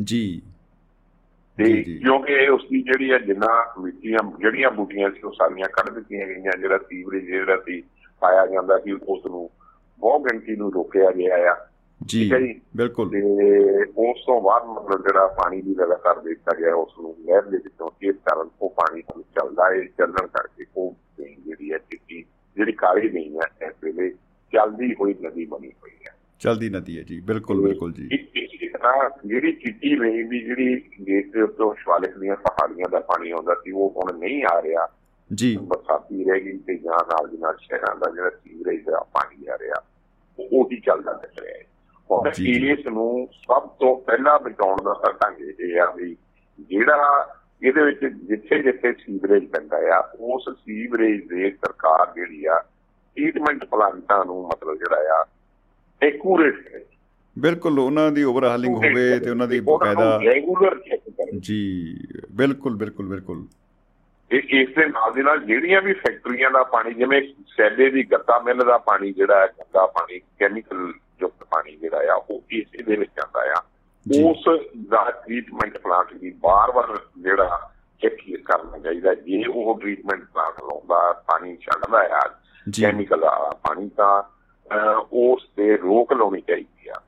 ਜੀ। 0.03 0.41
ਤੇ। 1.57 1.83
ਕਿਉਂਕਿ 1.83 2.47
ਉਸ 2.47 2.61
ਦੀ 2.69 2.81
ਜਿਹੜੀ 2.81 3.11
ਹੈ 3.11 3.17
ਜਿੰਨਾ 3.17 3.73
ਮਿੱਟੀਆਂ 3.79 4.31
ਜਿਹੜੀਆਂ 4.39 4.71
ਬੂਟੀਆਂ 4.71 5.09
ਸੀ 5.09 5.21
ਉਹ 5.21 5.31
ਸਾਰੀਆਂ 5.31 5.67
ਕੱਢ 5.73 5.89
ਦਿੱਤੀਆਂ 5.89 6.27
ਗਈਆਂ 6.27 6.57
ਜਿਹੜਾ 6.59 6.77
ਸੀਵਰੇਜ 6.77 7.25
ਜਿਹੜਾ 7.25 7.57
ਸੀ 7.57 7.81
ਪਾਇਆ 8.19 8.45
ਜਾਂਦਾ 8.45 8.79
ਸੀ 8.79 8.91
ਉਸ 8.91 9.25
ਨੂੰ 9.25 9.49
ਬਹੁਤ 9.99 10.21
ਗਿਣਤੀ 10.21 10.55
ਨੂੰ 10.55 10.73
ਰੋਕਿਆ 10.73 11.11
ਗਿਆ 11.11 11.35
ਆ। 11.35 11.67
ਜੀ। 12.05 12.31
ਬਿਲਕੁਲ। 12.77 13.09
ਤੇ 13.09 13.21
ਉਸ 13.83 14.25
ਤੋਂ 14.25 14.41
ਬਾਅਦ 14.41 14.63
ਮਤਲਬ 14.65 15.01
ਜਿਹੜਾ 15.01 15.27
ਪਾਣੀ 15.27 15.61
ਦੀ 15.61 15.75
ਲਗਾਤਾਰ 15.75 16.19
ਦਿੱਤਾ 16.19 16.57
ਗਿਆ 16.57 16.75
ਉਸ 16.75 16.91
ਨੂੰ 17.01 17.15
ਨਹਿਰ 17.25 17.41
ਦੇ 17.41 17.57
ਵਿੱਚੋਂ 17.57 17.89
ਇਸ 18.01 18.15
ਕਾਰਨ 18.15 18.49
ਉਹ 18.61 18.69
ਪਾਣੀ 18.69 19.01
ਚੱਲਦਾ 19.01 19.69
ਹੈ 19.69 19.83
ਚੱਲਣ 19.97 20.27
ਕਰਕੇ 20.27 20.65
ਉਹ 20.77 20.95
ਵੇਈ 21.19 21.35
ਜਿਹੜੀ 21.35 21.73
ਹੈ 21.73 21.77
ਚਿੱਟੀ 21.77 22.25
ਜਿਹੜੀ 22.63 22.71
ਕਾਲੀ 22.71 23.09
ਨਹੀਂ 23.09 23.37
ਹੈ 23.37 23.67
ਇਸ 23.67 23.73
ਵੇਲੇ 23.83 24.09
ਚੱਲਦੀ 24.53 24.93
ਹੋਈ 24.93 25.13
ਨਦੀ 25.13 25.45
ਬਣੀ 25.45 25.67
ਹੋਈ 25.67 25.91
ਹੈ। 26.07 26.13
ਚਲਦੀ 26.39 26.69
ਨਦੀ 26.69 26.97
ਹੈ 26.97 27.03
ਜੀ 27.03 27.19
ਬਿਲਕੁਲ 27.19 27.61
ਬਿਲਕੁਲ 27.61 27.93
ਜੀ। 27.93 28.09
ਜਿਹੜੀ 29.25 29.51
ਚਿੱਟੀ 29.51 29.95
ਵੇਈ 29.95 30.23
ਦੀ 30.23 30.39
ਜਿਹੜੀ 30.39 30.81
ਗੇਟ 31.07 31.33
ਦੇ 31.33 31.41
ਉੱਤੋਂ 31.41 31.75
ਸ਼ਿਵਾਲਿਕ 31.75 32.17
ਦੀਆਂ 32.17 32.35
ਪਹਾੜੀਆਂ 32.35 32.89
ਦਾ 32.89 32.99
ਪਾਣੀ 32.99 33.31
ਆਉਂਦਾ 33.31 33.53
ਸੀ 33.53 33.71
ਉਹ 33.71 33.93
ਹੁਣ 33.97 34.19
ਨਹੀਂ 34.19 34.43
ਆ 34.53 34.61
ਰਿਹਾ। 34.61 34.87
ਜੀ। 35.33 35.57
ਬਰਸਾਤੀ 35.57 36.23
ਰਹਿ 36.23 36.41
ਗਈ 36.41 36.57
ਤੇ 36.57 36.77
ਜਾਂ 36.77 37.05
ਨਾਲ 37.05 37.29
ਦੀ 37.29 37.37
ਨਾਲ 37.37 37.57
ਸ਼ਹਿਰਾਂ 37.59 37.95
ਦਾ 37.95 38.11
ਜਿਹੜਾ 38.11 38.29
ਸੀਵਰੇਜ 38.29 38.85
ਦਾ 38.85 38.99
ਪਾਣੀ 38.99 39.47
ਆ 39.47 39.57
ਰਿਹਾ 39.57 39.83
ਉਹ 40.39 40.49
ਉਹੀ 40.51 40.79
ਚੱਲਦਾ 40.79 41.13
ਦਿਖ 41.13 41.43
ਰਿਹਾ 41.43 41.57
ਹੈ। 41.57 41.63
ਜੀ। 42.31 42.71
ਇਸ 42.71 42.87
ਨੂੰ 42.87 43.29
ਸਭ 43.33 43.67
ਤੋਂ 43.67 44.01
ਪਹਿਲਾਂ 44.01 44.39
ਬਚਾਉਣ 44.39 44.77
ਦਾ 44.77 45.11
ਢੰਗ 45.11 45.59
ਇਹ 45.59 45.81
ਆ 45.81 45.91
ਵੀ 45.91 46.17
ਜਿਹੜਾ 46.59 47.35
ਇਹਦੇ 47.63 47.81
ਵਿੱਚ 47.81 48.05
ਜਿੱਥੇ 48.05 48.59
ਜਿੱਥੇ 48.59 48.93
ਸੀਵਰੇਜ 48.93 49.45
ਪੈਂਦਾ 49.45 49.77
ਆ 49.97 49.99
ਉਸ 50.19 50.49
ਸੀਵਰੇਜ 50.49 51.21
ਦੇ 51.27 51.49
ਸਰਕਾਰ 51.51 52.13
ਜਿਹੜੀ 52.15 52.45
ਆ 52.45 52.59
ਟ੍ਰੀਟਮੈਂਟ 53.17 53.63
ਪਲਾਂਟਾਂ 53.65 54.25
ਨੂੰ 54.25 54.47
ਮਤਲਬ 54.47 54.75
ਜਿਹੜਾ 54.75 55.19
ਆ 55.19 55.25
ਐਕੂਰੇਟ 56.01 56.55
ਕਰੇ। 56.55 56.85
ਬਿਲਕੁਲ 57.39 57.79
ਉਹਨਾਂ 57.79 58.11
ਦੀ 58.11 58.23
ਓਵਰਹਾਲਿੰਗ 58.23 58.75
ਹੋਵੇ 58.75 59.19
ਤੇ 59.19 59.29
ਉਹਨਾਂ 59.29 59.47
ਦੀ 59.47 59.59
ਬਕਾਇਦਾ 59.59 60.19
ਰੈਗੂਲਰ 60.25 60.79
ਚੈੱਕ 60.79 61.09
ਕਰੇ। 61.09 61.39
ਜੀ 61.39 61.97
ਬਿਲਕੁਲ 62.31 62.75
ਬਿਲਕੁਲ 62.75 63.07
ਬਿਲਕੁਲ। 63.07 63.45
ਇਹ 64.31 64.41
ਇਸ 64.61 64.69
ਦੇ 64.75 64.85
ਨਾਲ 64.85 65.13
ਦੀ 65.13 65.21
ਨਾਲ 65.21 65.39
ਜਿਹੜੀਆਂ 65.39 65.81
ਵੀ 65.81 65.93
ਫੈਕਟਰੀਆਂ 65.93 66.51
ਦਾ 66.51 66.63
ਪਾਣੀ 66.63 66.93
ਜਿਵੇਂ 66.93 67.21
ਸੈਲੇ 67.57 67.89
ਦੀ 67.89 68.03
ਗੱਤਾ 68.03 68.39
ਮਿੱਲ 68.39 68.57
ਦਾ 68.57 68.77
ਪਾਣੀ 68.77 69.11
ਜਿਹੜਾ 69.13 69.41
ਹੈ 69.41 69.47
ਗੰਦਾ 69.47 69.85
ਪਾਣੀ 69.85 70.19
ਕੈਮੀਕਲ 70.39 70.93
ਯੁਕਤ 71.21 71.43
ਪਾਣੀ 71.43 71.75
ਜਿਹੜਾ 71.75 72.13
ਆ 72.13 72.15
ਉਹ 72.15 72.43
ਇਸੇ 72.49 72.83
ਦੇ 72.83 72.95
ਵਿੱਚ 72.95 73.11
ਜਾਂਦਾ 73.17 73.41
ਆ। 73.59 73.61
ਉਸ 74.05 74.43
ਦਾ 74.89 75.11
ਟ੍ਰੀਟਮੈਂਟ 75.11 75.77
ਪਲਾਂਟ 75.77 76.13
ਦੀ 76.13 76.31
ਬਾਰ-ਬਾਰ 76.31 76.97
ਜਿਹੜਾ 77.17 77.71
ਚੈੱਕ 78.01 78.15
ਕਰਨਾ 78.45 78.77
ਚਾਹੀਦਾ 78.77 79.13
ਜੇ 79.13 79.43
ਉਹ 79.45 79.79
ਟ੍ਰੀਟਮੈਂਟ 79.79 80.23
ਪਲਾਂਟ 80.33 80.59
ਲਾਉਂਦਾ 80.59 81.11
ਪਾਣੀ 81.27 81.55
ਛੱਡਦਾ 81.55 81.97
ਆ 81.97 82.29
ਜੀ। 82.69 82.83
ਕੈਮੀਕਲ 82.83 83.25
ਪਾਣੀ 83.63 83.89
ਤਾਂ 83.89 84.23
ਉਸ 85.13 85.47
ਤੇ 85.55 85.77
ਰੋਕ 85.77 86.13
ਲਾਉਣੀ 86.13 86.41
ਚਾਹੀਦੀ 86.41 86.89
ਆ। 86.89 87.01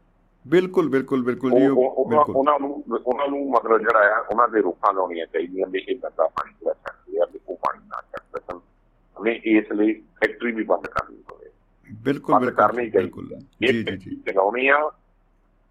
ਬਿਲਕੁਲ 0.47 0.89
ਬਿਲਕੁਲ 0.89 1.23
ਬਿਲਕੁਲ 1.23 1.51
ਜੀ। 1.51 1.57
ਬਿਲਕੁਲ। 1.57 2.35
ਉਹਨਾਂ 2.35 2.59
ਨੂੰ 2.59 2.83
ਉਹਨਾਂ 3.05 3.27
ਨੂੰ 3.27 3.49
ਮਤਲਬ 3.51 3.77
ਜਿਹੜਾ 3.77 4.15
ਆ 4.15 4.19
ਉਹਨਾਂ 4.19 4.47
ਦੇ 4.47 4.61
ਰੋਕਾਂ 4.61 4.93
ਲਾਉਣੀਆਂ 4.93 5.25
ਚਾਹੀਦੀਆਂ 5.25 5.67
ਵੀ 5.67 5.79
ਇਹ 5.87 5.95
ਗੰਦਾ 5.95 6.27
ਪਾਣੀ 6.27 6.53
ਜਿਹੜਾ 6.59 6.73
ਛੱਡਦੇ 6.73 7.21
ਆ 7.21 7.25
ਵੀ 7.33 7.39
ਉਹ 7.47 7.55
ਪਾਣੀ 7.55 7.79
ਨਾ 7.87 8.01
ਛੱਡ 8.01 8.39
ਸਕਣ। 8.39 8.59
ਹਮੇ 9.17 9.39
ਇਸ 9.43 9.71
ਲਈ 9.71 9.93
ਫੈਕਟਰੀ 9.93 10.51
ਵੀ 10.51 10.63
ਬੰਦ 10.63 10.87
ਕਰਨੀ 10.87 11.17
ਹੋਵੇ 11.31 11.49
ਬਿਲਕੁਲ 12.03 12.39
ਬਿਲਕੁਲ 12.39 12.55
ਕਰਨੀ 12.55 12.89
ਬਿਲਕੁਲ। 12.89 13.27
ਚਾਹੀਦੀ 13.29 13.73
ਜੀ 13.73 13.79
ਇਹ 13.79 13.97
ਜੀ 13.97 14.09
ਜੀ 14.09 14.15
ਚਲਾਉਣੀ 14.15 14.67
ਆ 14.67 14.79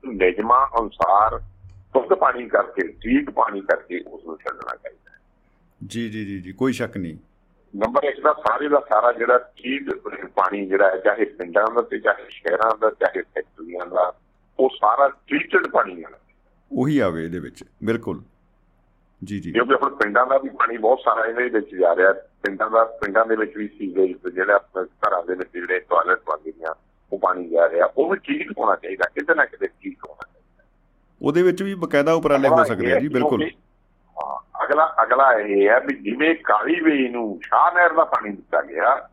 ਨਿਯਮਾਂ 0.07 0.67
ਅਨੁਸਾਰ 0.81 1.39
ਸ਼ੁੱਧ 1.39 2.15
ਪਾਣੀ 2.15 2.49
ਕਰਕੇ 2.49 2.89
ਠੀਕ 2.89 3.31
ਪਾਣੀ 3.31 3.61
ਕਰਕੇ 3.61 4.03
ਉਸ 4.07 4.25
ਨੂੰ 4.27 4.37
ਛੱਡਣਾ 4.37 4.77
ਚਾਹੀਦਾ 4.77 5.11
ਹੈ। 5.11 5.19
ਜੀ 5.87 6.09
ਜੀ 6.11 6.25
ਜੀ 6.25 6.41
ਜੀ 6.41 6.53
ਕੋਈ 6.53 6.73
ਸ਼ੱਕ 6.73 6.97
ਨਹੀਂ। 6.97 7.17
ਨੰਬਰ 7.77 8.07
1 8.07 8.21
ਦਾ 8.23 8.33
ਸਾਰੇ 8.33 8.69
ਦਾ 8.69 8.81
ਸਾਰਾ 8.81 9.13
ਜਿਹੜਾ 9.13 9.39
ਠੀਕ 9.39 9.91
ਪਾਣੀ 10.37 10.67
ਜਿਹੜਾ 10.67 10.91
ਹੈ 10.91 10.97
ਚਾਹੇ 10.97 11.25
ਪਿੰਡਾਂ 11.25 11.65
ਦਾ 11.75 11.83
ਤੇ 11.83 11.99
ਚਾਹੇ 11.99 12.27
ਸ਼ਹਿਰਾਂ 12.29 12.79
ਦਾ 12.79 12.91
ਚਾਹੇ 12.91 13.23
ਫੈਕਟਰੀਆਂ 13.23 13.87
ਦਾ 13.87 14.13
ਉਹ 14.59 14.71
ਸਾਰਾ 14.71 15.09
ਟ੍ਰੀਟਡ 15.09 15.67
ਪਾਣੀ 15.69 16.05
ਹੈ 16.05 16.09
ਉਹੀ 16.73 16.99
ਆਵੇ 16.99 17.25
ਇਹਦੇ 17.25 17.39
ਵਿੱਚ 17.39 17.65
ਬਿਲਕੁਲ। 17.85 18.23
ਜੀ 19.25 19.41
ਜੀ। 19.41 19.53
ਕਿਉਂਕਿ 19.53 19.75
ਹੁਣ 19.75 19.95
ਪਿੰਡਾਂ 19.95 20.27
ਦਾ 20.27 20.39
ਵੀ 20.39 20.49
ਪਾਣੀ 20.49 20.77
ਬਹੁਤ 20.77 20.99
ਸਾਰਾ 21.01 21.27
ਇਹਦੇ 21.27 21.49
ਵਿੱਚ 21.49 21.75
ਜਾ 21.75 21.97
ਰਿਹਾ 21.97 22.13
ਪਿੰਡਾਂ 22.13 22.71
ਦਾ 22.71 22.85
ਪਿੰਡਾਂ 22.85 23.27
ਦੇ 23.27 23.37
ਵਿੱਚ 23.37 23.57
ਵੀ 23.57 23.69
ਸੀਵਰੇਜ 23.69 24.17
ਤੇ 24.17 24.31
ਜਿਹੜਾ 24.31 24.55
ਆਪਣੇ 24.55 24.85
ਘਰਾਂ 24.85 25.25
ਦੇ 25.25 25.35
ਵਿੱਚ 25.35 25.51
ਜਿਹੜੇ 25.53 25.81
ਟਾਇਲਟ 25.81 26.23
ਬਣਦੀਆਂ 26.27 26.75
ਉਹ 27.13 27.19
ਪਾਣੀ 27.19 27.49
ਜਾ 27.49 27.69
ਰਿਹਾ 27.69 27.87
ਉਹ 27.97 28.11
ਵੀ 28.11 28.17
ਠੀਕ 28.19 28.53
ਹੋਣਾ 28.59 28.77
ਚਾਹੀਦਾ 28.77 29.05
ਕਿਤੇ 29.15 29.35
ਨਾ 29.35 29.45
ਕਿਤੇ 29.45 29.67
ਠੀਕ 29.67 30.05
ਹੋਣਾ 30.05 30.29
ਚਾਹੀਦਾ। 30.33 30.63
ਉਹਦੇ 31.21 31.43
ਵਿੱਚ 31.43 31.63
ਵੀ 31.63 31.75
ਬਕਾਇਦਾ 31.75 32.13
ਉਪਰਾਲੇ 32.13 32.49
ਹੋ 32.49 32.65
ਸਕਦੇ 32.65 32.93
ਆ 32.93 32.99
ਜੀ 33.01 33.09
ਬਿਲਕੁਲ। 33.09 33.51
ਅਗਲਾ 34.65 34.95
ਅਗਲਾ 35.03 35.33
ਇਹ 35.39 35.69
ਹੈ 35.69 35.81
ਵੀ 35.81 35.95
ਜਿਵੇਂ 35.95 36.35
ਕਾਲੀ 36.35 36.81
ਵੇਈ 36.81 37.09
ਨੂੰ 37.09 37.41
ਸ਼ਾਹ 37.43 37.73
ਨਹਿਰ 37.75 37.93
ਦਾ 37.93 38.05
ਪਾਣੀ 38.05 38.31
ਦਿੱਤਾ 38.31 38.63
ਗਿਆ 38.63 39.09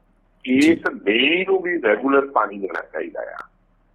ਇਸ 0.46 0.80
ਵੇਈ 1.04 1.46
ਨੂੰ 1.46 1.62
ਵੀ 1.62 1.82
ਰੈਗੂਲਰ 1.82 2.28
ਪਾਣੀ 2.28 2.60
ਦੇਣਾ 2.60 2.82
ਚਾਹੀਦਾ 2.94 3.22
ਆ। 3.22 3.38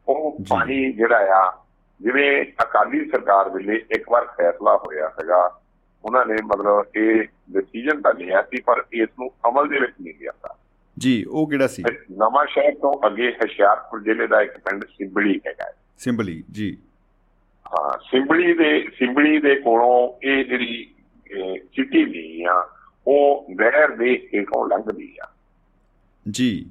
ਉਹ। 0.09 0.39
ਪਾਣੀ 0.51 0.93
ਜਿਹੜਾ 0.93 1.19
ਆ 1.19 1.63
ਜਿਵੇਂ 2.01 2.45
ਅਕਾਲੀ 2.63 3.05
ਸਰਕਾਰ 3.11 3.49
ਵੇਲੇ 3.51 3.85
ਇੱਕ 3.91 4.11
ਵਾਰ 4.11 4.27
ਫੈਸਲਾ 4.27 4.77
ਹੋਇਆ 4.77 5.09
ਹੈਗਾ 5.09 5.61
ਉਹਨਾਂ 6.05 6.27
ਨੇ 6.27 6.35
ਮਤਲਬ 6.45 6.97
ਇਹ 6.97 7.25
ਡਿਸੀਜਨ 7.51 8.03
ਤਾਂ 8.03 8.15
ਲਿਆ 8.15 8.43
ਸੀ 8.43 8.61
ਪਰ 8.61 8.83
ਇਸ 8.93 9.09
ਨੂੰ 9.19 9.31
ਅਮਲ 9.49 9.69
ਦੇ 9.69 9.79
ਵਿੱਚ 9.79 9.93
ਨਹੀਂ 10.01 10.15
ਲਿਆਂਦਾ 10.21 10.55
ਜੀ 10.99 11.25
ਉਹ 11.25 11.51
ਕਿਹੜਾ 11.51 11.67
ਸੀ? 11.67 11.83
ਨਵਾਂ 12.13 12.47
ਸ਼ਹਿਰ 12.47 12.75
ਤੋਂ 12.75 13.07
ਅੱਗੇ 13.07 13.33
ਹੁਸ਼ਿਆਰਪੁਰ 13.33 14.03
ਜ਼ਿਲ੍ਹੇ 14.03 14.27
ਦਾ 14.27 14.43
ਇੱਕ 14.43 14.59
ਪਿੰਡ 14.59 14.85
ਸਿੰਬੜੀ 14.85 15.41
ਹੈਗਾ। 15.47 15.73
ਸਿੰਬਲੀ 15.99 16.45
ਜੀ। 16.53 16.79
ਹਾਂ 17.67 17.99
ਸਿੰਬੜੀ 18.11 18.53
ਦੇ 18.53 18.89
ਸਿੰਬੜੀ 18.99 19.39
ਦੇ 19.39 19.55
ਕੋਲੋਂ 19.55 20.27
ਇਹ 20.27 20.45
ਜਿਹੜੀ 20.45 20.95
ਚਿੱਟੀ 21.73 22.05
ਨਹੀਂ 22.05 22.47
ਆ 22.47 22.75
ਉਹ 23.07 23.47
ਨਹਿਰ 23.51 23.89
ਦੇ 23.89 24.29
ਹੇਠੋਂ 24.35 24.69
ਲੰਘਦੀ 24.69 25.17
ਆ। 25.23 25.29
ਜੀ। 26.31 26.71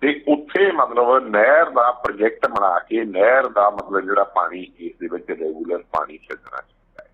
ਤੇ 0.00 0.24
ਉੱਥੇ 0.28 0.72
ਮਤਲਬ 0.72 1.28
ਨਹਿਰ 1.28 1.70
ਦਾ 1.70 1.90
ਪ੍ਰੋਜੈਕਟ 1.90 2.46
ਬਣਾ 2.48 2.78
ਕੇ 2.78 3.04
ਨਹਿਰ 3.04 3.48
ਦਾ 3.48 3.70
ਮਤਲਬ 3.70 4.00
ਜਿਹੜਾ 4.00 4.24
ਪਾਣੀ 4.24 4.72
ਇਸ 4.78 4.92
ਦੇ 5.00 5.08
ਵਿੱਚ 5.12 5.24
ਰੈਗੂਲਰ 5.30 5.78
ਪਾਣੀ 5.78 6.18
ਛੱਡਣਾ 6.18 6.60
ਚਾਹੀਦਾ 6.60 7.04
ਹੈ। 7.04 7.10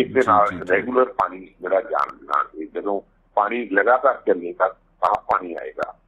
ਇਸ 0.00 0.12
ਦੇ 0.12 0.20
ਨਾਲ। 0.26 0.48
ਰੈਗੂਲਰ 0.70 1.04
ਪਾਣੀ 1.04 1.46
ਜਿਹੜਾ 1.60 1.80
ਜਾਣ 1.80 2.16
ਨਾਲ 2.24 2.66
ਜਦੋਂ 2.66 3.00
ਪਾਣੀ 3.34 3.68
ਲਗਾਤਾਰ 3.68 4.22
ਚੱਲੇਗਾ 4.26 4.76
ਤਾਂ 5.00 5.14
ਪਾਣੀ 5.14 5.54
ਆਏਗਾ। 5.54 5.98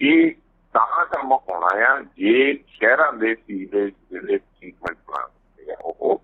ਇਹ 0.00 0.30
ਤਾਂ 0.72 1.06
ਕੰਮ 1.06 1.32
ਹੋਣਾ 1.32 1.66
ਆ 1.66 2.04
ਜੇ 2.18 2.54
ਸ਼ਹਿਰਾਂ 2.68 3.12
ਦੇ 3.12 3.34
ਸੀਵਰੇਜ 3.34 3.94
ਜਿਹੜੇ 4.10 4.38
ਟ੍ਰੀਟਮੈਂਟ 4.38 4.96
ਪਲਾਂਟ 5.06 5.60
ਹੈਗਾ 5.60 5.74
ਉਹ 5.84 6.22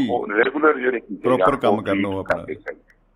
ਜੀ। 0.00 0.08
ਰੈਗੂਲਰ 0.38 0.78
ਜਿਹੜੇ 0.78 1.00
ਜਾਣ, 1.00 1.56
ਕੰਮ 1.56 1.82
ਕਰਨ 1.82 2.04
ਉਹ 2.06 2.18
ਆਪਣਾ। 2.18 2.46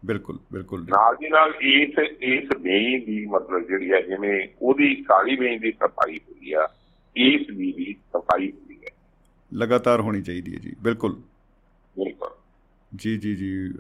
ਬਿਲਕੁਲ 0.04 0.38
ਬਿਲਕੁਲ। 0.52 0.87
ਨਾਲ 0.88 1.16
ਦੀ 1.16 1.28
ਨਾਲ 1.28 1.54
ਇਸ 1.61 1.98
ਇਸ 2.20 2.48
ਵੇਈ 2.59 3.04
ਦੀ 3.04 3.26
ਮਤਲਬ 3.26 3.66
ਜਿਹੜੀ 3.66 3.92
ਹੈ 3.92 4.00
ਜਿਵੇਂ 4.00 4.48
ਉਹਦੀ 4.62 4.94
ਕਾਲੀ 4.94 5.37
ਵੇਈ 5.37 5.59
ਦੀ 5.59 5.72
ਸਫ਼ਾਈ 5.72 6.16
ਹੋਈ 6.16 6.52
ਆ 6.52 6.68
ਇਸ 7.16 7.46
ਦੀ 7.46 7.72
ਵੀ 7.72 7.96
ਸਫ਼ਾਈ 8.12 8.52
ਹੋਈ 8.52 8.76
ਹੈ 8.76 8.90
ਲਗਾਤਾਰ 9.54 10.00
ਹੋਣੀ 10.00 10.22
ਚਾਹੀਦੀ 10.22 10.54
ਹੈ 10.54 10.59
ਜੀ 10.59 10.76
ਬਿਲਕੁਲ। 10.83 11.12
ਬਿਲਕੁਲ। 11.98 12.31
ਜੀ 12.96 13.18
ਜੀ 13.18 13.37
ਜੀ। 13.37 13.68
ਅ, 13.68 13.72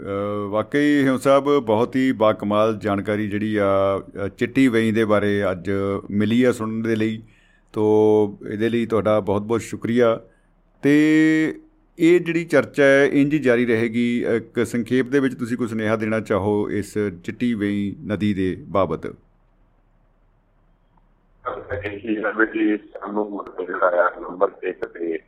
ਵਾਕਈ 0.48 1.04
ਹਿਉ 1.04 1.18
ਸਾਹਿਬ 1.18 1.58
ਬਹੁਤ 1.58 1.96
ਹੀ 1.96 2.12
ਬਾਕਮਾਲ 2.12 2.78
ਜਾਣਕਾਰੀ 2.78 3.28
ਜਿਹੜੀ 3.28 3.56
ਆ 3.56 4.02
ਅ, 4.24 4.28
ਚਿੱਟੀ 4.28 4.68
ਵੇਈ 4.68 4.92
ਦੇ 4.92 5.04
ਬਾਰੇ 5.04 5.50
ਅੱਜ 5.50 5.70
ਮਿਲੀ 6.10 6.44
ਆ 6.44 6.52
ਸੁਣਨ 6.52 6.82
ਦੇ 6.82 6.96
ਲਈ। 6.96 7.22
ਤੋ 7.72 8.38
ਇਹਦੇ 8.50 8.68
ਲਈ 8.68 8.86
ਤੁਹਾਡਾ 8.86 9.20
ਬਹੁਤ 9.20 9.42
ਬਹੁਤ 9.42 9.60
ਸ਼ੁਕਰੀਆ। 9.60 10.20
ਤੇ 10.82 11.60
ਇਹ 11.98 12.20
ਜਿਹੜੀ 12.20 12.44
ਚਰਚਾ 12.44 12.82
ਹੈ 12.82 13.08
ਇੰਜ 13.12 13.34
ਹੀ 13.34 13.38
ਜਾਰੀ 13.38 13.66
ਰਹੇਗੀ। 13.66 14.24
ਇੱਕ 14.36 14.66
ਸੰਖੇਪ 14.66 15.08
ਦੇ 15.08 15.20
ਵਿੱਚ 15.20 15.34
ਤੁਸੀਂ 15.34 15.56
ਕੋਈ 15.56 15.68
ਸੁਨੇਹਾ 15.68 15.96
ਦੇਣਾ 15.96 16.20
ਚਾਹੋ 16.20 16.70
ਇਸ 16.70 16.94
ਚਿੱਟੀ 17.24 17.54
ਵੇਈ 17.54 17.96
ਨਦੀ 18.06 18.34
ਦੇ 18.34 18.64
ਬਾਬਤ? 18.68 19.06
ਇਹੀ 19.06 19.12
ਹੈ 22.16 22.32
ਵੀ 22.32 22.46
ਜੀ। 22.46 22.76
ਸਾਨੂੰ 22.76 23.36
ਮਤਲਬ 23.36 23.66
ਜਿਹੜਾ 23.66 23.86
ਆ 23.86 24.20
ਨੰਬਰ 24.20 24.50
1 24.68 24.86
ਤੇ 24.86 25.18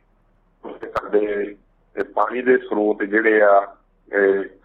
ਸਾਡੇ 0.83 1.55
ਤੇ 1.95 2.03
ਪਾਣੀ 2.15 2.41
ਦੇ 2.41 2.57
ਸਰੋਤ 2.57 3.03
ਜਿਹੜੇ 3.03 3.41
ਆ 3.41 3.59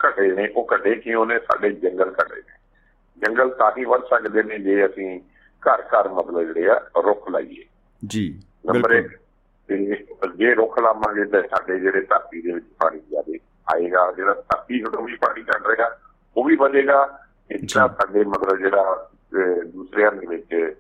ਘਟੇ 0.05 0.31
ਨੇ 0.35 0.49
ਉਹ 0.57 0.67
ਘਟੇ 0.75 0.95
ਕਿਉਂ 0.95 1.25
ਨੇ? 1.27 1.39
ਸਾਡੇ 1.39 1.71
ਜੰਗਲ 1.73 2.13
ਘਟੇ 2.13 2.37
ਨੇ। 2.37 2.55
ਜੰਗਲ 3.23 3.51
ਤਾਂ 3.59 3.71
ਹੀ 3.79 3.85
ਵੱਧ 3.85 4.05
ਸਕਦੇ 4.11 4.43
ਨੇ 4.43 4.59
ਜੇ 4.59 4.85
ਅਸੀਂ 4.87 5.21
ਘਰ 5.63 5.83
ਘਰ 5.93 6.09
ਮਤਲਬ 6.09 6.43
ਜਿਹੜੇ 6.53 6.69
ਆ 6.71 6.79
ਰੁੱਖ 7.05 7.29
ਲਾਈਏ। 7.31 7.65
ਜੀ 8.03 8.25
ਨੰਬਰ 8.67 8.89
ਬਿਲਕੁਲ। 8.89 9.15
1 9.69 9.97
ਤੇ 10.19 10.37
ਜੇ 10.37 10.55
ਰੁੱਖ 10.55 10.79
ਲਾਵਾਂਗੇ 10.79 11.25
ਤਾਂ 11.25 11.43
ਸਾਡੇ 11.43 11.79
ਜਿਹੜੇ 11.81 12.01
ਧਰਤੀ 12.01 12.41
ਦੇ 12.43 12.53
ਵਿੱਚ 12.53 12.67
ਪਾਣੀ 12.81 13.01
ਜ਼ਿਆਦੇ 13.11 13.39
ਆਏਗਾ। 13.75 14.11
ਜਿਹੜਾ 14.17 14.35
ਧਰਤੀ 14.35 14.81
ਹੇਠੋਂ 14.81 15.03
ਵੀ 15.03 15.17
ਪਾਣੀ 15.17 15.43
ਚੱਲ 15.43 15.67
ਰਿਹਾ 15.67 15.89
ਉਹ 16.37 16.45
ਵੀ 16.45 16.57
ਵਧੇਗਾ। 16.57 17.05
ਤਰ੍ਹਾਂ 17.51 17.89
ਸਾਡੇ 17.89 18.25
ਮਤਲਬ 18.25 18.59
ਜਿਹੜਾ 18.59 19.09
ਦੂਸਰਿਆਂ 19.65 20.13
ਦੇ 20.13 20.27
ਵਿੱਚ 20.27 20.75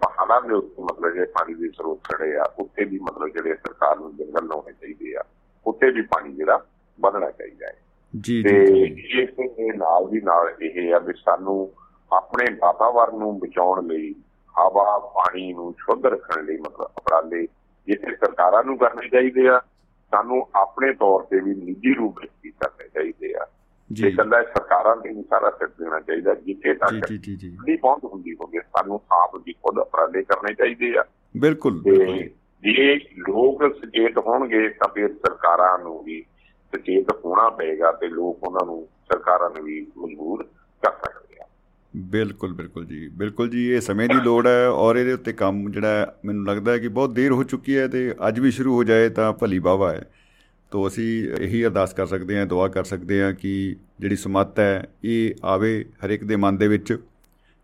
ਪਹਾੜਾਂ 0.00 0.40
ਦੇ 0.42 0.54
ਉੱਤੇ 0.54 0.82
ਮਤਲਬ 0.82 1.12
ਜਿਹੜੇ 1.12 1.26
ਪਾਣੀ 1.34 1.54
ਦੇ 1.54 1.68
ਸਰੋਤ 1.68 1.98
ਖੜੇ 2.04 2.36
ਆ 2.36 2.44
ਉੱਥੇ 2.58 2.84
ਵੀ 2.84 2.98
ਮਤਲਬ 2.98 3.28
ਜਿਹੜੇ 3.28 3.54
ਸਰਕਾਰ 3.54 3.96
ਨੂੰ 3.98 4.16
ਜੰਗਲ 4.16 4.46
ਲਾਉਣੇ 4.46 4.72
ਚਾਹੀਦੇ 4.72 5.14
ਆ। 5.16 5.22
ਉੱਥੇ 5.66 5.90
ਵੀ 5.90 6.02
ਪਾਣੀ 6.02 6.32
ਜਿਹੜਾ 6.32 6.64
ਵਧਣਾ 7.00 7.30
ਚਾਹੀਦਾ 7.30 7.66
ਹੈ। 7.66 7.80
ਜੀ 8.20 8.42
ਜੀ 8.42 8.82
ਇਸ 9.20 9.30
ਦੇ 9.36 9.76
ਨਾਲ 9.76 10.10
ਦੀ 10.10 10.20
ਨਾਲ 10.20 10.62
ਇਹ 10.62 10.94
ਆ 10.94 10.98
ਵੀ 10.98 11.12
ਸਾਨੂੰ 11.12 11.72
ਆਪਣੇ 12.12 12.44
ਵਾਤਾਵਰਨ 12.54 13.18
ਨੂੰ 13.18 13.38
ਬਚਾਉਣ 13.38 13.86
ਲਈ 13.86 14.12
ਹਵਾ 14.58 14.98
ਪਾਣੀ 14.98 15.52
ਨੂੰ 15.52 15.72
ਸ਼ੁੱਧ 15.72 16.06
ਰੱਖਣ 16.06 16.44
ਲਈ 16.44 16.56
ਮਤਲਬ 16.56 16.80
ਉਪਰਾਲੇ 16.80 17.46
ਜਿੱਥੇ 17.86 18.16
ਸਰਕਾਰਾਂ 18.16 18.64
ਨੂੰ 18.64 18.78
ਕਰਨੇ 18.78 19.08
ਚਾਹੀਦੇ 19.08 19.48
ਆ। 19.48 19.60
ਸਾਨੂੰ 20.10 20.48
ਆਪਣੇ 20.54 20.92
ਤੌਰ 20.92 21.22
ਤੇ 21.22 21.40
ਵੀ 21.40 21.54
ਨਿੱਜੀ 21.54 21.94
ਰੂਪ 21.94 22.18
ਵਿੱਚ 22.20 22.32
ਵੀ 22.44 22.50
ਕਰਨੇ 22.50 22.88
ਚਾਹੀਦੇ 22.88 23.34
ਆ। 23.36 23.46
ਜੀ। 23.92 24.10
ਕੱਲਾ 24.10 24.42
ਸਰਕਾਰਾਂ 24.42 24.96
ਨਹੀਂ 24.96 25.24
ਸਾਰਾ 25.30 25.50
ਸਿਰ 25.50 25.68
ਦੇਣਾ 25.68 26.00
ਚਾਹੀਦਾ 26.00 26.34
ਜਿੱਥੇ 26.34 26.74
ਤੱਕ 26.74 27.06
ਜੀ 27.08 27.18
ਜੀ 27.18 27.36
ਜੀ 27.36 27.50
ਨਹੀਂ 27.50 27.78
ਪਹੁੰਚ 27.78 28.04
ਹੁੰਦੀ 28.04 28.34
ਹੋਵੇ 28.34 28.60
ਸਾਨੂੰ 28.60 29.00
ਆਪ 29.12 29.36
ਵੀ 29.36 29.52
ਖੁਦ 29.52 29.78
ਉਪਰਾਲੇ 29.78 30.22
ਕਰਨੇ 30.22 30.54
ਚਾਹੀਦੇ 30.54 30.98
ਆ। 30.98 31.04
ਬਿਲਕੁਲ 31.36 31.82
ਬਿਲਕੁਲ। 31.82 32.28
ਜੇ 32.72 32.94
ਲੋਕ 33.18 33.62
ਸੁਚੇਤ 33.76 34.18
ਹੋਣਗੇ 34.18 34.68
ਤਾਂ 34.68 34.88
ਫਿਰ 34.94 35.08
ਸਰਕਾਰਾਂ 35.08 35.78
ਨੂੰ 35.78 36.04
ਵੀ 36.04 36.22
ਸੁਚੇਤ 36.74 37.06
ਹੋਣਾ 37.24 37.48
ਪਏਗਾ 37.48 37.92
ਤੇ 37.92 38.08
ਲੋਕ 38.08 38.42
ਉਹਨਾਂ 38.42 38.66
ਨੂੰ 38.66 38.88
ਸਰਕਾਰਾਂ 39.12 39.50
ਨੂੰ 39.50 39.64
ਵੀ 39.64 39.86
ਮਜਬੂਰ 39.98 40.42
ਕਰ 40.82 40.90
ਸਕਦੇ 40.90 41.40
ਆ। 41.40 41.46
ਬਿਲਕੁਲ 41.96 42.54
ਬਿਲਕੁਲ 42.54 42.86
ਜੀ। 42.86 43.08
ਬਿਲਕੁਲ 43.08 43.48
ਜੀ 43.48 43.70
ਇਹ 43.70 43.80
ਸਮੇਂ 43.80 44.08
ਦੀ 44.08 44.14
ਲੋੜ 44.14 44.46
ਹੈ 44.46 44.68
ਔਰ 44.68 44.96
ਇਹਦੇ 44.96 45.12
ਉੱਤੇ 45.12 45.32
ਕੰਮ 45.32 45.70
ਜਿਹੜਾ 45.70 45.88
ਹੈ, 45.88 46.16
ਮੈਨੂੰ 46.24 46.46
ਲੱਗਦਾ 46.46 46.72
ਹੈ 46.72 46.78
ਕਿ 46.78 46.88
ਬਹੁਤ 46.88 47.10
ਦੇਰ 47.10 47.32
ਹੋ 47.32 47.42
ਚੁੱਕੀ 47.42 47.76
ਹੈ 47.76 47.88
ਤੇ 47.88 48.14
ਅੱਜ 48.28 48.40
ਵੀ 48.40 48.50
ਸ਼ੁਰੂ 48.50 48.74
ਹੋ 48.74 48.84
ਜਾਏ 48.84 49.08
ਤਾਂ 49.08 49.32
ਭਲੀ 49.32 49.58
ਬਾਵਾ 49.58 49.92
ਹੈ। 49.92 50.10
ਤੋ 50.70 50.88
ਅਸੀਂ 50.88 51.28
ਇਹੀ 51.40 51.64
ਅਰਦਾਸ 51.64 51.94
ਕਰ 51.94 52.06
ਸਕਦੇ 52.06 52.38
ਹਾਂ 52.38 52.46
ਦੁਆ 52.46 52.68
ਕਰ 52.68 52.84
ਸਕਦੇ 52.84 53.22
ਹਾਂ 53.22 53.32
ਕਿ 53.32 53.76
ਜਿਹੜੀ 54.00 54.16
ਸਮੱਤ 54.16 54.60
ਹੈ 54.60 54.88
ਇਹ 55.04 55.34
ਆਵੇ 55.44 55.84
ਹਰ 56.04 56.10
ਇੱਕ 56.10 56.24
ਦੇ 56.24 56.36
ਮਨ 56.36 56.56
ਦੇ 56.56 56.68
ਵਿੱਚ। 56.68 56.98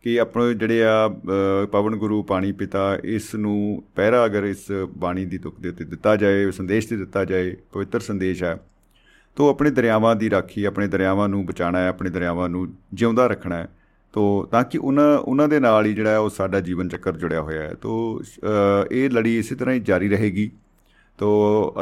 ਕਿ 0.04 0.18
ਆਪਣੇ 0.20 0.52
ਜਿਹੜੇ 0.54 0.82
ਆ 0.84 1.06
ਅ, 1.06 1.66
ਪਵਨ 1.66 1.96
ਗੁਰੂ 1.96 2.22
ਪਾਣੀ 2.22 2.52
ਪਿਤਾ 2.54 2.82
ਇਸ 3.06 3.34
ਨੂੰ 3.36 3.82
ਪਹਿਰਾ 3.96 4.24
ਅਗਰ 4.26 4.44
ਇਸ 4.44 4.66
ਬਾਣੀ 4.98 5.24
ਦੀ 5.24 5.38
ਤੁਕ 5.38 5.58
ਦੇ 5.60 5.68
ਉੱਤੇ 5.68 5.84
ਦਿੱਤਾ 5.86 6.14
ਜਾਏ 6.16 6.50
ਸੰਦੇਸ਼ 6.50 6.88
ਤੇ 6.88 6.96
ਦਿੱਤਾ 6.96 7.24
ਜਾਏ 7.24 7.54
ਪਵਿੱਤਰ 7.72 8.00
ਸੰਦੇਸ਼ 8.02 8.42
ਹੈ 8.42 8.56
ਤੋ 9.36 9.48
ਆਪਣੇ 9.48 9.70
ਦਰਿਆਵਾਂ 9.70 10.14
ਦੀ 10.16 10.30
ਰਾਖੀ 10.30 10.64
ਆਪਣੇ 10.64 10.86
ਦਰਿਆਵਾਂ 10.88 11.28
ਨੂੰ 11.28 11.44
ਬਚਾਉਣਾ 11.46 11.78
ਹੈ 11.78 11.88
ਆਪਣੇ 11.88 12.10
ਦਰਿਆਵਾਂ 12.10 12.48
ਨੂੰ 12.48 12.66
ਜਿਉਂਦਾ 12.94 13.26
ਰੱਖਣਾ 13.26 13.56
ਹੈ 13.56 13.68
ਤੋ 14.14 14.22
ਤਾਂ 14.50 14.62
ਕਿ 14.64 14.78
ਉਹਨਾਂ 14.78 15.16
ਉਹਨਾਂ 15.18 15.48
ਦੇ 15.48 15.58
ਨਾਲ 15.60 15.86
ਹੀ 15.86 15.92
ਜਿਹੜਾ 15.94 16.10
ਹੈ 16.10 16.18
ਉਹ 16.18 16.30
ਸਾਡਾ 16.30 16.60
ਜੀਵਨ 16.60 16.88
ਚੱਕਰ 16.88 17.16
ਜੁੜਿਆ 17.16 17.40
ਹੋਇਆ 17.42 17.62
ਹੈ 17.62 17.74
ਤੋ 17.82 17.92
ਅ, 18.18 18.86
ਇਹ 18.90 19.10
ਲੜੀ 19.10 19.36
ਇਸੇ 19.38 19.54
ਤਰ੍ਹਾਂ 19.54 19.74
ਹੀ 19.74 19.80
ਜਾਰੀ 19.82 20.08
ਰਹੇਗੀ 20.08 20.50
ਤੋ 21.18 21.28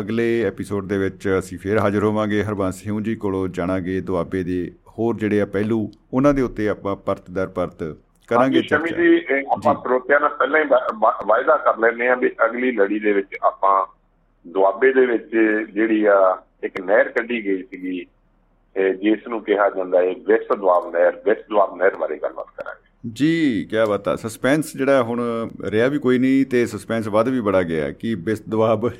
ਅਗਲੇ 0.01 0.43
ਐਪੀਸੋਡ 0.43 0.87
ਦੇ 0.87 0.99
ਵਿੱਚ 0.99 1.29
ਅਸੀਂ 1.39 1.59
ਫੇਰ 1.59 1.79
ਹਾਜ਼ਰ 1.79 2.05
ਹੋਵਾਂਗੇ 2.05 2.43
ਹਰਬੰਸ 2.45 2.83
ਸਿੰਘ 2.83 3.01
ਜੀ 3.01 3.15
ਕੋਲੋਂ 3.17 3.47
ਜਾਣਾਂਗੇ 3.51 4.01
ਦੁਆਬੇ 4.03 4.43
ਦੇ 4.43 4.61
ਹੋਰ 4.99 5.17
ਜਿਹੜੇ 5.17 5.41
ਆ 5.41 5.45
ਪਹਿਲੂ 5.47 5.89
ਉਹਨਾਂ 6.13 6.35
ਦੇ 6.35 6.43
ਉੱਤੇ 6.43 6.69
ਆਪਾਂ 6.69 6.95
ਪਰਤ 6.99 7.31
ਦਰ 7.31 7.47
ਪਰਤ 7.49 7.83
ਕਰਾਂਗੇ 8.29 8.63
ਚਰਚਾ। 8.63 8.97
ਜੀ 8.97 9.21
ਆਪਾਂ 9.53 9.75
ਸਰੋਤਿਆਂ 9.75 10.21
ਨਾਲ 10.21 10.31
ਪਹਿਲਾਂ 10.31 10.61
ਹੀ 10.61 10.69
ਵਾਅਦਾ 11.27 11.57
ਕਰ 11.57 11.79
ਲੈਂਦੇ 11.79 12.09
ਆ 12.09 12.15
ਵੀ 12.15 12.31
ਅਗਲੀ 12.45 12.73
ਲੜੀ 12.73 12.99
ਦੇ 12.99 13.13
ਵਿੱਚ 13.13 13.37
ਆਪਾਂ 13.43 13.87
ਦੁਆਬੇ 14.47 14.93
ਦੇ 14.93 15.07
ਵਿੱਚ 15.07 15.31
ਜਿਹੜੀ 15.75 16.05
ਆ 16.05 16.19
ਇੱਕ 16.65 16.81
ਨਹਿਰ 16.81 17.09
ਕੱਢੀ 17.09 17.45
ਗਈ 17.45 17.63
ਸੀਗੀ 17.63 18.07
ਜਿਸ 19.01 19.27
ਨੂੰ 19.29 19.43
ਕਿਹਾ 19.45 19.69
ਜਾਂਦਾ 19.71 20.01
ਹੈ 20.01 20.15
ਵਿਸ 20.27 20.57
ਦੁਆਬ 20.59 20.93
ਨਹਿਰ 20.93 21.17
ਵਿਸ 21.25 21.39
ਦੁਆਬ 21.51 21.77
ਨਹਿਰ 21.77 21.97
ਬਾਰੇ 21.97 22.19
ਗੱਲਬਾਤ 22.19 22.47
ਕਰਾਂਗੇ। 22.57 23.11
ਜੀ 23.13 23.65
ਕੀ 23.71 23.77
ਬਾਤ 23.89 24.09
ਆ। 24.09 24.15
ਸਸਪੈਂਸ 24.17 24.77
ਜਿਹੜਾ 24.77 25.03
ਹੁਣ 25.03 25.21
ਰਿਹਾ 25.71 25.87
ਵੀ 25.89 25.99
ਕੋਈ 25.99 26.19
ਨਹੀਂ 26.19 26.45
ਤੇ 26.47 26.65
ਸਸਪੈਂਸ 26.67 27.09
ਵੱਧ 27.09 27.29
ਵੀ 27.29 27.41
ਬੜਾ 27.41 27.63
ਗਿਆ 27.63 27.91
ਕਿ 27.93 28.15
ਬਿਸ 28.15 28.43
ਦੁਆਬ 28.49 28.91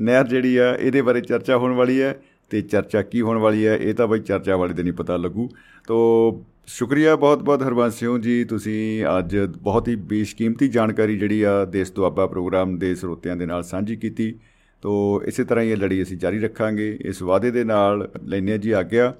ਨਹਿਰ 0.00 0.24
ਜਿਹੜੀ 0.24 0.56
ਆ 0.56 0.74
ਇਹਦੇ 0.74 1.02
ਬਾਰੇ 1.02 1.20
ਚਰਚਾ 1.20 1.56
ਹੋਣ 1.56 1.74
ਵਾਲੀ 1.74 2.00
ਹੈ। 2.02 2.14
ਤੇ 2.52 2.62
ਚਰਚਾ 2.62 3.02
ਕੀ 3.02 3.20
ਹੋਣ 3.20 3.38
ਵਾਲੀ 3.38 3.66
ਹੈ 3.66 3.76
ਇਹ 3.76 3.94
ਤਾਂ 3.94 4.06
ਬਈ 4.06 4.18
ਚਰਚਾ 4.18 4.56
ਵਾਲੇ 4.56 4.74
ਦਿਨ 4.74 4.86
ਹੀ 4.86 4.92
ਪਤਾ 4.92 5.16
ਲੱਗੂ। 5.16 5.48
ਤੋ 5.88 6.44
ਸ਼ੁਕਰੀਆ 6.66 7.16
ਬਹੁਤ 7.16 7.42
ਬਹੁਤ 7.42 7.62
ਹਰਬੰਸ 7.62 7.94
ਸਿੰਘ 7.94 8.20
ਜੀ 8.20 8.44
ਤੁਸੀਂ 8.44 9.04
ਅੱਜ 9.18 9.36
ਬਹੁਤ 9.62 9.88
ਹੀ 9.88 9.96
ਬੇਸ਼ਕੀਮਤੀ 9.96 10.68
ਜਾਣਕਾਰੀ 10.68 11.18
ਜਿਹੜੀ 11.18 11.42
ਆ 11.42 11.64
ਦੇਸ਼ 11.64 11.92
ਦੁਆਬਾ 11.92 12.26
ਪ੍ਰੋਗਰਾਮ 12.26 12.78
ਦੇ 12.78 12.94
ਸਰੋਤਿਆਂ 12.94 13.36
ਦੇ 13.36 13.46
ਨਾਲ 13.46 13.62
ਸਾਂਝੀ 13.62 13.96
ਕੀਤੀ। 13.96 14.34
ਤੋ 14.82 15.22
ਇਸੇ 15.26 15.44
ਤਰ੍ਹਾਂ 15.44 15.64
ਹੀ 15.64 15.70
ਇਹ 15.70 15.76
ਲੜੀ 15.76 16.02
ਅਸੀਂ 16.02 16.18
ਜਾਰੀ 16.18 16.38
ਰੱਖਾਂਗੇ। 16.38 16.98
ਇਸ 17.00 17.22
ਵਾਅਦੇ 17.22 17.50
ਦੇ 17.50 17.64
ਨਾਲ 17.64 18.10
ਲੈਨੇ 18.24 18.58
ਜੀ 18.58 18.70
ਆਗਿਆ। 18.70 19.14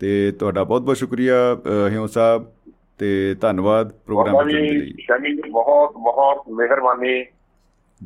ਤੇ 0.00 0.32
ਤੁਹਾਡਾ 0.32 0.64
ਬਹੁਤ 0.64 0.82
ਬਹੁਤ 0.82 0.96
ਸ਼ੁਕਰੀਆ 0.96 1.60
ਹਿਉਂ 1.88 2.06
ਸਾਹਿਬ 2.06 2.46
ਤੇ 2.98 3.36
ਧੰਨਵਾਦ 3.40 3.92
ਪ੍ਰੋਗਰਾਮ 3.92 4.48
ਦੇ 4.48 4.54
ਲਈ। 4.54 4.94
ਸ਼ਮੀ 5.00 5.36
ਜੀ 5.36 5.50
ਬਹੁਤ 5.50 5.92
ਬਹੁਤ 5.92 6.50
ਮਿਹਰਬਾਨੀ। 6.50 7.24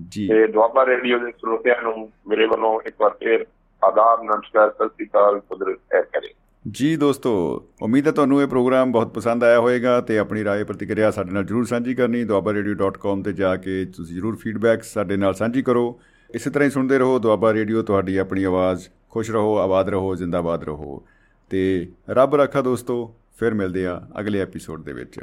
ਜੀ। 0.08 0.28
ਤੇ 0.28 0.46
ਦੁਆਬਾ 0.46 0.86
ਰੇਡੀਓ 0.86 1.18
ਦੇ 1.18 1.30
ਸਰੋਤਿਆਂ 1.30 1.82
ਨੂੰ 1.82 2.12
ਮੇਰੇ 2.28 2.46
ਵੱਲੋਂ 2.46 2.80
ਇੱਕ 2.86 2.96
ਵਾਰ 3.00 3.10
ਫੇਰ 3.10 3.46
ਆਦਾਬ 3.84 4.22
ਨਮਸਕਾਰ 4.22 4.70
ਸਤਿ 4.70 4.88
ਸ੍ਰੀ 4.88 5.06
ਅਕਾਲ 5.06 5.40
ਕੁਦਰਤ 5.40 5.78
ਹੈ 5.94 6.02
ਕਰੇ। 6.02 6.34
ਜੀ 6.70 6.96
ਦੋਸਤੋ 6.96 7.64
ਉਮੀਦ 7.82 8.06
ਹੈ 8.06 8.12
ਤੁਹਾਨੂੰ 8.12 8.42
ਇਹ 8.42 8.46
ਪ੍ਰੋਗਰਾਮ 8.46 8.92
ਬਹੁਤ 8.92 9.14
ਪਸੰਦ 9.14 9.44
ਆਇਆ 9.44 9.60
ਹੋਵੇਗਾ 9.60 10.00
ਤੇ 10.00 10.18
ਆਪਣੀ 10.18 10.42
رائے 10.42 10.66
ਪ੍ਰਤੀਕਿਰਿਆ 10.66 11.10
ਸਾਡੇ 11.10 11.30
ਨਾਲ 11.30 11.44
ਜਰੂਰ 11.44 11.64
ਸਾਂਝੀ 11.64 11.94
ਕਰਨੀ। 11.94 12.24
dwabaradio.com 12.24 13.22
ਤੇ 13.22 13.32
ਜਾ 13.32 13.56
ਕੇ 13.56 13.84
ਤੁਸੀਂ 13.84 14.16
ਜਰੂਰ 14.16 14.36
ਫੀਡਬੈਕ 14.36 14.82
ਸਾਡੇ 14.82 15.16
ਨਾਲ 15.16 15.34
ਸਾਂਝੀ 15.34 15.62
ਕਰੋ। 15.62 16.00
ਇਸੇ 16.34 16.50
ਤਰ੍ਹਾਂ 16.50 16.66
ਹੀ 16.68 16.70
ਸੁਣਦੇ 16.70 16.98
ਰਹੋ 16.98 17.18
ਦੁਆਬਾ 17.18 17.52
ਰੇਡੀਓ 17.52 17.82
ਤੁਹਾਡੀ 17.82 18.16
ਆਪਣੀ 18.16 18.44
ਆਵਾਜ਼। 18.44 18.88
ਖੁਸ਼ 19.10 19.30
ਰਹੋ 19.30 19.58
ਆਬਾਦ 19.58 19.88
ਰਹੋ 19.88 20.14
ਜ਼ਿੰਦਾਬਾਦ 20.14 20.64
ਰਹੋ। 20.64 21.06
ਤੇ 21.50 21.92
ਰੱਬ 22.10 22.34
ਰੱਖਾ 22.34 22.60
ਦੋਸਤੋ 22.60 23.14
ਫਿਰ 23.38 23.54
ਮਿਲਦੇ 23.54 23.86
ਆ 23.86 24.02
ਅਗਲੇ 24.20 24.40
ਐਪੀਸੋਡ 24.40 24.84
ਦੇ 24.84 24.92
ਵਿੱਚ। 24.92 25.20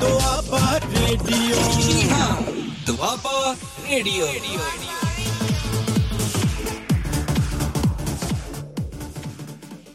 ਦੁਆਬਾ 0.00 0.78
ਰੇਡੀਓ। 0.78 1.56
ਜੀ 1.80 2.10
ਹਾਂ 2.10 2.42
ਦੁਆਬਾ 2.86 3.54
ਰੇਡੀਓ। 3.90 4.26